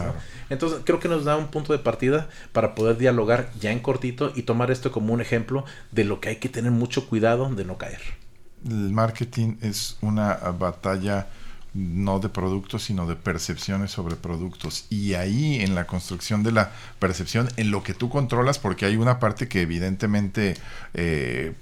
Entonces 0.50 0.80
creo 0.86 1.00
que 1.00 1.10
nos 1.10 1.26
da 1.26 1.36
un 1.36 1.48
punto 1.48 1.74
de 1.74 1.80
partida 1.80 2.30
para 2.54 2.76
poder 2.76 2.98
dialogar 2.98 3.52
ya 3.60 3.72
en 3.72 3.80
cortito 3.80 4.32
y 4.36 4.44
tomar 4.44 4.72
esto 4.72 4.92
como 4.92 5.14
un 5.14 5.22
ejemplo 5.22 5.66
de 5.92 6.06
lo 6.06 6.20
que 6.22 6.30
hay 6.30 6.36
que 6.38 6.50
tener 6.50 6.72
mucho 6.72 7.08
cuidado 7.08 7.54
de 7.54 7.66
no 7.66 7.78
caer. 7.78 8.25
El 8.66 8.92
marketing 8.92 9.58
es 9.62 9.98
una 10.02 10.34
batalla 10.34 11.28
no 11.76 12.20
de 12.20 12.30
productos, 12.30 12.84
sino 12.84 13.06
de 13.06 13.16
percepciones 13.18 13.92
sobre 13.92 14.16
productos. 14.16 14.86
Y 14.90 15.14
ahí 15.16 15.60
en 15.60 15.76
la 15.76 15.86
construcción 15.86 16.42
de 16.42 16.54
la 16.54 16.72
percepción, 17.00 17.50
en 17.58 17.70
lo 17.70 17.84
que 17.84 17.94
tú 17.94 18.10
controlas, 18.10 18.60
porque 18.60 18.86
hay 18.86 18.96
una 18.96 19.20
parte 19.20 19.50
que 19.50 19.62
evidentemente 19.62 20.56
eh, 20.94 21.54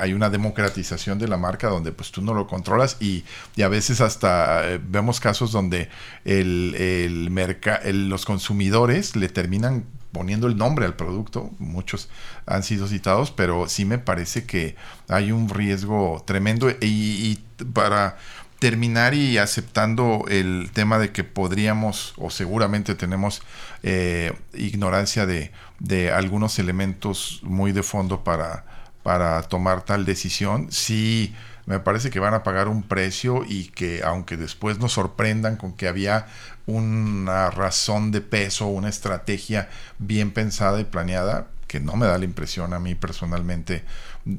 hay 0.00 0.12
una 0.12 0.28
democratización 0.28 1.20
de 1.20 1.28
la 1.28 1.36
marca 1.36 1.68
donde 1.68 1.92
pues 1.92 2.10
tú 2.10 2.20
no 2.20 2.34
lo 2.34 2.48
controlas 2.48 2.96
y, 3.00 3.24
y 3.54 3.62
a 3.62 3.68
veces 3.68 4.00
hasta 4.00 4.68
eh, 4.68 4.80
vemos 4.84 5.20
casos 5.20 5.52
donde 5.52 5.88
el, 6.24 6.74
el, 6.74 8.08
los 8.08 8.24
consumidores 8.24 9.14
le 9.14 9.28
terminan 9.28 9.84
poniendo 10.12 10.46
el 10.46 10.56
nombre 10.56 10.86
al 10.86 10.94
producto, 10.94 11.50
muchos 11.58 12.08
han 12.46 12.62
sido 12.62 12.88
citados, 12.88 13.30
pero 13.30 13.68
sí 13.68 13.84
me 13.84 13.98
parece 13.98 14.44
que 14.44 14.76
hay 15.08 15.32
un 15.32 15.48
riesgo 15.48 16.22
tremendo. 16.26 16.70
Y 16.80 17.38
para 17.72 18.16
terminar 18.60 19.14
y 19.14 19.38
aceptando 19.38 20.26
el 20.28 20.70
tema 20.72 20.98
de 20.98 21.12
que 21.12 21.24
podríamos 21.24 22.12
o 22.18 22.30
seguramente 22.30 22.94
tenemos 22.94 23.42
eh, 23.82 24.34
ignorancia 24.52 25.24
de, 25.26 25.50
de, 25.78 26.12
algunos 26.12 26.58
elementos 26.58 27.40
muy 27.42 27.72
de 27.72 27.82
fondo 27.82 28.22
para, 28.22 28.66
para 29.02 29.42
tomar 29.42 29.82
tal 29.82 30.04
decisión, 30.04 30.70
sí 30.70 31.34
me 31.66 31.80
parece 31.80 32.10
que 32.10 32.20
van 32.20 32.34
a 32.34 32.42
pagar 32.42 32.68
un 32.68 32.82
precio 32.82 33.44
y 33.46 33.68
que 33.68 34.02
aunque 34.04 34.36
después 34.36 34.78
nos 34.78 34.92
sorprendan 34.92 35.56
con 35.56 35.72
que 35.72 35.88
había 35.88 36.26
una 36.66 37.50
razón 37.50 38.10
de 38.12 38.20
peso, 38.20 38.66
una 38.66 38.88
estrategia 38.88 39.68
bien 39.98 40.30
pensada 40.30 40.80
y 40.80 40.84
planeada, 40.84 41.48
que 41.66 41.78
no 41.78 41.94
me 41.94 42.06
da 42.06 42.18
la 42.18 42.24
impresión 42.24 42.74
a 42.74 42.80
mí 42.80 42.96
personalmente 42.96 43.84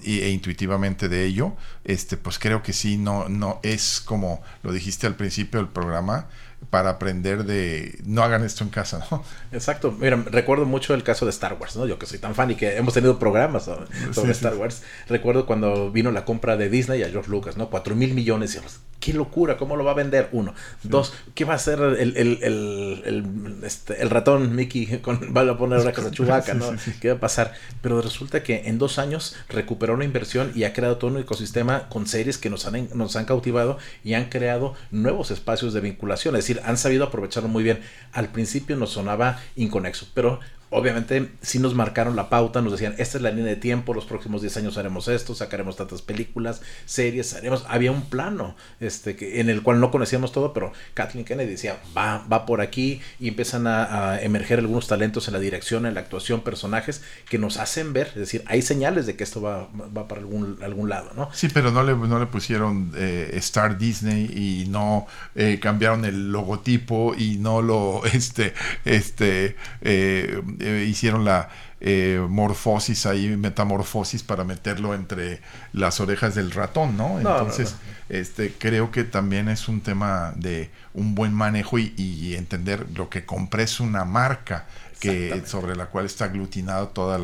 e 0.03 0.29
intuitivamente 0.29 1.07
de 1.07 1.25
ello, 1.25 1.55
este, 1.85 2.17
pues 2.17 2.37
creo 2.37 2.61
que 2.61 2.73
sí, 2.73 2.97
no, 2.97 3.29
no 3.29 3.61
es 3.63 4.01
como 4.01 4.41
lo 4.63 4.73
dijiste 4.73 5.07
al 5.07 5.15
principio 5.15 5.61
del 5.61 5.69
programa, 5.69 6.27
para 6.69 6.91
aprender 6.91 7.43
de 7.43 7.99
no 8.05 8.23
hagan 8.23 8.43
esto 8.43 8.63
en 8.63 8.69
casa, 8.69 9.05
¿no? 9.11 9.23
Exacto. 9.51 9.91
Mira, 9.91 10.23
recuerdo 10.31 10.65
mucho 10.65 10.93
el 10.93 11.03
caso 11.03 11.25
de 11.25 11.31
Star 11.31 11.57
Wars, 11.59 11.75
¿no? 11.75 11.85
Yo 11.85 11.99
que 11.99 12.05
soy 12.05 12.19
tan 12.19 12.35
fan 12.35 12.51
y 12.51 12.55
que 12.55 12.77
hemos 12.77 12.93
tenido 12.93 13.19
programas 13.19 13.63
sobre, 13.63 14.31
Star 14.31 14.55
Wars. 14.55 14.83
Recuerdo 15.07 15.45
cuando 15.45 15.91
vino 15.91 16.11
la 16.11 16.23
compra 16.23 16.57
de 16.57 16.69
Disney 16.69 17.03
a 17.03 17.09
George 17.09 17.29
Lucas, 17.29 17.57
¿no? 17.57 17.69
Cuatro 17.69 17.95
mil 17.95 18.13
millones. 18.13 18.55
Y 18.55 18.59
qué 19.01 19.13
locura, 19.13 19.57
¿cómo 19.57 19.75
lo 19.75 19.83
va 19.83 19.91
a 19.91 19.95
vender? 19.95 20.29
Uno. 20.31 20.53
Dos, 20.83 21.11
¿qué 21.35 21.43
va 21.43 21.53
a 21.53 21.55
hacer 21.57 21.79
el, 21.81 22.15
el, 22.15 22.39
el, 22.41 23.55
este, 23.63 24.01
el 24.01 24.09
ratón 24.09 24.55
Mickey 24.55 24.99
con, 25.01 25.35
va 25.35 25.41
a 25.41 25.57
poner 25.57 25.79
una 25.79 25.91
casa 25.91 26.11
chubaca, 26.11 26.53
¿no? 26.53 26.71
¿Qué 27.01 27.09
va 27.09 27.15
a 27.15 27.19
pasar? 27.19 27.53
Pero 27.81 28.01
resulta 28.01 28.43
que 28.43 28.67
en 28.67 28.77
dos 28.77 28.99
años 28.99 29.35
recuperó 29.49 29.95
una 29.95 30.05
inversión 30.05 30.51
y 30.55 30.63
ha 30.63 30.71
creado 30.71 30.97
todo 30.97 31.11
un 31.11 31.17
ecosistema 31.17 31.89
con 31.89 32.07
series 32.07 32.37
que 32.37 32.49
nos 32.49 32.65
han, 32.65 32.89
nos 32.93 33.15
han 33.17 33.25
cautivado 33.25 33.77
y 34.03 34.13
han 34.13 34.29
creado 34.29 34.75
nuevos 34.91 35.31
espacios 35.31 35.73
de 35.73 35.81
vinculación. 35.81 36.35
Es 36.35 36.47
decir, 36.47 36.61
han 36.63 36.77
sabido 36.77 37.03
aprovecharlo 37.03 37.49
muy 37.49 37.63
bien. 37.63 37.81
Al 38.13 38.29
principio 38.29 38.77
nos 38.77 38.91
sonaba 38.91 39.39
inconexo, 39.55 40.07
pero 40.13 40.39
obviamente 40.71 41.29
sí 41.41 41.59
nos 41.59 41.75
marcaron 41.75 42.15
la 42.15 42.29
pauta, 42.29 42.61
nos 42.61 42.71
decían, 42.71 42.95
esta 42.97 43.17
es 43.17 43.21
la 43.21 43.29
línea 43.29 43.51
de 43.51 43.57
tiempo, 43.57 43.93
los 43.93 44.05
próximos 44.05 44.41
10 44.41 44.57
años 44.57 44.77
haremos 44.77 45.07
esto, 45.09 45.35
sacaremos 45.35 45.75
tantas 45.75 46.01
películas, 46.01 46.61
series, 46.85 47.33
haremos, 47.33 47.65
había 47.67 47.91
un 47.91 48.03
plano 48.03 48.55
este, 48.79 49.15
que, 49.15 49.41
en 49.41 49.49
el 49.49 49.61
cual 49.63 49.81
no 49.81 49.91
conocíamos 49.91 50.31
todo, 50.31 50.53
pero 50.53 50.71
Kathleen 50.93 51.25
Kennedy 51.25 51.51
decía, 51.51 51.77
va, 51.95 52.25
va 52.31 52.45
por 52.45 52.61
aquí 52.61 53.01
y 53.19 53.27
empiezan 53.27 53.67
a, 53.67 54.19
emerger 54.21 54.59
algunos 54.59 54.87
talentos 54.87 55.27
en 55.27 55.33
la 55.33 55.39
dirección, 55.39 55.85
en 55.85 55.93
la 55.93 55.99
actuación, 55.99 56.41
personajes 56.41 57.01
que 57.29 57.37
nos 57.37 57.57
hacen 57.57 57.91
ver, 57.93 58.07
es 58.07 58.15
decir, 58.15 58.43
hay 58.47 58.61
señales 58.61 59.05
de 59.05 59.15
que 59.15 59.23
esto 59.23 59.41
va, 59.41 59.67
va 59.95 60.07
para 60.07 60.21
algún, 60.21 60.57
algún 60.63 60.89
lado, 60.89 61.11
¿no? 61.15 61.29
Sí, 61.33 61.49
pero 61.53 61.71
no 61.71 61.83
le, 61.83 61.95
no 61.95 62.17
le 62.17 62.27
pusieron 62.27 62.93
eh, 62.95 63.31
Star 63.33 63.77
Disney 63.77 64.25
y 64.25 64.69
no 64.69 65.05
eh, 65.35 65.59
cambiaron 65.61 66.05
el 66.05 66.31
logotipo 66.31 67.13
y 67.17 67.37
no 67.37 67.61
lo, 67.61 68.03
este, 68.13 68.53
este, 68.85 69.57
eh, 69.81 70.41
eh, 70.61 70.85
hicieron 70.85 71.25
la 71.25 71.49
eh, 71.79 72.23
morfosis 72.29 73.05
ahí, 73.05 73.27
metamorfosis 73.35 74.23
para 74.23 74.43
meterlo 74.43 74.93
entre 74.93 75.41
las 75.73 75.99
orejas 75.99 76.35
del 76.35 76.51
ratón, 76.51 76.95
¿no? 76.95 77.17
Entonces, 77.17 77.75
este 78.09 78.53
creo 78.57 78.91
que 78.91 79.03
también 79.03 79.49
es 79.49 79.67
un 79.67 79.81
tema 79.81 80.33
de 80.35 80.69
un 80.93 81.15
buen 81.15 81.33
manejo 81.33 81.79
y, 81.79 82.35
entender 82.37 82.85
lo 82.95 83.09
que 83.09 83.25
compres 83.25 83.79
una 83.79 84.05
marca 84.05 84.65
que 85.01 85.41
sobre 85.45 85.75
la 85.75 85.87
cual 85.87 86.05
está 86.05 86.25
aglutinado 86.25 86.89
todo 86.89 87.19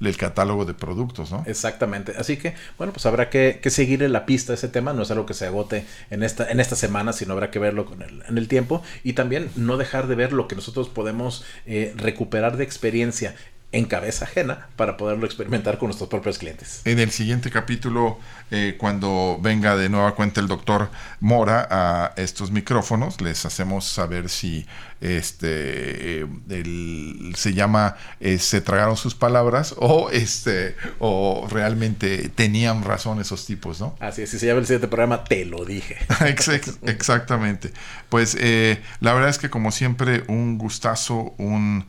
el 0.00 0.16
catálogo 0.16 0.64
de 0.64 0.74
productos, 0.74 1.30
¿no? 1.30 1.44
Exactamente. 1.46 2.14
Así 2.18 2.38
que, 2.38 2.54
bueno, 2.78 2.92
pues 2.92 3.06
habrá 3.06 3.28
que, 3.30 3.60
que 3.62 3.70
seguirle 3.70 4.08
la 4.08 4.26
pista 4.26 4.52
a 4.52 4.54
ese 4.54 4.68
tema. 4.68 4.92
No 4.92 5.02
es 5.02 5.10
algo 5.10 5.26
que 5.26 5.34
se 5.34 5.46
agote 5.46 5.84
en 6.10 6.22
esta, 6.22 6.50
en 6.50 6.58
esta 6.58 6.74
semana, 6.74 7.12
sino 7.12 7.34
habrá 7.34 7.50
que 7.50 7.58
verlo 7.58 7.84
con 7.84 8.02
el, 8.02 8.24
en 8.26 8.38
el 8.38 8.48
tiempo. 8.48 8.82
Y 9.04 9.12
también 9.12 9.50
no 9.54 9.76
dejar 9.76 10.08
de 10.08 10.14
ver 10.14 10.32
lo 10.32 10.48
que 10.48 10.56
nosotros 10.56 10.88
podemos 10.88 11.44
eh, 11.66 11.92
recuperar 11.96 12.56
de 12.56 12.64
experiencia 12.64 13.34
en 13.70 13.84
cabeza 13.84 14.24
ajena 14.24 14.68
para 14.76 14.96
poderlo 14.96 15.26
experimentar 15.26 15.78
con 15.78 15.88
nuestros 15.88 16.08
propios 16.08 16.38
clientes. 16.38 16.80
En 16.86 16.98
el 16.98 17.10
siguiente 17.10 17.50
capítulo, 17.50 18.18
eh, 18.50 18.76
cuando 18.78 19.38
venga 19.42 19.76
de 19.76 19.90
nueva 19.90 20.14
cuenta 20.14 20.40
el 20.40 20.48
doctor 20.48 20.88
Mora 21.20 21.68
a 21.70 22.14
estos 22.16 22.50
micrófonos, 22.50 23.20
les 23.20 23.44
hacemos 23.44 23.84
saber 23.84 24.30
si 24.30 24.66
este 25.00 26.22
eh, 26.22 27.32
se 27.34 27.54
llama 27.54 27.96
eh, 28.20 28.38
se 28.38 28.60
tragaron 28.60 28.96
sus 28.96 29.14
palabras 29.14 29.74
o 29.78 30.10
este 30.10 30.74
o 30.98 31.46
realmente 31.50 32.28
tenían 32.28 32.82
razón 32.82 33.20
esos 33.20 33.46
tipos, 33.46 33.80
¿no? 33.80 33.96
Así 34.00 34.22
es, 34.22 34.30
si 34.30 34.38
se 34.38 34.46
llama 34.46 34.60
el 34.60 34.66
siguiente 34.66 34.88
programa, 34.88 35.24
te 35.24 35.44
lo 35.44 35.64
dije. 35.64 35.96
Exactamente. 36.82 37.72
Pues 38.08 38.34
la 39.00 39.12
verdad 39.12 39.28
es 39.28 39.38
que 39.38 39.50
como 39.50 39.70
siempre, 39.70 40.24
un 40.28 40.58
gustazo, 40.58 41.34
un 41.38 41.86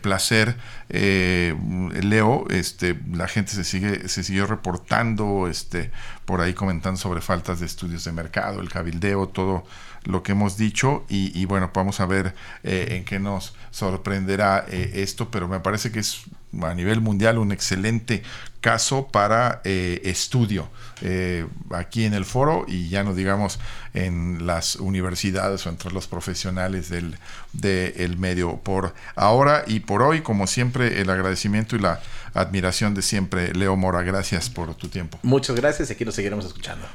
placer 0.00 0.56
eh, 0.90 1.54
leo, 2.02 2.46
este, 2.50 2.98
la 3.12 3.26
gente 3.26 3.52
se 3.52 3.64
sigue, 3.64 4.08
se 4.08 4.22
siguió 4.22 4.46
reportando, 4.46 5.48
este, 5.48 5.90
por 6.24 6.40
ahí 6.40 6.54
comentando 6.54 6.98
sobre 6.98 7.20
faltas 7.20 7.60
de 7.60 7.66
estudios 7.66 8.04
de 8.04 8.12
mercado, 8.12 8.60
el 8.60 8.68
cabildeo, 8.68 9.28
todo 9.28 9.64
lo 10.04 10.22
que 10.22 10.32
hemos 10.32 10.58
dicho 10.58 11.04
y, 11.08 11.44
bueno, 11.46 11.70
vamos 11.74 12.00
a 12.00 12.06
ver 12.06 12.33
eh, 12.62 12.88
en 12.90 13.04
qué 13.04 13.18
nos 13.18 13.54
sorprenderá 13.70 14.66
eh, 14.68 14.92
esto, 14.96 15.30
pero 15.30 15.48
me 15.48 15.60
parece 15.60 15.90
que 15.90 16.00
es 16.00 16.22
a 16.62 16.74
nivel 16.74 17.00
mundial 17.00 17.38
un 17.38 17.52
excelente 17.52 18.22
caso 18.64 19.08
para 19.08 19.60
eh, 19.64 20.00
estudio 20.04 20.70
eh, 21.02 21.46
aquí 21.68 22.06
en 22.06 22.14
el 22.14 22.24
foro 22.24 22.64
y 22.66 22.88
ya 22.88 23.04
no 23.04 23.14
digamos 23.14 23.60
en 23.92 24.46
las 24.46 24.76
universidades 24.76 25.66
o 25.66 25.68
entre 25.68 25.92
los 25.92 26.06
profesionales 26.06 26.88
del 26.88 27.18
de 27.52 28.14
medio. 28.16 28.56
Por 28.56 28.94
ahora 29.16 29.64
y 29.66 29.80
por 29.80 30.00
hoy 30.00 30.22
como 30.22 30.46
siempre 30.46 31.02
el 31.02 31.10
agradecimiento 31.10 31.76
y 31.76 31.80
la 31.80 32.00
admiración 32.32 32.94
de 32.94 33.02
siempre 33.02 33.54
Leo 33.54 33.76
Mora 33.76 34.02
gracias 34.02 34.48
por 34.48 34.74
tu 34.74 34.88
tiempo. 34.88 35.18
Muchas 35.22 35.54
gracias 35.56 35.90
y 35.90 35.92
aquí 35.92 36.04
nos 36.04 36.14
seguiremos 36.14 36.46
escuchando. 36.46 36.86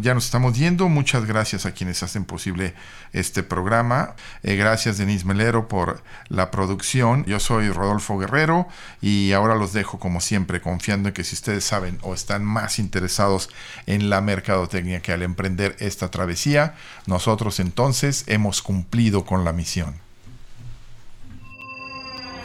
Ya 0.00 0.14
nos 0.14 0.24
estamos 0.24 0.56
yendo. 0.56 0.88
Muchas 0.88 1.26
gracias 1.26 1.66
a 1.66 1.72
quienes 1.72 2.02
hacen 2.02 2.24
posible 2.24 2.74
este 3.12 3.42
programa. 3.42 4.14
Eh, 4.42 4.54
gracias 4.54 4.98
Denise 4.98 5.26
Melero 5.26 5.68
por 5.68 6.02
la 6.28 6.50
producción. 6.50 7.24
Yo 7.26 7.40
soy 7.40 7.70
Rodolfo 7.70 8.18
Guerrero 8.18 8.68
y 9.02 9.32
ahora 9.32 9.56
los 9.56 9.72
dejo 9.72 9.98
como 9.98 10.20
siempre 10.20 10.60
confiando 10.60 11.07
que 11.12 11.24
si 11.24 11.34
ustedes 11.34 11.64
saben 11.64 11.98
o 12.02 12.14
están 12.14 12.44
más 12.44 12.78
interesados 12.78 13.50
en 13.86 14.10
la 14.10 14.20
mercadotecnia 14.20 15.00
que 15.00 15.12
al 15.12 15.22
emprender 15.22 15.76
esta 15.78 16.10
travesía, 16.10 16.74
nosotros 17.06 17.60
entonces 17.60 18.24
hemos 18.26 18.62
cumplido 18.62 19.24
con 19.24 19.44
la 19.44 19.52
misión. 19.52 19.94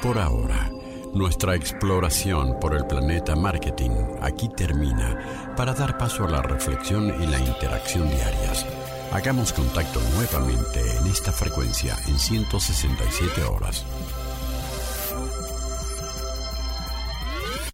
Por 0.02 0.20
ahora, 0.20 0.70
nuestra 1.14 1.56
exploración 1.56 2.60
por 2.60 2.76
el 2.76 2.86
planeta 2.86 3.36
marketing 3.36 3.92
aquí 4.22 4.50
termina 4.58 5.54
para 5.56 5.74
dar 5.74 5.98
paso 5.98 6.26
a 6.26 6.30
la 6.30 6.42
reflexión 6.42 7.22
y 7.22 7.28
la 7.28 7.40
interacción 7.40 8.10
diarias. 8.10 8.66
Hagamos 9.14 9.54
contacto 9.54 10.02
nuevamente 10.16 10.82
en 10.98 11.06
esta 11.06 11.32
frecuencia 11.32 11.96
en 12.08 12.18
167 12.18 13.44
horas. 13.44 13.86